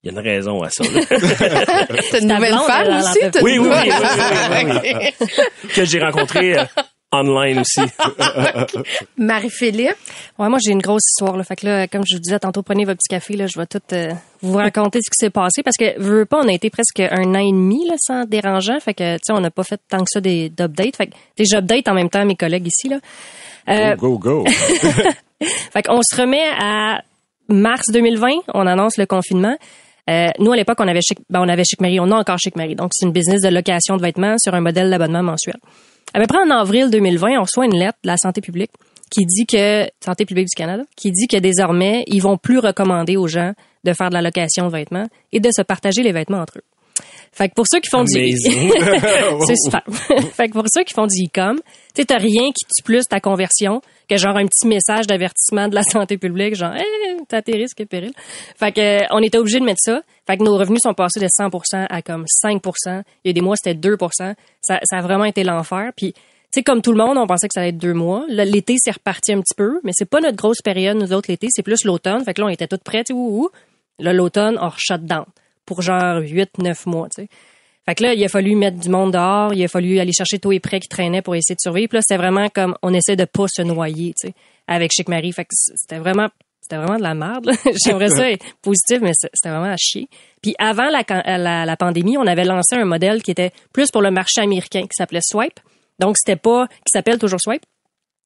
Il 0.04 0.12
y 0.12 0.16
a 0.16 0.20
une 0.20 0.28
raison 0.28 0.64
à 0.64 0.70
ça. 0.72 0.84
T'as 1.10 2.20
une 2.20 2.28
nouvelle 2.28 2.58
femme 2.66 3.00
aussi? 3.00 3.20
Oui, 3.44 3.60
oui, 3.60 3.70
oui, 3.70 4.82
oui, 4.82 5.68
Que 5.76 5.86
j'ai 5.86 6.00
rencontré 6.00 6.58
euh, 6.58 6.64
online 7.12 7.60
aussi. 7.60 7.82
Marie-Philippe? 9.18 9.98
Ouais, 10.40 10.50
moi, 10.50 10.60
j'ai 10.64 10.72
une 10.72 10.82
grosse 10.82 11.04
histoire. 11.12 11.36
Là. 11.36 11.44
Fait 11.44 11.56
que 11.56 11.66
là, 11.66 11.88
comme 11.88 12.04
je 12.08 12.16
vous 12.16 12.22
disais 12.22 12.40
tantôt, 12.40 12.64
prenez 12.64 12.86
votre 12.86 12.98
petit 12.98 13.10
café. 13.10 13.36
Là, 13.36 13.48
je 13.48 13.60
vais 13.60 13.66
tout 13.66 13.82
euh, 13.94 14.14
vous 14.42 14.58
raconter 14.58 15.00
ce 15.04 15.10
qui 15.10 15.18
s'est 15.18 15.30
passé. 15.30 15.64
Parce 15.64 15.78
que, 15.78 16.00
veux 16.00 16.26
pas, 16.26 16.40
on 16.44 16.48
a 16.48 16.54
été 16.54 16.70
presque 16.70 17.00
un 17.00 17.36
an 17.36 17.40
et 17.40 17.52
demi 17.52 17.88
là, 17.88 17.96
sans 17.98 18.26
dérangeant. 18.26 18.80
Fait 18.80 18.94
que, 18.94 19.16
tu 19.16 19.22
sais, 19.24 19.34
on 19.34 19.42
n'a 19.42 19.52
pas 19.52 19.64
fait 19.64 19.80
tant 19.90 20.00
que 20.00 20.10
ça 20.10 20.22
des 20.22 20.50
d'updates. 20.50 20.96
Fait 20.96 21.08
que, 21.08 21.14
j'update 21.40 21.88
en 21.88 21.94
même 21.94 22.10
temps 22.10 22.26
mes 22.26 22.36
collègues 22.36 22.68
ici. 22.68 22.90
Là. 22.90 23.00
Euh, 23.70 23.96
go, 23.96 24.18
go, 24.18 24.44
go. 24.44 24.50
fait 25.42 25.84
qu'on 25.84 26.02
se 26.02 26.20
remet 26.20 26.48
à 26.60 27.02
mars 27.50 27.92
2020. 27.92 28.30
On 28.54 28.66
annonce 28.66 28.98
le 28.98 29.06
confinement. 29.06 29.58
Euh, 30.10 30.28
nous, 30.40 30.52
à 30.52 30.56
l'époque, 30.56 30.80
on 30.80 30.88
avait 30.88 31.02
Chic, 31.02 31.20
ben, 31.30 31.42
on 31.42 31.48
avait 31.48 31.64
Chic 31.64 31.80
Marie. 31.82 32.00
On 32.00 32.12
a 32.12 32.16
encore 32.16 32.40
Chic 32.40 32.56
Marie. 32.56 32.76
Donc, 32.76 32.92
c'est 32.94 33.06
une 33.06 33.12
business 33.12 33.42
de 33.42 33.50
location 33.50 33.98
de 33.98 34.02
vêtements 34.02 34.36
sur 34.40 34.54
un 34.54 34.62
modèle 34.62 34.90
d'abonnement 34.90 35.24
mensuel. 35.24 35.58
À 36.14 36.20
peu 36.20 36.28
près 36.28 36.40
en 36.40 36.50
avril 36.50 36.90
2020, 36.90 37.40
on 37.40 37.44
reçoit 37.44 37.66
une 37.66 37.78
lettre 37.78 37.98
de 38.04 38.08
la 38.08 38.18
santé 38.18 38.42
publique 38.42 38.72
qui 39.10 39.26
dit 39.26 39.46
que 39.46 39.88
santé 40.04 40.26
publique 40.26 40.48
du 40.48 40.56
Canada 40.56 40.84
qui 40.96 41.12
dit 41.12 41.28
que 41.28 41.38
désormais 41.38 42.04
ils 42.08 42.22
vont 42.22 42.38
plus 42.38 42.60
recommander 42.60 43.18
aux 43.18 43.28
gens 43.28 43.54
de 43.84 43.94
faire 43.94 44.10
de 44.10 44.14
la 44.14 44.22
location 44.22 44.68
de 44.68 44.72
vêtements 44.72 45.08
et 45.32 45.40
de 45.40 45.50
se 45.56 45.62
partager 45.62 46.04
les 46.04 46.12
vêtements 46.12 46.40
entre 46.40 46.60
eux. 46.60 46.64
Fait 47.34 47.48
que 47.48 47.54
pour 47.54 47.66
ceux 47.68 47.80
qui 47.80 47.90
font 47.90 48.04
du 48.04 48.12
c'est 48.38 49.56
super. 49.56 49.84
fait 50.34 50.50
que 50.50 50.54
pour 50.54 50.66
ceux 50.68 50.84
qui 50.84 50.94
font 50.94 51.08
du 51.08 51.26
e-com, 51.26 51.60
tu 51.96 52.06
t'as 52.06 52.18
rien 52.18 52.52
qui 52.52 52.66
tue 52.66 52.84
plus 52.84 53.06
ta 53.06 53.20
conversion 53.22 53.82
que 54.10 54.18
genre 54.18 54.36
un 54.36 54.46
petit 54.46 54.68
message 54.68 55.08
d'avertissement 55.08 55.70
de 55.70 55.76
la 55.76 55.84
santé 55.84 56.18
publique, 56.18 56.56
genre 56.56 56.74
hey, 56.76 57.18
t'as 57.30 57.42
tes 57.42 57.54
risques 57.54 57.80
et 57.80 57.86
périls. 57.86 58.14
Fait 58.58 58.74
que 58.74 58.82
euh, 58.82 59.08
on 59.12 59.20
était 59.20 59.38
obligé 59.38 59.60
de 59.60 59.66
mettre 59.66 59.80
ça. 59.82 60.02
Fait 60.28 60.38
que 60.38 60.44
nos 60.44 60.58
revenus 60.58 60.82
sont 60.84 60.94
passés 60.94 61.22
de 61.22 61.28
100% 61.28 61.88
à 61.90 62.02
comme 62.02 62.26
5%. 62.44 63.04
Il 63.24 63.28
y 63.28 63.30
a 63.30 63.34
des 63.34 63.42
mois 63.42 63.56
c'était 63.56 63.80
2%. 63.80 64.36
Ça, 64.62 64.80
ça 64.84 64.98
a 64.98 65.02
vraiment 65.02 65.26
été 65.26 65.44
l'enfer. 65.44 65.92
Puis 65.96 66.14
tu 66.14 66.60
sais, 66.60 66.64
comme 66.64 66.82
tout 66.82 66.92
le 66.92 66.98
monde, 66.98 67.18
on 67.18 67.28
pensait 67.28 67.48
que 67.48 67.54
ça 67.54 67.62
allait 67.62 67.70
être 67.70 67.78
deux 67.78 67.94
mois. 67.94 68.26
L'été, 68.28 68.76
c'est 68.78 68.92
reparti 68.92 69.32
un 69.32 69.40
petit 69.40 69.56
peu, 69.56 69.80
mais 69.86 69.94
c'est 69.94 70.10
pas 70.10 70.20
notre 70.20 70.36
grosse 70.36 70.62
période, 70.62 70.98
nous 70.98 71.14
autres, 71.14 71.32
l'été. 71.32 71.48
C'est 71.50 71.64
plus 71.64 71.86
l'automne. 71.86 72.26
Fait 72.26 72.34
que 72.34 72.42
là, 72.42 72.48
on 72.48 72.50
était 72.50 72.68
toutes 72.68 72.84
prêtes, 72.84 73.10
ouh, 73.10 73.44
ouh. 73.44 73.50
Là, 74.00 74.12
l'automne, 74.12 74.58
on 74.60 74.70
shut 74.76 75.06
down 75.06 75.24
pour 75.66 75.82
genre 75.82 76.20
8-9 76.22 76.90
mois, 76.90 77.10
tu 77.10 77.24
sais. 77.24 77.28
Fait 77.86 77.96
que 77.96 78.04
là, 78.04 78.14
il 78.14 78.24
a 78.24 78.28
fallu 78.28 78.56
mettre 78.56 78.78
du 78.78 78.90
monde 78.90 79.14
dehors, 79.14 79.54
il 79.54 79.64
a 79.64 79.68
fallu 79.68 80.00
aller 80.00 80.14
chercher 80.14 80.38
tous 80.38 80.52
les 80.52 80.60
prêts 80.60 80.80
qui 80.80 80.88
traînaient 80.88 81.24
pour 81.24 81.36
essayer 81.36 81.56
de 81.56 81.62
survivre. 81.62 81.90
Puis 81.90 81.98
là, 81.98 82.02
c'était 82.08 82.18
vraiment 82.18 82.48
comme 82.50 82.76
on 82.84 82.94
essaie 82.94 83.16
de 83.16 83.26
pas 83.26 83.46
se 83.48 83.64
noyer, 83.64 84.14
tu 84.20 84.28
sais, 84.28 84.34
avec 84.68 84.92
Chic 84.92 85.10
Marie. 85.10 85.32
Fait 85.32 85.46
que 85.46 85.50
c'était 85.52 85.98
vraiment 85.98 86.28
c'était 86.62 86.78
vraiment 86.78 86.98
de 86.98 87.04
la 87.04 87.16
merde. 87.16 87.52
J'aimerais 87.84 88.10
ça 88.10 88.30
être 88.30 88.46
positif, 88.62 89.00
mais 89.02 89.12
c'était 89.14 89.50
vraiment 89.50 89.74
à 89.74 89.78
chier. 89.78 90.08
Puis 90.42 90.56
avant 90.60 90.90
la, 90.90 91.04
la, 91.38 91.66
la, 91.66 91.78
pandémie, 91.78 92.18
on 92.18 92.28
avait 92.28 92.46
lancé 92.46 92.76
un 92.76 92.86
modèle 92.86 93.24
qui 93.24 93.32
était 93.32 93.52
plus 93.74 93.90
pour 93.92 94.02
le 94.02 94.12
marché 94.12 94.42
américain, 94.42 94.84
qui 94.84 94.96
s'appelait 94.96 95.22
Swipe. 95.24 95.60
Donc 96.00 96.18
c'était 96.18 96.38
pas, 96.38 96.68
qui 96.68 96.92
s'appelle 96.94 97.18
toujours 97.18 97.42
Swipe. 97.42 97.64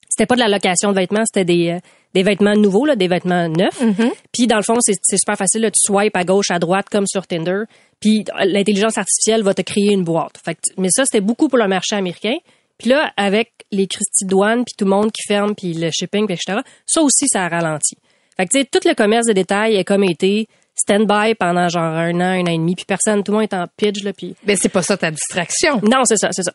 C'était 0.10 0.28
pas 0.28 0.36
de 0.36 0.42
la 0.42 0.48
location 0.48 0.90
de 0.92 0.96
vêtements, 0.96 1.24
c'était 1.26 1.46
des, 1.46 1.70
euh, 1.72 1.80
des 2.16 2.24
vêtements 2.24 2.56
nouveaux, 2.56 2.86
là, 2.86 2.96
des 2.96 3.10
vêtements 3.10 3.50
neufs. 3.50 3.84
Puis 4.32 4.48
dans 4.48 4.56
le 4.56 4.64
fond, 4.64 4.78
c'est 4.80 4.96
super 5.18 5.36
facile. 5.36 5.62
Là, 5.62 5.70
tu 5.70 5.82
swipes 5.82 6.16
à 6.16 6.24
gauche, 6.24 6.50
à 6.50 6.60
droite, 6.60 6.88
comme 6.90 7.06
sur 7.06 7.28
Tinder. 7.28 7.64
Puis 8.00 8.24
l'intelligence 8.46 8.98
artificielle 8.98 9.44
va 9.44 9.54
te 9.54 9.62
créer 9.62 9.92
une 9.92 10.04
boîte. 10.04 10.40
Fait 10.44 10.56
que, 10.56 10.62
mais 10.78 10.88
ça, 10.90 11.04
c'était 11.06 11.22
beaucoup 11.22 11.50
pour 11.50 11.60
le 11.60 11.68
marché 11.68 11.96
américain. 11.96 12.36
Puis 12.78 12.90
là, 12.90 13.12
avec 13.18 13.52
les 13.72 13.88
Christie 13.88 14.26
douanes, 14.26 14.64
puis 14.64 14.74
tout 14.78 14.86
le 14.86 14.92
monde 14.92 15.12
qui 15.12 15.28
ferme, 15.28 15.56
puis 15.56 15.74
le 15.74 15.92
shipping, 15.92 16.26
puis 16.26 16.36
etc., 16.36 16.60
ça 16.86 17.02
aussi, 17.02 17.28
ça 17.28 17.44
a 17.44 17.50
ralenti. 17.50 17.98
Fait 18.38 18.46
que, 18.46 18.52
tu 18.52 18.60
sais, 18.60 18.66
tout 18.72 18.88
le 18.88 18.94
commerce 18.96 19.28
de 19.28 19.34
détail 19.34 19.76
est 19.76 19.84
comme 19.84 20.04
été 20.04 20.48
stand-by 20.76 21.36
pendant 21.36 21.70
genre 21.70 21.84
un 21.84 22.16
an, 22.16 22.22
un 22.22 22.42
an 22.42 22.52
et 22.52 22.58
demi, 22.58 22.76
puis 22.76 22.86
personne, 22.86 23.24
tout 23.24 23.32
le 23.32 23.38
monde 23.38 23.48
est 23.50 23.56
en 23.56 23.66
pitch, 23.78 24.04
là, 24.04 24.12
puis... 24.12 24.36
C'est 24.56 24.70
pas 24.70 24.82
ça 24.82 24.98
ta 24.98 25.10
distraction. 25.10 25.80
Non, 25.84 26.04
c'est 26.04 26.18
ça, 26.18 26.30
c'est 26.32 26.44
ça. 26.44 26.54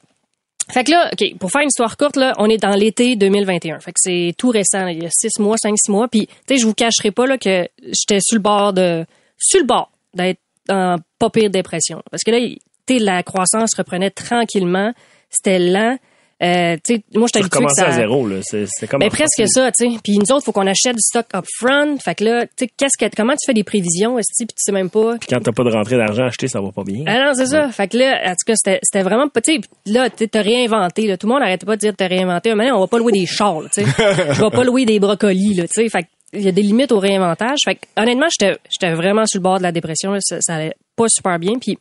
Fait 0.72 0.84
que 0.84 0.90
là, 0.90 1.10
OK, 1.12 1.38
pour 1.38 1.50
faire 1.50 1.62
une 1.62 1.68
histoire 1.68 1.96
courte, 1.96 2.16
là, 2.16 2.34
on 2.38 2.46
est 2.46 2.58
dans 2.58 2.74
l'été 2.74 3.16
2021. 3.16 3.80
Fait 3.80 3.92
que 3.92 3.98
c'est 4.00 4.34
tout 4.38 4.50
récent, 4.50 4.84
là, 4.84 4.92
il 4.92 5.02
y 5.02 5.06
a 5.06 5.10
six 5.10 5.38
mois, 5.38 5.56
cinq, 5.56 5.76
six 5.78 5.90
mois. 5.90 6.08
Puis, 6.08 6.26
tu 6.26 6.32
sais, 6.48 6.56
je 6.58 6.66
vous 6.66 6.74
cacherai 6.74 7.10
pas 7.10 7.26
là, 7.26 7.38
que 7.38 7.68
j'étais 7.82 8.20
sur 8.20 8.36
le 8.36 8.42
bord 8.42 8.72
de... 8.72 9.04
Sur 9.38 9.60
le 9.60 9.66
bord 9.66 9.90
d'être 10.14 10.40
en 10.68 10.96
pas 11.18 11.30
pire 11.30 11.50
dépression. 11.50 12.02
Parce 12.10 12.22
que 12.22 12.30
là, 12.30 12.38
tu 12.86 12.98
la 12.98 13.22
croissance 13.22 13.74
reprenait 13.74 14.10
tranquillement. 14.10 14.92
C'était 15.30 15.58
lent. 15.58 15.96
Euh, 16.42 16.76
moi, 17.14 17.26
j'étais 17.26 17.40
Tu 17.40 17.46
habitué 17.46 17.66
que 17.66 17.74
ça... 17.74 17.88
à 17.88 17.92
zéro, 17.92 18.26
là. 18.26 18.36
C'est 18.42 18.86
comme. 18.88 19.00
Ben, 19.00 19.06
en 19.06 19.10
presque 19.10 19.42
ça, 19.46 19.70
tu 19.72 19.90
sais. 19.90 19.98
Puis 20.02 20.16
nous 20.16 20.32
autres, 20.32 20.44
faut 20.44 20.52
qu'on 20.52 20.66
achète 20.66 20.94
du 20.94 21.02
stock 21.02 21.26
up 21.34 21.44
front. 21.58 21.98
Fait 21.98 22.14
que 22.14 22.24
là, 22.24 22.46
tu 22.46 22.52
sais, 22.60 22.70
qu'est-ce 22.76 22.96
que, 22.98 23.14
comment 23.14 23.34
tu 23.34 23.44
fais 23.44 23.52
des 23.52 23.64
prévisions, 23.64 24.18
est-ce 24.18 24.28
puis 24.38 24.46
tu 24.46 24.54
sais 24.56 24.72
même 24.72 24.88
pas? 24.88 25.18
Puis 25.18 25.28
quand 25.28 25.40
t'as 25.40 25.52
pas 25.52 25.64
de 25.64 25.70
rentrée 25.70 25.98
d'argent 25.98 26.24
acheté, 26.24 26.48
ça 26.48 26.60
va 26.60 26.72
pas 26.72 26.82
bien. 26.84 27.04
Ah 27.06 27.26
non, 27.26 27.32
c'est 27.34 27.46
ça. 27.46 27.68
Fait 27.70 27.88
que 27.88 27.98
là, 27.98 28.20
en 28.24 28.30
tout 28.30 28.46
cas, 28.46 28.54
c'était, 28.56 28.80
c'était 28.82 29.02
vraiment 29.02 29.28
pas, 29.28 29.42
tu 29.42 29.54
sais, 29.54 29.60
là, 29.86 30.08
tu 30.08 30.28
t'as 30.28 30.40
réinventé, 30.42 31.06
là. 31.06 31.18
Tout 31.18 31.26
le 31.26 31.34
monde 31.34 31.42
arrêtait 31.42 31.66
pas 31.66 31.76
de 31.76 31.80
dire 31.80 31.92
t'as 31.94 32.08
réinventé. 32.08 32.54
Mais 32.54 32.70
on 32.70 32.80
va 32.80 32.86
pas 32.86 32.98
louer 32.98 33.12
des 33.12 33.26
chars, 33.26 33.62
tu 33.72 33.82
sais. 33.82 33.86
Je 34.32 34.40
vais 34.40 34.50
pas 34.50 34.64
louer 34.64 34.86
des 34.86 34.98
brocolis, 34.98 35.54
là, 35.54 35.64
tu 35.64 35.82
sais. 35.82 35.88
Fait 35.88 36.02
que 36.02 36.08
il 36.32 36.42
y 36.42 36.48
a 36.48 36.52
des 36.52 36.62
limites 36.62 36.92
au 36.92 37.00
réinventage. 37.00 37.58
Fait 37.64 37.74
que, 37.74 37.80
honnêtement, 37.96 38.28
j'étais, 38.30 38.56
j'étais 38.70 38.94
vraiment 38.94 39.26
sur 39.26 39.40
le 39.40 39.42
bord 39.42 39.58
de 39.58 39.64
la 39.64 39.72
dépression, 39.72 40.12
là. 40.12 40.20
Ça, 40.20 40.38
ça 40.40 40.54
allait 40.54 40.74
pas 40.96 41.06
super 41.08 41.38
bien. 41.38 41.54
Puis, 41.60 41.76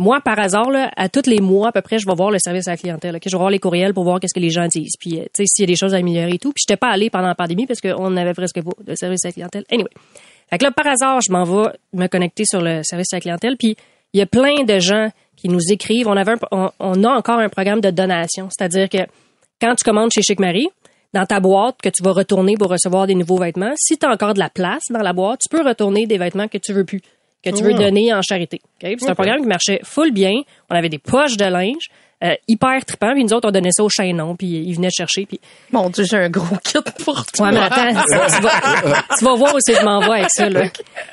moi, 0.00 0.22
par 0.22 0.38
hasard, 0.38 0.70
à 0.96 1.08
tous 1.10 1.28
les 1.28 1.40
mois, 1.40 1.68
à 1.68 1.72
peu 1.72 1.82
près, 1.82 1.98
je 1.98 2.06
vais 2.06 2.14
voir 2.14 2.30
le 2.30 2.38
service 2.38 2.66
à 2.68 2.70
la 2.70 2.76
clientèle. 2.78 3.18
Je 3.22 3.30
vais 3.30 3.36
voir 3.36 3.50
les 3.50 3.58
courriels 3.58 3.92
pour 3.92 4.04
voir 4.04 4.18
qu'est-ce 4.18 4.32
que 4.32 4.40
les 4.40 4.48
gens 4.48 4.66
disent. 4.66 4.94
Puis, 4.98 5.18
euh, 5.18 5.24
tu 5.24 5.28
sais, 5.34 5.44
s'il 5.46 5.64
y 5.64 5.66
a 5.66 5.66
des 5.66 5.76
choses 5.76 5.92
à 5.92 5.98
améliorer 5.98 6.30
et 6.30 6.38
tout. 6.38 6.52
Puis, 6.52 6.64
j'étais 6.66 6.78
pas 6.78 6.88
allée 6.88 7.10
pendant 7.10 7.28
la 7.28 7.34
pandémie 7.34 7.66
parce 7.66 7.82
qu'on 7.82 8.08
n'avait 8.08 8.32
presque 8.32 8.62
pas 8.62 8.70
de 8.82 8.94
service 8.94 9.22
à 9.26 9.28
la 9.28 9.32
clientèle. 9.32 9.64
Anyway. 9.70 9.90
Fait 10.48 10.56
que 10.56 10.64
là, 10.64 10.70
par 10.70 10.86
hasard, 10.86 11.20
je 11.20 11.30
m'en 11.30 11.44
vais 11.44 11.68
me 11.92 12.06
connecter 12.06 12.44
sur 12.46 12.62
le 12.62 12.80
service 12.82 13.12
à 13.12 13.16
la 13.16 13.20
clientèle. 13.20 13.58
Puis, 13.58 13.76
il 14.14 14.18
y 14.18 14.22
a 14.22 14.26
plein 14.26 14.64
de 14.64 14.78
gens 14.78 15.10
qui 15.36 15.50
nous 15.50 15.70
écrivent. 15.70 16.08
On 16.08 16.16
a 16.16 17.08
encore 17.10 17.38
un 17.38 17.50
programme 17.50 17.82
de 17.82 17.90
donation. 17.90 18.48
C'est-à-dire 18.50 18.88
que 18.88 19.06
quand 19.60 19.74
tu 19.74 19.84
commandes 19.84 20.10
chez 20.14 20.22
Chic 20.22 20.40
Marie, 20.40 20.68
dans 21.12 21.26
ta 21.26 21.40
boîte 21.40 21.76
que 21.82 21.90
tu 21.90 22.02
vas 22.02 22.12
retourner 22.12 22.54
pour 22.58 22.70
recevoir 22.70 23.06
des 23.06 23.14
nouveaux 23.14 23.38
vêtements, 23.38 23.74
si 23.76 23.98
tu 23.98 24.06
as 24.06 24.10
encore 24.10 24.32
de 24.32 24.38
la 24.38 24.48
place 24.48 24.84
dans 24.88 25.02
la 25.02 25.12
boîte, 25.12 25.40
tu 25.40 25.54
peux 25.54 25.62
retourner 25.62 26.06
des 26.06 26.16
vêtements 26.16 26.48
que 26.48 26.58
tu 26.58 26.72
veux 26.72 26.84
plus, 26.84 27.02
que 27.42 27.50
tu 27.50 27.62
veux 27.62 27.74
donner 27.74 28.12
en 28.12 28.22
charité. 28.22 28.60
C'est 28.80 29.08
un 29.08 29.14
programme 29.14 29.40
qui 29.40 29.48
marchait 29.48 29.80
full 29.82 30.12
bien. 30.12 30.34
On 30.70 30.74
avait 30.74 30.88
des 30.88 30.98
poches 30.98 31.36
de 31.36 31.44
linge, 31.44 31.88
euh, 32.22 32.34
hyper 32.48 32.84
trippant. 32.84 33.12
Puis 33.14 33.24
nous 33.24 33.32
autres, 33.32 33.48
on 33.48 33.50
donnait 33.50 33.72
ça 33.72 33.82
au 33.82 33.88
chaînon, 33.88 34.36
puis 34.36 34.46
ils 34.48 34.74
venaient 34.74 34.90
chercher. 34.90 35.24
Puis 35.24 35.40
Mon 35.72 35.88
Dieu, 35.88 36.04
j'ai 36.04 36.18
un 36.18 36.28
gros 36.28 36.56
kit 36.62 36.78
pour 37.04 37.24
toi. 37.26 37.46
Ouais, 37.46 37.52
mais 37.52 37.60
attends, 37.60 37.88
tu, 37.88 38.42
vas, 38.42 39.04
tu 39.18 39.24
vas 39.24 39.34
voir 39.34 39.54
où 39.54 39.58
c'est 39.60 39.72
que 39.72 39.80
je 39.80 39.84
m'en 39.84 40.00
vais 40.00 40.20
avec 40.20 40.30
ça. 40.30 40.48
Là. 40.50 40.64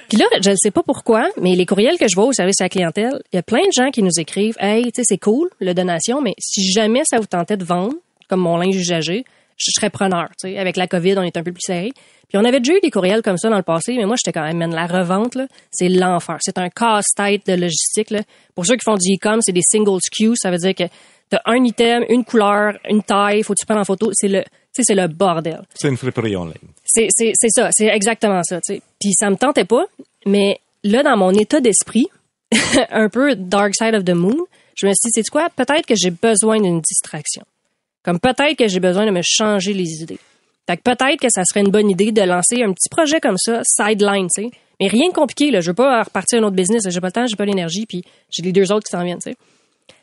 Puis 0.09 0.17
là, 0.17 0.25
je 0.41 0.49
ne 0.49 0.55
sais 0.55 0.71
pas 0.71 0.83
pourquoi, 0.83 1.29
mais 1.41 1.55
les 1.55 1.65
courriels 1.65 1.97
que 1.97 2.07
je 2.09 2.15
vois 2.15 2.25
au 2.25 2.33
service 2.33 2.59
à 2.59 2.65
la 2.65 2.69
clientèle, 2.69 3.21
il 3.31 3.37
y 3.37 3.39
a 3.39 3.43
plein 3.43 3.65
de 3.65 3.71
gens 3.71 3.89
qui 3.91 4.03
nous 4.03 4.19
écrivent 4.19 4.55
Hey, 4.59 4.83
tu 4.85 4.91
sais, 4.95 5.03
c'est 5.05 5.17
cool, 5.17 5.49
le 5.59 5.73
donation, 5.73 6.21
mais 6.21 6.33
si 6.39 6.69
jamais 6.71 7.03
ça 7.05 7.19
vous 7.19 7.25
tentait 7.25 7.57
de 7.57 7.63
vendre, 7.63 7.93
comme 8.29 8.41
mon 8.41 8.57
linge 8.57 8.75
usagé, 8.75 9.23
je 9.57 9.71
serais 9.71 9.89
preneur. 9.89 10.29
tu 10.39 10.49
sais. 10.49 10.57
Avec 10.57 10.77
la 10.77 10.87
COVID, 10.87 11.17
on 11.17 11.23
est 11.23 11.35
un 11.35 11.43
peu 11.43 11.51
plus 11.51 11.63
serré. 11.65 11.91
Puis 12.27 12.37
on 12.37 12.45
avait 12.45 12.59
déjà 12.59 12.77
eu 12.77 12.81
des 12.81 12.91
courriels 12.91 13.21
comme 13.21 13.37
ça 13.37 13.49
dans 13.49 13.57
le 13.57 13.63
passé, 13.63 13.95
mais 13.97 14.05
moi, 14.05 14.15
j'étais 14.17 14.33
quand 14.33 14.45
même, 14.45 14.57
man, 14.57 14.73
la 14.73 14.85
revente, 14.85 15.35
là, 15.35 15.47
c'est 15.71 15.89
l'enfer. 15.89 16.37
C'est 16.41 16.57
un 16.57 16.69
casse-tête 16.69 17.47
de 17.47 17.53
logistique. 17.53 18.11
Là. 18.11 18.21
Pour 18.53 18.65
ceux 18.65 18.75
qui 18.75 18.83
font 18.83 18.97
du 18.97 19.13
e-com, 19.13 19.39
c'est 19.41 19.53
des 19.53 19.61
single 19.61 19.99
SKU. 20.01 20.33
Ça 20.35 20.51
veut 20.51 20.57
dire 20.57 20.75
que 20.75 20.83
t'as 21.29 21.41
un 21.45 21.63
item, 21.63 22.03
une 22.09 22.25
couleur, 22.25 22.77
une 22.89 23.01
taille, 23.01 23.43
faut 23.43 23.53
que 23.53 23.59
tu 23.59 23.65
prennes 23.65 23.79
en 23.79 23.85
photo. 23.85 24.11
C'est 24.13 24.27
le, 24.27 24.41
tu 24.41 24.49
sais, 24.73 24.83
c'est 24.83 24.95
le 24.95 25.07
bordel. 25.07 25.61
C'est 25.73 25.87
une 25.87 25.97
friperie 25.97 26.35
en 26.35 26.45
ligne. 26.45 26.53
C'est, 26.85 27.07
c'est, 27.09 27.31
c'est 27.35 27.49
ça, 27.49 27.69
c'est 27.71 27.87
exactement 27.87 28.43
ça, 28.43 28.59
tu 28.61 28.75
sais. 28.75 28.81
Puis 28.99 29.13
ça 29.13 29.29
me 29.29 29.35
tentait 29.35 29.65
pas, 29.65 29.85
mais 30.25 30.59
là, 30.83 31.03
dans 31.03 31.17
mon 31.17 31.31
état 31.31 31.61
d'esprit, 31.61 32.07
un 32.91 33.09
peu 33.09 33.35
dark 33.35 33.73
side 33.75 33.95
of 33.95 34.03
the 34.03 34.13
moon, 34.13 34.37
je 34.75 34.85
me 34.85 34.93
suis 34.93 35.09
dit, 35.09 35.11
c'est 35.13 35.29
quoi? 35.29 35.49
Peut-être 35.55 35.85
que 35.85 35.95
j'ai 35.95 36.11
besoin 36.11 36.59
d'une 36.61 36.81
distraction. 36.81 37.43
Comme 38.07 38.21
peut-être 38.21 38.55
que 38.57 38.69
j'ai 38.69 38.79
besoin 38.79 39.05
de 39.05 39.11
me 39.11 39.19
changer 39.21 39.73
les 39.73 40.01
idées. 40.01 40.17
Fait 40.65 40.77
que 40.77 40.81
peut-être 40.81 41.19
que 41.19 41.27
ça 41.29 41.43
serait 41.43 41.59
une 41.59 41.71
bonne 41.71 41.89
idée 41.89 42.13
de 42.13 42.21
lancer 42.21 42.63
un 42.63 42.71
petit 42.71 42.87
projet 42.89 43.19
comme 43.19 43.35
ça, 43.37 43.59
sideline, 43.65 44.27
tu 44.33 44.43
sais. 44.43 44.51
Mais 44.79 44.87
rien 44.87 45.09
de 45.09 45.13
compliqué, 45.13 45.51
là. 45.51 45.59
Je 45.59 45.71
veux 45.71 45.75
pas 45.75 46.03
repartir 46.03 46.39
un 46.39 46.43
autre 46.43 46.55
business. 46.55 46.83
J'ai 46.89 47.01
pas 47.01 47.07
le 47.07 47.11
temps, 47.11 47.27
j'ai 47.27 47.35
pas 47.35 47.43
l'énergie, 47.43 47.85
puis 47.85 48.05
j'ai 48.29 48.43
les 48.43 48.53
deux 48.53 48.71
autres 48.71 48.85
qui 48.85 48.91
s'en 48.91 49.03
viennent, 49.03 49.19
tu 49.19 49.31
sais. 49.31 49.37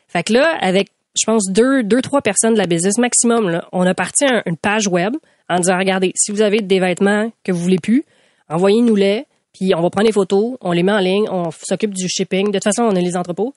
Fait 0.07 0.21
que 0.21 0.33
là, 0.33 0.55
avec, 0.61 0.89
je 1.19 1.25
pense, 1.25 1.49
deux, 1.49 1.81
deux, 1.81 2.03
trois 2.03 2.21
personnes 2.21 2.53
de 2.53 2.59
la 2.59 2.67
business 2.67 2.99
maximum, 2.99 3.49
là, 3.49 3.67
on 3.71 3.87
a 3.87 3.95
parti 3.95 4.23
un- 4.25 4.43
une 4.45 4.55
page 4.57 4.87
web 4.87 5.15
en 5.49 5.55
disant, 5.55 5.79
regardez, 5.79 6.11
si 6.15 6.31
vous 6.31 6.43
avez 6.43 6.59
des 6.61 6.79
vêtements 6.79 7.31
que 7.43 7.51
vous 7.51 7.59
voulez 7.59 7.79
plus, 7.81 8.03
envoyez-nous-les, 8.49 9.25
puis 9.51 9.73
on 9.75 9.81
va 9.81 9.89
prendre 9.89 10.05
des 10.07 10.13
photos, 10.13 10.57
on 10.61 10.71
les 10.73 10.83
met 10.83 10.91
en 10.91 10.99
ligne, 10.99 11.25
on 11.31 11.49
s'occupe 11.49 11.95
du 11.95 12.07
shipping. 12.07 12.47
De 12.47 12.59
toute 12.59 12.65
façon, 12.65 12.83
on 12.83 12.95
a 12.95 12.99
les 12.99 13.17
entrepôts, 13.17 13.55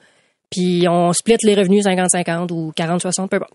puis 0.50 0.86
on 0.88 1.12
split 1.12 1.36
les 1.42 1.54
revenus 1.54 1.84
50-50 1.84 2.50
ou 2.52 2.72
40-60, 2.74 3.28
peu 3.28 3.36
importe. 3.36 3.52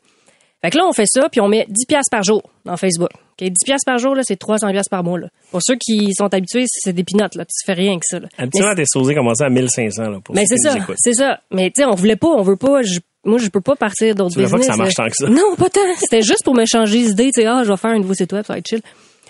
Fait 0.63 0.69
que 0.71 0.77
là, 0.77 0.85
on 0.87 0.93
fait 0.93 1.05
ça, 1.07 1.27
puis 1.29 1.41
on 1.41 1.49
met 1.49 1.65
10 1.67 1.85
pièces 1.87 2.07
par 2.09 2.23
jour 2.23 2.41
dans 2.63 2.77
Facebook. 2.77 3.09
OK? 3.13 3.43
10 3.49 3.51
pièces 3.65 3.83
par 3.85 3.97
jour, 3.97 4.15
là, 4.15 4.21
c'est 4.23 4.37
300 4.37 4.71
pièces 4.71 4.87
par 4.89 5.03
mois. 5.03 5.19
Là. 5.19 5.27
Pour 5.51 5.61
ceux 5.61 5.75
qui 5.75 6.13
sont 6.13 6.33
habitués, 6.33 6.65
c'est 6.67 6.93
des 6.93 7.03
pinottes. 7.03 7.35
Là. 7.35 7.43
Tu 7.45 7.65
fais 7.65 7.73
rien 7.73 7.95
que 7.95 8.05
ça. 8.05 8.19
Là. 8.19 8.27
Habituellement, 8.37 8.73
t'es 8.75 8.85
supposé 8.85 9.13
commencer 9.13 9.43
à 9.43 9.49
1500, 9.49 10.03
là, 10.09 10.19
pour 10.23 10.33
Mais 10.33 10.45
c'est 10.47 10.57
ça, 10.57 10.75
c'est 10.97 11.13
ça. 11.13 11.39
Mais 11.51 11.69
tu 11.69 11.81
sais, 11.81 11.85
on 11.85 11.95
voulait 11.95 12.15
pas, 12.15 12.27
on 12.29 12.41
veut 12.43 12.55
pas. 12.55 12.81
je- 12.81 12.99
moi, 13.25 13.37
je 13.39 13.47
peux 13.49 13.61
pas 13.61 13.75
partir 13.75 14.15
d'autres 14.15 14.31
Tu 14.31 14.39
voulais 14.39 14.49
pas 14.49 14.57
business. 14.57 14.67
que 14.69 14.73
ça 14.73 14.83
marche 14.83 14.95
tant 14.95 15.07
que 15.07 15.15
ça. 15.15 15.29
Non, 15.29 15.55
pas 15.57 15.69
tant. 15.69 15.79
C'était 15.99 16.21
juste 16.21 16.43
pour 16.45 16.55
me 16.55 16.65
changer 16.65 16.99
les 16.99 17.09
idées. 17.11 17.31
Tu 17.33 17.41
sais, 17.41 17.45
ah, 17.47 17.63
je 17.65 17.69
vais 17.71 17.77
faire 17.77 17.91
un 17.91 17.99
nouveau 17.99 18.13
site 18.13 18.31
web, 18.33 18.45
ça 18.45 18.53
va 18.53 18.59
être 18.59 18.67
chill. 18.67 18.81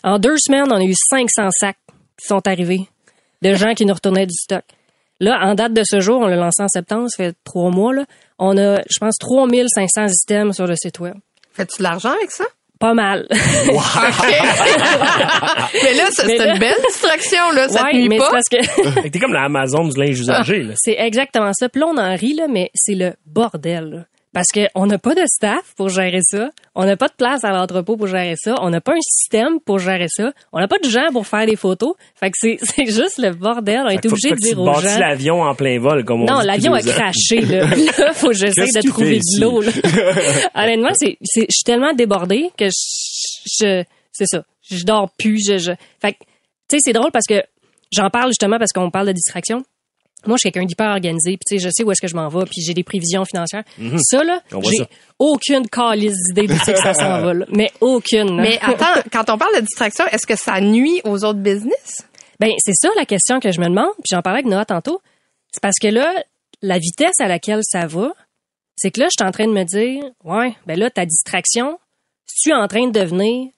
En 0.03 0.19
deux 0.19 0.35
semaines, 0.37 0.65
on 0.71 0.75
a 0.75 0.83
eu 0.83 0.93
500 1.09 1.49
sacs 1.51 1.77
qui 2.19 2.27
sont 2.27 2.45
arrivés 2.47 2.81
de 3.41 3.53
gens 3.55 3.73
qui 3.73 3.85
nous 3.85 3.93
retournaient 3.93 4.25
du 4.27 4.33
stock. 4.35 4.63
Là, 5.23 5.39
en 5.43 5.55
date 5.55 5.73
de 5.73 5.83
ce 5.85 5.99
jour, 6.01 6.19
on 6.21 6.27
l'a 6.27 6.35
lancé 6.35 6.61
en 6.61 6.67
septembre, 6.67 7.07
ça 7.09 7.15
fait 7.23 7.33
trois 7.45 7.69
mois, 7.71 7.93
là. 7.93 8.03
On 8.39 8.57
a, 8.57 8.81
je 8.89 8.99
pense, 8.99 9.15
3500 9.19 10.07
items 10.23 10.53
sur 10.55 10.67
le 10.67 10.75
site 10.75 10.99
web. 10.99 11.13
Fais-tu 11.53 11.77
de 11.77 11.83
l'argent 11.83 12.09
avec 12.11 12.29
ça? 12.31 12.43
Pas 12.79 12.93
mal. 12.93 13.25
mais 15.83 15.93
là, 15.93 16.05
c'est 16.11 16.37
là- 16.37 16.53
une 16.53 16.59
belle 16.59 16.75
distraction, 16.87 17.51
là. 17.53 17.69
Ça 17.69 17.79
te 17.79 17.85
ouais, 17.85 17.93
nuit 17.93 18.09
mais 18.09 18.17
pas? 18.17 18.31
parce 18.31 18.49
que 18.49 18.57
T'es 19.09 19.19
comme 19.19 19.33
la 19.33 19.43
Amazon 19.43 19.87
du 19.87 19.97
linge 19.99 20.19
usagé, 20.19 20.63
là. 20.63 20.73
c'est 20.75 20.95
exactement 20.99 21.51
ça. 21.53 21.69
Puis 21.69 21.79
là, 21.79 21.87
on 21.87 21.97
en 21.97 22.15
rit, 22.15 22.33
là, 22.33 22.47
mais 22.49 22.69
c'est 22.73 22.95
le 22.95 23.13
bordel. 23.25 23.89
là. 23.89 23.99
Parce 24.33 24.47
qu'on 24.51 24.87
n'a 24.87 24.97
pas 24.97 25.13
de 25.13 25.21
staff 25.27 25.73
pour 25.77 25.89
gérer 25.89 26.21
ça. 26.23 26.49
On 26.73 26.85
n'a 26.85 26.97
pas 26.97 27.07
de 27.07 27.13
place 27.13 27.43
à 27.43 27.51
l'entrepôt 27.51 27.97
pour 27.97 28.07
gérer 28.07 28.33
ça. 28.35 28.55
On 28.61 28.71
n'a 28.71 28.81
pas 28.81 28.93
un 28.93 29.01
système 29.01 29.59
pour 29.59 29.77
gérer 29.77 30.07
ça. 30.09 30.31
On 30.51 30.59
n'a 30.59 30.67
pas 30.67 30.79
de 30.83 30.89
gens 30.89 31.11
pour 31.11 31.27
faire 31.27 31.45
des 31.45 31.55
photos. 31.55 31.93
Fait 32.15 32.31
que 32.31 32.35
c'est, 32.39 32.57
c'est 32.63 32.85
juste 32.87 33.19
le 33.19 33.31
bordel. 33.31 33.81
On 33.85 33.89
est 33.89 34.03
obligé 34.05 34.31
de 34.31 34.35
dire 34.37 34.59
aux 34.59 34.73
gens. 34.73 34.97
l'avion 34.99 35.41
en 35.43 35.53
plein 35.53 35.79
vol, 35.79 36.03
comme 36.03 36.23
on 36.23 36.25
Non, 36.25 36.39
dit 36.41 36.47
l'avion 36.47 36.73
a 36.73 36.81
craché, 36.81 37.41
là. 37.41 37.65
Là, 37.97 38.13
faut 38.13 38.29
que 38.29 38.33
j'essaie 38.33 38.65
de 38.81 38.89
trouver 38.89 39.19
de 39.19 39.39
l'eau, 39.41 39.61
là. 39.61 39.71
Honnêtement, 40.55 40.93
c'est, 40.93 41.17
c'est, 41.23 41.41
je 41.49 41.53
suis 41.55 41.63
tellement 41.63 41.93
débordée 41.93 42.49
que 42.57 42.65
je, 42.65 43.65
je- 43.65 43.83
c'est 44.11 44.25
ça. 44.25 44.43
Je 44.69 44.83
dors 44.83 45.09
plus, 45.17 45.43
je, 45.47 45.57
je, 45.57 45.71
fait 46.01 46.13
que, 46.13 46.17
tu 46.19 46.25
sais, 46.71 46.77
c'est 46.81 46.93
drôle 46.93 47.11
parce 47.11 47.25
que 47.27 47.41
j'en 47.91 48.09
parle 48.09 48.29
justement 48.29 48.57
parce 48.57 48.71
qu'on 48.71 48.89
parle 48.89 49.07
de 49.07 49.11
distraction. 49.11 49.63
Moi, 50.25 50.37
je 50.37 50.47
suis 50.47 50.51
quelqu'un 50.51 50.65
d'hyper 50.65 50.91
organisé, 50.91 51.31
puis 51.31 51.45
tu 51.47 51.57
sais, 51.57 51.63
je 51.63 51.69
sais 51.71 51.83
où 51.83 51.91
est-ce 51.91 52.01
que 52.01 52.07
je 52.07 52.15
m'en 52.15 52.27
vais, 52.29 52.45
puis 52.45 52.61
j'ai 52.65 52.73
des 52.73 52.83
prévisions 52.83 53.25
financières. 53.25 53.63
Ça, 54.03 54.23
là, 54.23 54.41
j'ai 54.63 54.85
aucune 55.19 55.67
calice 55.69 56.15
d'idée 56.33 56.53
c'est 56.63 56.73
que 56.73 56.79
ça 56.79 56.93
s'en 56.93 57.21
va, 57.21 57.33
là. 57.33 57.45
Mais 57.49 57.71
aucune. 57.81 58.37
là. 58.37 58.43
Mais 58.43 58.59
attends, 58.61 59.01
quand 59.11 59.29
on 59.29 59.37
parle 59.37 59.55
de 59.55 59.61
distraction, 59.61 60.05
est-ce 60.11 60.25
que 60.25 60.35
ça 60.35 60.59
nuit 60.61 61.01
aux 61.03 61.23
autres 61.23 61.39
business? 61.39 62.07
Ben, 62.39 62.51
c'est 62.59 62.73
ça 62.73 62.89
la 62.95 63.05
question 63.05 63.39
que 63.39 63.51
je 63.51 63.59
me 63.59 63.67
demande, 63.67 63.91
puis 64.03 64.09
j'en 64.11 64.21
parlais 64.21 64.39
avec 64.39 64.51
Noah 64.51 64.65
tantôt. 64.65 65.01
C'est 65.51 65.61
parce 65.61 65.77
que 65.79 65.87
là, 65.87 66.11
la 66.61 66.79
vitesse 66.79 67.19
à 67.19 67.27
laquelle 67.27 67.61
ça 67.63 67.85
va, 67.85 68.13
c'est 68.75 68.89
que 68.91 68.99
là, 69.01 69.07
je 69.07 69.15
suis 69.21 69.27
en 69.27 69.31
train 69.31 69.45
de 69.47 69.53
me 69.53 69.63
dire, 69.63 70.03
ouais, 70.23 70.55
ben 70.65 70.79
là, 70.79 70.89
ta 70.89 71.05
distraction, 71.05 71.77
tu 72.41 72.49
es 72.49 72.53
en 72.53 72.67
train 72.67 72.87
de 72.87 72.99
devenir 72.99 73.49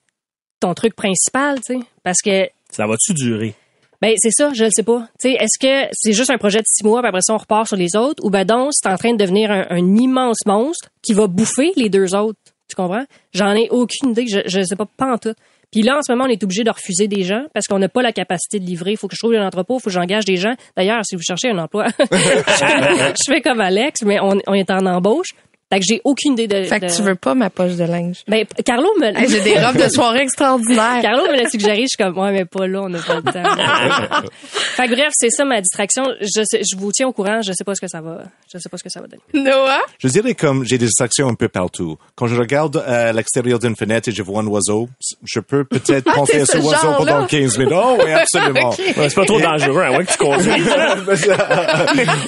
ton 0.59 0.73
truc 0.73 0.95
principal, 0.95 1.59
tu 1.65 1.77
sais? 1.77 1.85
Parce 2.03 2.21
que, 2.21 2.49
Ça 2.71 2.85
va-tu 2.85 3.13
durer? 3.13 3.55
Ben, 4.01 4.13
c'est 4.17 4.31
ça, 4.31 4.51
je 4.53 4.65
le 4.65 4.69
sais 4.71 4.83
pas. 4.83 5.07
Est-ce 5.23 5.59
que 5.59 5.89
c'est 5.93 6.13
juste 6.13 6.29
un 6.29 6.37
projet 6.37 6.59
de 6.59 6.65
six 6.67 6.83
mois, 6.83 7.01
puis 7.01 7.09
après 7.09 7.21
ça, 7.21 7.33
on 7.33 7.37
repart 7.37 7.67
sur 7.67 7.77
les 7.77 7.95
autres, 7.95 8.23
ou 8.23 8.29
ben 8.29 8.45
donc, 8.45 8.71
c'est 8.73 8.89
en 8.89 8.97
train 8.97 9.13
de 9.13 9.17
devenir 9.17 9.51
un, 9.51 9.77
immense 9.77 10.45
monstre 10.45 10.89
qui 11.01 11.13
va 11.13 11.27
bouffer 11.27 11.71
les 11.75 11.89
deux 11.89 12.15
autres? 12.15 12.39
Tu 12.67 12.75
comprends? 12.75 13.05
J'en 13.33 13.53
ai 13.53 13.69
aucune 13.69 14.11
idée, 14.11 14.25
je, 14.27 14.39
je 14.45 14.63
sais 14.63 14.75
pas, 14.75 14.85
pas 14.97 15.13
en 15.13 15.17
tout. 15.17 15.35
Puis 15.71 15.81
là, 15.81 15.97
en 15.97 16.01
ce 16.01 16.11
moment, 16.11 16.23
on 16.23 16.29
est 16.29 16.41
obligé 16.41 16.63
de 16.63 16.69
refuser 16.69 17.09
des 17.09 17.23
gens 17.23 17.43
parce 17.53 17.67
qu'on 17.67 17.79
n'a 17.79 17.89
pas 17.89 18.01
la 18.01 18.13
capacité 18.13 18.59
de 18.59 18.65
livrer. 18.65 18.91
Il 18.91 18.97
faut 18.97 19.09
que 19.09 19.15
je 19.15 19.19
trouve 19.19 19.35
un 19.35 19.45
entrepôt, 19.45 19.77
il 19.77 19.81
faut 19.81 19.89
que 19.89 19.93
j'engage 19.93 20.23
des 20.25 20.37
gens. 20.37 20.53
D'ailleurs, 20.77 21.01
si 21.05 21.17
vous 21.17 21.21
cherchez 21.21 21.49
un 21.49 21.57
emploi, 21.57 21.87
je 21.99 23.23
fais 23.27 23.41
comme 23.41 23.59
Alex, 23.59 24.03
mais 24.03 24.19
on, 24.21 24.39
on 24.47 24.53
est 24.53 24.71
en 24.71 24.85
embauche. 24.85 25.35
Fait 25.73 25.79
que 25.79 25.85
j'ai 25.89 25.99
aucune 26.03 26.33
idée 26.33 26.47
de. 26.47 26.63
Fait 26.65 26.79
que 26.79 26.85
de- 26.85 26.95
tu 26.95 27.01
veux 27.01 27.15
pas 27.15 27.33
ma 27.33 27.49
poche 27.49 27.73
de 27.75 27.83
linge. 27.85 28.17
Ben, 28.27 28.45
Carlo 28.63 28.87
me. 28.99 29.07
Hey, 29.17 29.27
J'ai 29.27 29.41
des 29.41 29.59
robes 29.59 29.77
de 29.77 29.89
soirée 29.89 30.19
extraordinaires. 30.21 31.01
Carlo 31.01 31.23
me 31.31 31.35
l'a 31.41 31.49
suggéré, 31.49 31.81
je 31.81 31.87
suis 31.87 31.97
comme, 31.97 32.17
ouais, 32.17 32.31
mais 32.31 32.45
pas 32.45 32.67
là, 32.67 32.83
on 32.83 32.89
n'a 32.89 32.99
pas 32.99 33.15
le 33.15 33.21
temps. 33.23 33.31
fait 34.43 34.87
que 34.87 34.93
bref, 34.93 35.09
c'est 35.13 35.31
ça 35.31 35.43
ma 35.43 35.61
distraction. 35.61 36.03
Je, 36.21 36.43
sais, 36.43 36.61
je 36.69 36.77
vous 36.77 36.91
tiens 36.91 37.07
au 37.07 37.13
courant, 37.13 37.41
je 37.41 37.51
sais 37.51 37.63
pas 37.63 37.73
ce 37.75 37.81
que 37.81 37.87
ça 37.87 37.99
va, 38.01 38.23
je 38.53 38.59
sais 38.59 38.69
pas 38.69 38.77
ce 38.77 38.83
que 38.83 38.89
ça 38.89 39.01
va 39.01 39.07
donner. 39.07 39.21
Noah? 39.33 39.81
Je 39.99 40.07
dirais 40.07 40.35
comme 40.35 40.63
j'ai 40.65 40.77
des 40.77 40.85
distractions 40.85 41.27
un 41.29 41.33
peu 41.33 41.47
partout. 41.49 41.97
Quand 42.15 42.27
je 42.27 42.35
regarde 42.35 42.77
euh, 42.77 43.09
à 43.09 43.13
l'extérieur 43.13 43.57
d'une 43.59 43.75
fenêtre 43.75 44.07
et 44.09 44.11
je 44.11 44.21
vois 44.21 44.41
un 44.41 44.47
oiseau, 44.47 44.87
je 45.23 45.39
peux 45.39 45.63
peut-être 45.65 46.11
penser 46.13 46.33
t'es 46.37 46.41
à 46.41 46.45
ce 46.45 46.59
ce 46.59 46.63
oiseau 46.63 46.93
pendant 46.97 47.25
15 47.25 47.57
minutes. 47.57 47.73
Oh 47.75 47.97
oui, 48.03 48.11
absolument. 48.11 48.69
Ok. 48.75 48.97
Ouais, 48.97 49.09
c'est 49.09 49.15
pas 49.15 49.25
trop 49.25 49.39
dangereux, 49.39 49.73
moins 49.89 50.03
que 50.05 50.11
tu 50.11 50.17
conduises. 50.17 50.69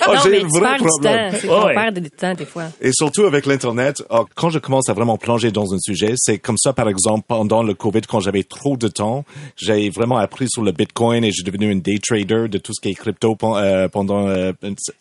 Oh, 0.07 0.13
non, 0.13 0.21
j'ai 0.23 0.29
mais 0.31 0.39
tu 0.39 0.59
perds 0.59 0.77
du 0.77 0.88
temps. 1.01 1.29
C'est 1.39 1.47
Ouais. 1.47 1.59
qu'on 1.61 1.73
perd 1.73 1.99
du 1.99 2.09
temps, 2.11 2.33
des 2.33 2.45
fois. 2.45 2.63
Et 2.81 2.91
surtout 2.91 3.25
avec 3.28 3.45
l'Internet, 3.45 4.03
oh, 4.09 4.25
quand 4.36 4.49
je 4.49 4.59
commence 4.59 4.89
à 4.89 4.93
vraiment 4.93 5.17
plonger 5.17 5.51
dans 5.51 5.73
un 5.73 5.80
sujet, 5.80 6.13
c'est 6.17 6.39
comme 6.39 6.57
ça, 6.57 6.73
par 6.73 6.89
exemple, 6.89 7.25
pendant 7.28 7.61
le 7.63 7.73
COVID, 7.73 8.01
quand 8.01 8.19
j'avais 8.19 8.43
trop 8.43 8.78
de 8.78 8.88
temps, 8.88 9.25
j'ai 9.55 9.89
vraiment 9.89 10.17
appris 10.17 10.47
sur 10.49 10.63
le 10.63 10.71
Bitcoin 10.71 11.23
et 11.23 11.32
j'ai 11.32 11.43
devenu 11.43 11.71
un 11.71 11.75
day 11.78 11.99
trader 11.99 12.47
de 12.49 12.57
tout 12.57 12.73
ce 12.73 12.82
qui 12.82 12.89
est 12.89 12.93
crypto 12.95 13.38
euh, 13.43 13.88
pendant 13.89 14.28
euh, 14.28 14.51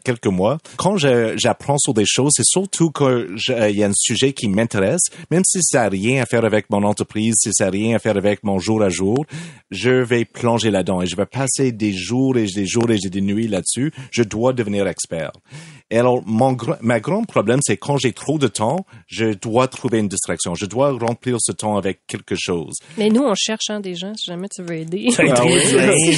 quelques 0.05 0.27
mois. 0.27 0.59
Quand 0.77 0.97
je- 0.97 1.35
j'apprends 1.37 1.79
sur 1.79 1.95
des 1.95 2.05
choses, 2.07 2.33
c'est 2.37 2.45
surtout 2.45 2.91
qu'il 2.91 3.37
y 3.77 3.83
a 3.83 3.87
un 3.87 3.93
sujet 3.95 4.33
qui 4.33 4.49
m'intéresse, 4.49 5.03
même 5.31 5.43
si 5.45 5.61
ça 5.62 5.85
n'a 5.85 5.89
rien 5.89 6.22
à 6.22 6.27
faire 6.27 6.45
avec 6.45 6.68
mon 6.70 6.83
entreprise, 6.83 7.35
si 7.39 7.51
ça 7.53 7.64
n'a 7.66 7.70
rien 7.70 7.97
à 7.97 7.99
faire 7.99 8.16
avec 8.16 8.43
mon 8.45 8.59
jour 8.59 8.83
à 8.83 8.89
jour, 8.89 9.24
je 9.70 9.91
vais 9.91 10.24
plonger 10.24 10.70
là-dedans 10.70 11.03
et 11.03 11.07
je 11.07 11.16
vais 11.16 11.27
passer 11.27 11.72
des 11.72 11.93
jours 11.93 12.37
et 12.37 12.47
des 12.47 12.66
jours 12.66 12.91
et 12.91 12.99
des 12.99 13.20
nuits 13.20 13.49
là-dessus. 13.49 13.93
Je 14.11 14.22
dois 14.22 14.53
devenir 14.53 14.87
expert. 14.87 15.33
Et 15.89 15.99
alors, 15.99 16.20
mon, 16.27 16.57
ma 16.81 16.99
grand 16.99 17.22
problème, 17.22 17.61
c'est 17.62 17.77
quand 17.77 17.97
j'ai 17.97 18.12
trop 18.17 18.39
de 18.39 18.49
temps, 18.49 18.85
je 19.07 19.35
dois 19.35 19.69
trouver 19.69 19.99
une 19.99 20.09
distraction. 20.09 20.55
Je 20.55 20.67
dois 20.67 20.91
remplir 20.91 21.37
ce 21.39 21.53
temps 21.53 21.77
avec 21.77 22.01
quelque 22.09 22.35
chose. 22.37 22.75
Mais 22.99 23.09
nous, 23.11 23.23
on 23.23 23.35
cherche 23.37 23.71
hein, 23.71 23.79
des 23.79 23.95
gens, 23.95 24.12
si 24.17 24.27
jamais 24.27 24.49
tu 24.49 24.62
veux 24.62 24.75
aider. 24.75 25.07
Ah 25.19 25.45
oui. 25.45 26.17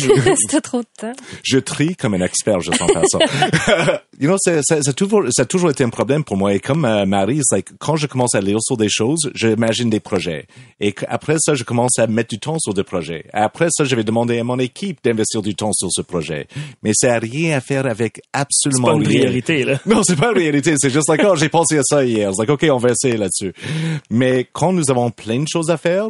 trop 0.62 0.80
de 0.80 0.86
temps. 0.98 1.12
Je 1.42 1.58
trie 1.58 1.94
comme 1.94 2.14
un 2.14 2.20
expert, 2.22 2.60
je 2.60 2.70
sens 2.72 2.90
faire 2.90 3.02
ça. 3.06 4.02
you 4.20 4.28
know, 4.28 4.36
c'est, 4.38 4.60
c'est, 4.62 4.82
c'est 4.82 4.94
toujours, 4.94 5.24
ça 5.30 5.42
a 5.42 5.44
toujours 5.44 5.70
été 5.70 5.84
un 5.84 5.90
problème 5.90 6.24
pour 6.24 6.36
moi. 6.36 6.54
Et 6.54 6.60
comme 6.60 6.84
euh, 6.84 7.04
Marie, 7.04 7.40
c'est 7.42 7.56
like, 7.56 7.68
quand 7.78 7.96
je 7.96 8.06
commence 8.06 8.34
à 8.34 8.40
lire 8.40 8.58
sur 8.60 8.76
des 8.76 8.88
choses, 8.88 9.30
j'imagine 9.34 9.90
des 9.90 10.00
projets. 10.00 10.46
Et 10.80 10.94
après 11.08 11.36
ça, 11.38 11.54
je 11.54 11.64
commence 11.64 11.98
à 11.98 12.06
mettre 12.06 12.30
du 12.30 12.38
temps 12.38 12.58
sur 12.58 12.74
des 12.74 12.84
projets. 12.84 13.26
Après 13.32 13.68
ça, 13.70 13.84
je 13.84 13.94
vais 13.94 14.04
demander 14.04 14.38
à 14.38 14.44
mon 14.44 14.58
équipe 14.58 14.98
d'investir 15.04 15.42
du 15.42 15.54
temps 15.54 15.72
sur 15.72 15.88
ce 15.90 16.02
projet. 16.02 16.46
Mais 16.82 16.92
ça 16.94 17.08
n'a 17.08 17.18
rien 17.18 17.56
à 17.56 17.60
faire 17.60 17.86
avec 17.86 18.16
C'est 18.16 18.40
absolument 18.40 18.88
pas 18.88 18.94
une 18.94 19.06
rien. 19.06 19.20
priorité, 19.20 19.64
là. 19.64 19.80
Non, 19.86 20.02
c'est 20.02 20.16
pas 20.16 20.30
une 20.30 20.38
réalité. 20.38 20.74
C'est 20.78 20.90
juste 20.90 21.08
like, 21.08 21.22
oh, 21.24 21.34
j'ai 21.36 21.48
pensé 21.48 21.78
à 21.78 21.82
ça 21.88 22.04
hier. 22.04 22.30
Like, 22.38 22.50
OK, 22.50 22.66
on 22.70 22.78
va 22.78 22.90
essayer 22.90 23.16
là-dessus. 23.16 23.52
Mais 24.10 24.46
quand 24.52 24.72
nous 24.72 24.90
avons 24.90 25.10
plein 25.10 25.40
de 25.40 25.48
choses 25.48 25.70
à 25.70 25.76
faire, 25.76 26.08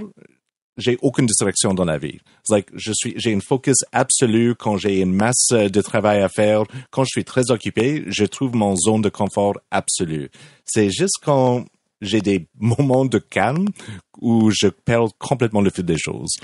j'ai 0.79 0.97
aucune 1.03 1.27
distraction 1.27 1.75
dans 1.75 1.85
la 1.85 1.99
vie. 1.99 2.21
Like, 2.49 2.69
je 2.73 2.93
suis, 2.95 3.15
j'ai 3.17 3.31
une 3.31 3.43
focus 3.43 3.77
absolu 3.93 4.55
quand 4.55 4.77
j'ai 4.77 5.01
une 5.01 5.13
masse 5.13 5.49
de 5.51 5.81
travail 5.81 6.23
à 6.23 6.29
faire. 6.29 6.63
Quand 6.91 7.05
je 7.05 7.11
suis 7.11 7.25
très 7.25 7.51
occupé, 7.51 8.05
je 8.07 8.25
trouve 8.25 8.55
mon 8.55 8.77
zone 8.77 9.03
de 9.03 9.09
confort 9.09 9.55
absolu. 9.71 10.31
C'est 10.65 10.91
juste 10.91 11.17
quand 11.23 11.65
j'ai 12.01 12.21
des 12.21 12.47
moments 12.59 13.05
de 13.05 13.19
calme 13.19 13.67
où 14.21 14.51
je 14.51 14.69
perds 14.69 15.09
complètement 15.19 15.61
le 15.61 15.71
fil 15.71 15.85
des 15.85 15.99
choses. 15.99 16.37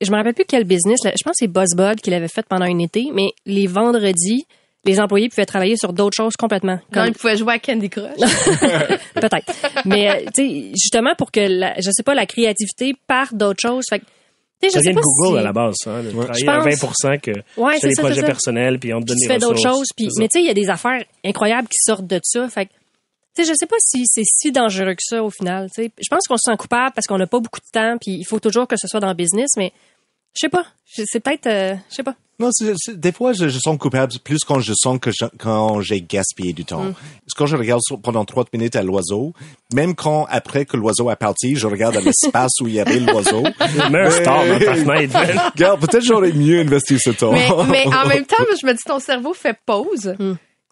Je 0.00 0.10
me 0.10 0.16
rappelle 0.16 0.34
plus 0.34 0.44
quel 0.46 0.64
business. 0.64 1.00
Je 1.04 1.22
pense 1.24 1.32
que 1.32 1.38
c'est 1.40 1.48
BuzzBud 1.48 2.00
qui 2.00 2.10
l'avait 2.10 2.28
fait 2.28 2.46
pendant 2.48 2.66
un 2.66 2.78
été, 2.78 3.10
mais 3.12 3.32
les 3.46 3.66
vendredis, 3.66 4.46
les 4.88 5.00
employés 5.00 5.28
pouvaient 5.28 5.46
travailler 5.46 5.76
sur 5.76 5.92
d'autres 5.92 6.16
choses 6.16 6.34
complètement. 6.38 6.78
Quand 6.92 7.00
Comme 7.02 7.08
il 7.08 7.14
pouvait 7.14 7.36
jouer 7.36 7.54
à 7.54 7.58
Candy 7.58 7.88
Crush. 7.90 8.16
peut-être. 9.14 9.52
Mais 9.84 10.10
euh, 10.10 10.14
tu 10.34 10.42
sais, 10.48 10.70
justement 10.74 11.14
pour 11.16 11.30
que 11.30 11.40
la, 11.40 11.74
je 11.80 11.90
sais 11.92 12.02
pas 12.02 12.14
la 12.14 12.26
créativité 12.26 12.94
parte 13.06 13.34
d'autres 13.34 13.60
choses. 13.60 13.84
Fait 13.88 14.00
que, 14.00 14.04
tu 14.04 14.68
sais, 14.68 14.70
Ça 14.70 14.78
je 14.80 14.84
sais 14.84 14.90
vient 14.90 14.92
de 14.92 14.96
pas 14.96 15.02
Google 15.04 15.34
si 15.34 15.38
à 15.38 15.42
la 15.42 15.52
base, 15.52 15.74
ça. 15.82 15.90
hein, 15.90 16.02
de 16.02 16.10
travailler 16.10 16.44
Je 16.44 16.50
à 16.50 16.62
pense. 16.62 16.96
20 17.04 17.18
que 17.18 17.30
Ouais, 17.56 17.78
c'est 17.80 17.88
des 17.88 17.94
ça, 17.94 18.02
projets 18.02 18.20
ça. 18.20 18.26
personnels, 18.26 18.78
puis 18.78 18.92
on 18.92 19.00
te 19.00 19.06
donne 19.06 19.16
tu 19.16 19.26
des 19.28 19.32
fais 19.34 19.38
d'autres 19.38 19.60
choses. 19.62 19.86
Puis, 19.96 20.06
ça. 20.10 20.20
mais 20.20 20.28
tu 20.28 20.38
sais, 20.38 20.44
il 20.44 20.46
y 20.46 20.50
a 20.50 20.54
des 20.54 20.68
affaires 20.68 21.02
incroyables 21.24 21.68
qui 21.68 21.78
sortent 21.84 22.06
de 22.06 22.18
ça. 22.22 22.48
Fait 22.48 22.66
que, 22.66 22.70
tu 23.36 23.44
sais, 23.44 23.50
je 23.52 23.54
sais 23.56 23.66
pas 23.66 23.76
si 23.78 24.02
c'est 24.06 24.24
si 24.24 24.50
dangereux 24.50 24.94
que 24.94 25.02
ça 25.02 25.22
au 25.22 25.30
final. 25.30 25.68
tu 25.74 25.82
sais. 25.84 25.90
Je 26.00 26.08
pense 26.10 26.26
qu'on 26.26 26.36
se 26.36 26.50
sent 26.50 26.56
coupable 26.56 26.92
parce 26.94 27.06
qu'on 27.06 27.18
n'a 27.18 27.26
pas 27.28 27.38
beaucoup 27.40 27.60
de 27.60 27.70
temps, 27.72 27.96
puis 28.00 28.16
il 28.18 28.24
faut 28.24 28.40
toujours 28.40 28.66
que 28.66 28.76
ce 28.76 28.88
soit 28.88 29.00
dans 29.00 29.08
le 29.08 29.14
business, 29.14 29.50
mais 29.56 29.72
je 30.38 30.46
sais 30.46 30.48
pas. 30.48 30.64
C'est 30.86 31.20
peut-être, 31.20 31.46
euh, 31.46 31.74
je 31.90 31.96
sais 31.96 32.02
pas. 32.02 32.14
Non, 32.40 32.50
des 32.94 33.10
fois, 33.12 33.32
je, 33.32 33.48
je 33.48 33.58
sens 33.58 33.76
coupable 33.78 34.12
plus 34.22 34.38
quand 34.46 34.60
je 34.60 34.72
sens 34.72 34.98
que 35.00 35.10
je- 35.10 35.26
quand 35.38 35.80
j'ai 35.80 36.00
gaspillé 36.00 36.52
du 36.52 36.64
temps. 36.64 36.82
Parce 36.82 36.94
que 36.94 37.38
quand 37.38 37.46
je 37.46 37.56
regarde 37.56 37.80
pendant 38.02 38.24
30 38.24 38.52
minutes 38.52 38.76
à 38.76 38.82
l'oiseau, 38.84 39.32
même 39.74 39.96
quand 39.96 40.24
après 40.30 40.64
que 40.64 40.76
l'oiseau 40.76 41.10
est 41.10 41.16
parti, 41.16 41.56
je 41.56 41.66
regarde 41.66 41.96
à 41.96 42.00
l'espace 42.00 42.52
où 42.62 42.68
il 42.68 42.74
y 42.74 42.80
avait 42.80 43.00
l'oiseau. 43.00 43.42
Mets 43.90 44.06
un 44.06 44.10
star 44.10 44.46
dans 44.46 44.58
ta 44.60 44.74
fenêtre, 44.76 45.12
man. 45.14 45.40
Regarde, 45.56 45.80
peut-être 45.80 46.04
j'aurais 46.04 46.32
mieux 46.32 46.60
investi 46.60 46.98
ce 47.00 47.10
temps. 47.10 47.32
mais, 47.32 47.48
mais 47.68 47.86
en 47.88 48.06
même 48.06 48.24
temps, 48.24 48.36
je 48.60 48.66
me 48.66 48.72
dis, 48.72 48.82
ton 48.86 49.00
cerveau 49.00 49.34
fait 49.34 49.58
pause. 49.66 50.14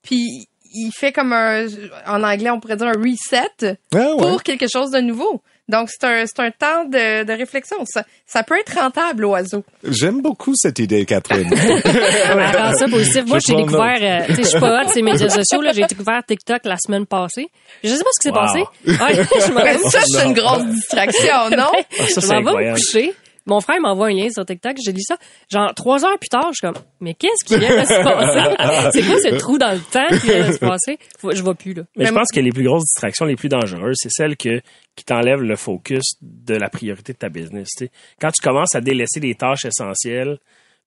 Puis 0.04 0.46
il 0.72 0.90
fait 0.92 1.10
comme 1.12 1.32
un, 1.32 1.66
en 2.06 2.22
anglais, 2.22 2.50
on 2.50 2.60
pourrait 2.60 2.76
dire 2.76 2.86
un 2.86 2.92
reset 2.92 3.76
Ah 3.92 4.14
ouais. 4.14 4.16
pour 4.18 4.42
quelque 4.44 4.66
chose 4.72 4.90
de 4.92 5.00
nouveau. 5.00 5.42
Donc, 5.68 5.88
c'est 5.90 6.04
un, 6.06 6.24
c'est 6.26 6.40
un 6.40 6.50
temps 6.52 6.84
de, 6.84 7.24
de 7.24 7.32
réflexion. 7.32 7.76
Ça, 7.86 8.04
ça 8.26 8.42
peut 8.44 8.56
être 8.58 8.78
rentable, 8.78 9.22
l'oiseau. 9.22 9.64
J'aime 9.82 10.22
beaucoup 10.22 10.52
cette 10.54 10.78
idée, 10.78 11.04
Catherine. 11.04 11.52
Alors 12.30 12.74
ça 12.76 12.86
positif. 12.88 13.24
Moi, 13.26 13.38
j'ai 13.44 13.56
découvert, 13.56 13.98
euh, 14.00 14.26
tu 14.28 14.34
sais, 14.36 14.42
je 14.42 14.48
suis 14.48 14.60
pas 14.60 14.82
hot 14.84 14.88
ces 14.92 15.02
médias 15.02 15.28
sociaux 15.28 15.60
là. 15.60 15.72
J'ai 15.72 15.84
découvert 15.86 16.22
TikTok 16.26 16.60
la 16.64 16.76
semaine 16.76 17.06
passée. 17.06 17.48
Je 17.82 17.88
sais 17.88 18.02
pas 18.04 18.10
ce 18.12 18.28
qui 18.28 18.28
s'est 18.28 18.38
Wow. 18.38 18.46
passé. 18.46 18.64
Ouais, 18.86 19.24
je 19.46 19.52
me 19.84 19.90
ça, 19.90 20.00
c'est 20.04 20.24
une 20.26 20.34
grosse 20.34 20.66
distraction, 20.66 21.50
non? 21.50 21.70
Ah, 21.74 22.04
ça, 22.08 22.20
je 22.20 22.26
m'en 22.42 22.52
vais 22.54 22.70
me 22.70 22.74
coucher. 22.74 23.14
Mon 23.46 23.60
frère 23.60 23.80
m'envoie 23.80 24.08
un 24.08 24.12
lien 24.14 24.28
sur 24.28 24.44
TikTok, 24.44 24.76
j'ai 24.84 24.92
lu 24.92 25.00
ça. 25.02 25.16
Genre, 25.50 25.72
trois 25.74 26.04
heures 26.04 26.18
plus 26.18 26.28
tard, 26.28 26.48
je 26.52 26.56
suis 26.58 26.66
comme, 26.66 26.82
mais 27.00 27.14
qu'est-ce 27.14 27.44
qui 27.44 27.56
vient 27.58 27.80
de 27.80 27.86
se 27.86 28.02
passer? 28.02 28.90
C'est 28.92 29.06
quoi 29.06 29.16
ce 29.20 29.34
trou 29.38 29.56
dans 29.58 29.72
le 29.72 29.78
temps 29.80 30.08
qui 30.20 30.26
vient 30.26 30.46
de 30.48 30.52
se 30.52 30.58
passer? 30.58 30.98
Faut- 31.18 31.32
je 31.32 31.42
vois 31.42 31.54
plus, 31.54 31.72
là. 31.74 31.82
Mais 31.96 32.04
je 32.06 32.12
pense 32.12 32.28
que 32.32 32.40
les 32.40 32.50
plus 32.50 32.64
grosses 32.64 32.82
distractions, 32.84 33.24
les 33.24 33.36
plus 33.36 33.48
dangereuses, 33.48 33.96
c'est 34.00 34.10
celles 34.10 34.36
que, 34.36 34.60
qui 34.96 35.04
t'enlèvent 35.04 35.42
le 35.42 35.56
focus 35.56 36.02
de 36.20 36.54
la 36.54 36.68
priorité 36.68 37.12
de 37.12 37.18
ta 37.18 37.28
business. 37.28 37.68
tu 37.76 37.84
sais. 37.86 37.90
Quand 38.20 38.30
tu 38.32 38.42
commences 38.42 38.74
à 38.74 38.80
délaisser 38.80 39.20
les 39.20 39.34
tâches 39.34 39.64
essentielles 39.64 40.38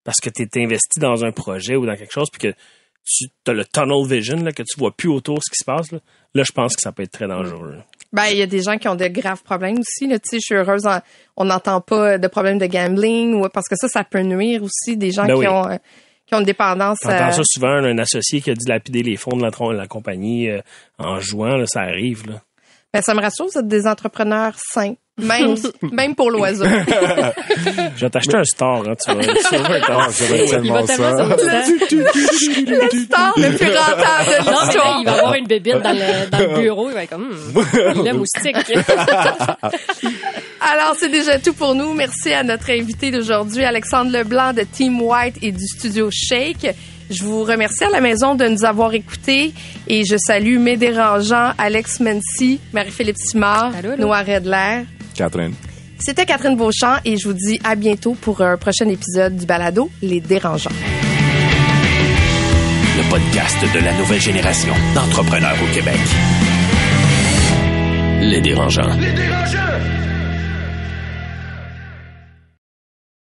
parce 0.03 0.19
que 0.19 0.29
tu 0.29 0.43
es 0.43 0.63
investi 0.63 0.99
dans 0.99 1.23
un 1.23 1.31
projet 1.31 1.75
ou 1.75 1.85
dans 1.85 1.95
quelque 1.95 2.11
chose, 2.13 2.27
puis 2.31 2.49
que 2.51 2.57
tu 3.05 3.27
as 3.47 3.53
le 3.53 3.65
tunnel 3.65 4.05
vision, 4.07 4.37
là, 4.43 4.51
que 4.51 4.63
tu 4.63 4.77
vois 4.77 4.91
plus 4.91 5.09
autour 5.09 5.39
ce 5.43 5.49
qui 5.49 5.57
se 5.59 5.65
passe, 5.65 5.91
là, 5.91 5.99
là 6.35 6.43
je 6.43 6.51
pense 6.51 6.75
que 6.75 6.81
ça 6.81 6.91
peut 6.91 7.03
être 7.03 7.11
très 7.11 7.27
dangereux. 7.27 7.77
Ben, 8.11 8.25
il 8.31 8.37
y 8.37 8.41
a 8.41 8.47
des 8.47 8.61
gens 8.63 8.77
qui 8.77 8.87
ont 8.87 8.95
de 8.95 9.07
graves 9.07 9.43
problèmes 9.43 9.77
aussi. 9.79 10.07
Là. 10.07 10.17
Tu 10.19 10.29
sais, 10.29 10.35
je 10.37 10.45
suis 10.45 10.55
heureuse, 10.55 10.85
en- 10.87 10.99
on 11.37 11.45
n'entend 11.45 11.79
pas 11.81 12.17
de 12.17 12.27
problèmes 12.27 12.57
de 12.57 12.65
gambling 12.65 13.35
ou 13.35 13.47
parce 13.49 13.67
que 13.67 13.75
ça, 13.75 13.87
ça 13.87 14.03
peut 14.03 14.21
nuire 14.21 14.63
aussi 14.63 14.97
des 14.97 15.11
gens 15.11 15.25
Ben 15.25 15.35
qui 15.35 15.39
oui. 15.41 15.47
ont 15.47 15.69
euh, 15.69 15.77
qui 16.25 16.35
ont 16.35 16.39
une 16.39 16.45
dépendance. 16.45 16.99
T'entends 16.99 17.27
euh, 17.27 17.31
ça 17.31 17.41
souvent, 17.43 17.69
un 17.69 17.97
associé 17.97 18.39
qui 18.41 18.51
a 18.51 18.55
dilapidé 18.55 19.01
les 19.03 19.15
fonds 19.15 19.35
de 19.35 19.41
la, 19.41 19.49
la 19.73 19.87
compagnie 19.87 20.49
euh, 20.49 20.61
en 20.99 21.19
jouant, 21.19 21.55
là, 21.55 21.65
ça 21.65 21.81
arrive. 21.81 22.27
Là. 22.27 22.41
Ben, 22.93 23.01
ça 23.01 23.13
me 23.13 23.21
rassure, 23.21 23.45
vous 23.45 23.59
êtes 23.59 23.67
des 23.67 23.85
entrepreneurs 23.85 24.53
sains, 24.57 24.95
même 25.19 25.55
même 25.91 26.15
pour 26.15 26.31
l'oiseau. 26.31 26.65
Je 27.95 28.01
vais 28.01 28.09
t'acheter 28.09 28.37
un 28.37 28.43
star, 28.43 28.81
hein, 28.87 28.95
tu 29.03 29.13
vas, 29.13 29.21
tu 29.21 29.57
vas 29.57 30.59
Il 30.63 30.71
va 30.71 30.83
tellement 30.83 31.17
ça. 31.17 31.37
sur 31.37 31.37
le. 31.97 33.05
Star 33.05 33.33
le 33.37 33.57
plus 33.57 33.67
rentable 33.67 34.25
de 34.25 34.49
l'histoire. 34.49 34.97
il 34.99 35.05
va 35.05 35.11
avoir 35.13 35.35
une 35.35 35.45
bébite 35.47 35.81
dans 35.81 35.91
le, 35.91 36.29
dans 36.29 36.39
le 36.39 36.61
bureau. 36.61 36.89
Il 36.89 36.93
va 36.93 37.03
être 37.03 37.09
comme, 37.09 37.29
hum, 37.29 38.05
le 38.05 38.13
moustique. 38.13 38.55
Alors, 40.61 40.95
c'est 40.97 41.09
déjà 41.09 41.39
tout 41.39 41.53
pour 41.53 41.75
nous. 41.75 41.93
Merci 41.93 42.33
à 42.33 42.43
notre 42.43 42.71
invité 42.71 43.11
d'aujourd'hui, 43.11 43.63
Alexandre 43.63 44.11
Leblanc 44.11 44.53
de 44.53 44.63
Team 44.63 45.01
White 45.01 45.37
et 45.41 45.51
du 45.51 45.65
studio 45.67 46.09
Shake. 46.11 46.75
Je 47.09 47.23
vous 47.23 47.43
remercie 47.43 47.83
à 47.83 47.89
la 47.89 48.01
maison 48.01 48.35
de 48.35 48.45
nous 48.47 48.63
avoir 48.65 48.93
écoutés 48.93 49.51
et 49.87 50.05
je 50.05 50.15
salue 50.17 50.59
mes 50.59 50.77
dérangeants, 50.77 51.51
Alex 51.57 51.99
Mency, 52.01 52.59
Marie-Philippe 52.71 53.17
Simard, 53.17 53.73
Allô, 53.75 53.91
allô? 53.93 54.01
Noah 54.07 54.21
Redler. 54.21 54.83
Catherine. 55.15 55.53
C'était 55.97 56.25
Catherine 56.25 56.55
Beauchamp 56.55 56.97
et 57.05 57.17
je 57.17 57.27
vous 57.27 57.33
dis 57.33 57.59
à 57.63 57.75
bientôt 57.75 58.13
pour 58.21 58.41
un 58.41 58.57
prochain 58.57 58.87
épisode 58.87 59.35
du 59.37 59.45
balado 59.45 59.89
Les 60.01 60.19
Dérangeants. 60.21 60.69
Le 62.97 63.09
podcast 63.09 63.57
de 63.73 63.79
la 63.83 63.93
nouvelle 63.93 64.21
génération 64.21 64.73
d'entrepreneurs 64.93 65.55
au 65.63 65.73
Québec. 65.73 65.97
Les 68.21 68.41
dérangeants. 68.41 68.93
Les 68.99 69.11
dérangeants! 69.13 69.98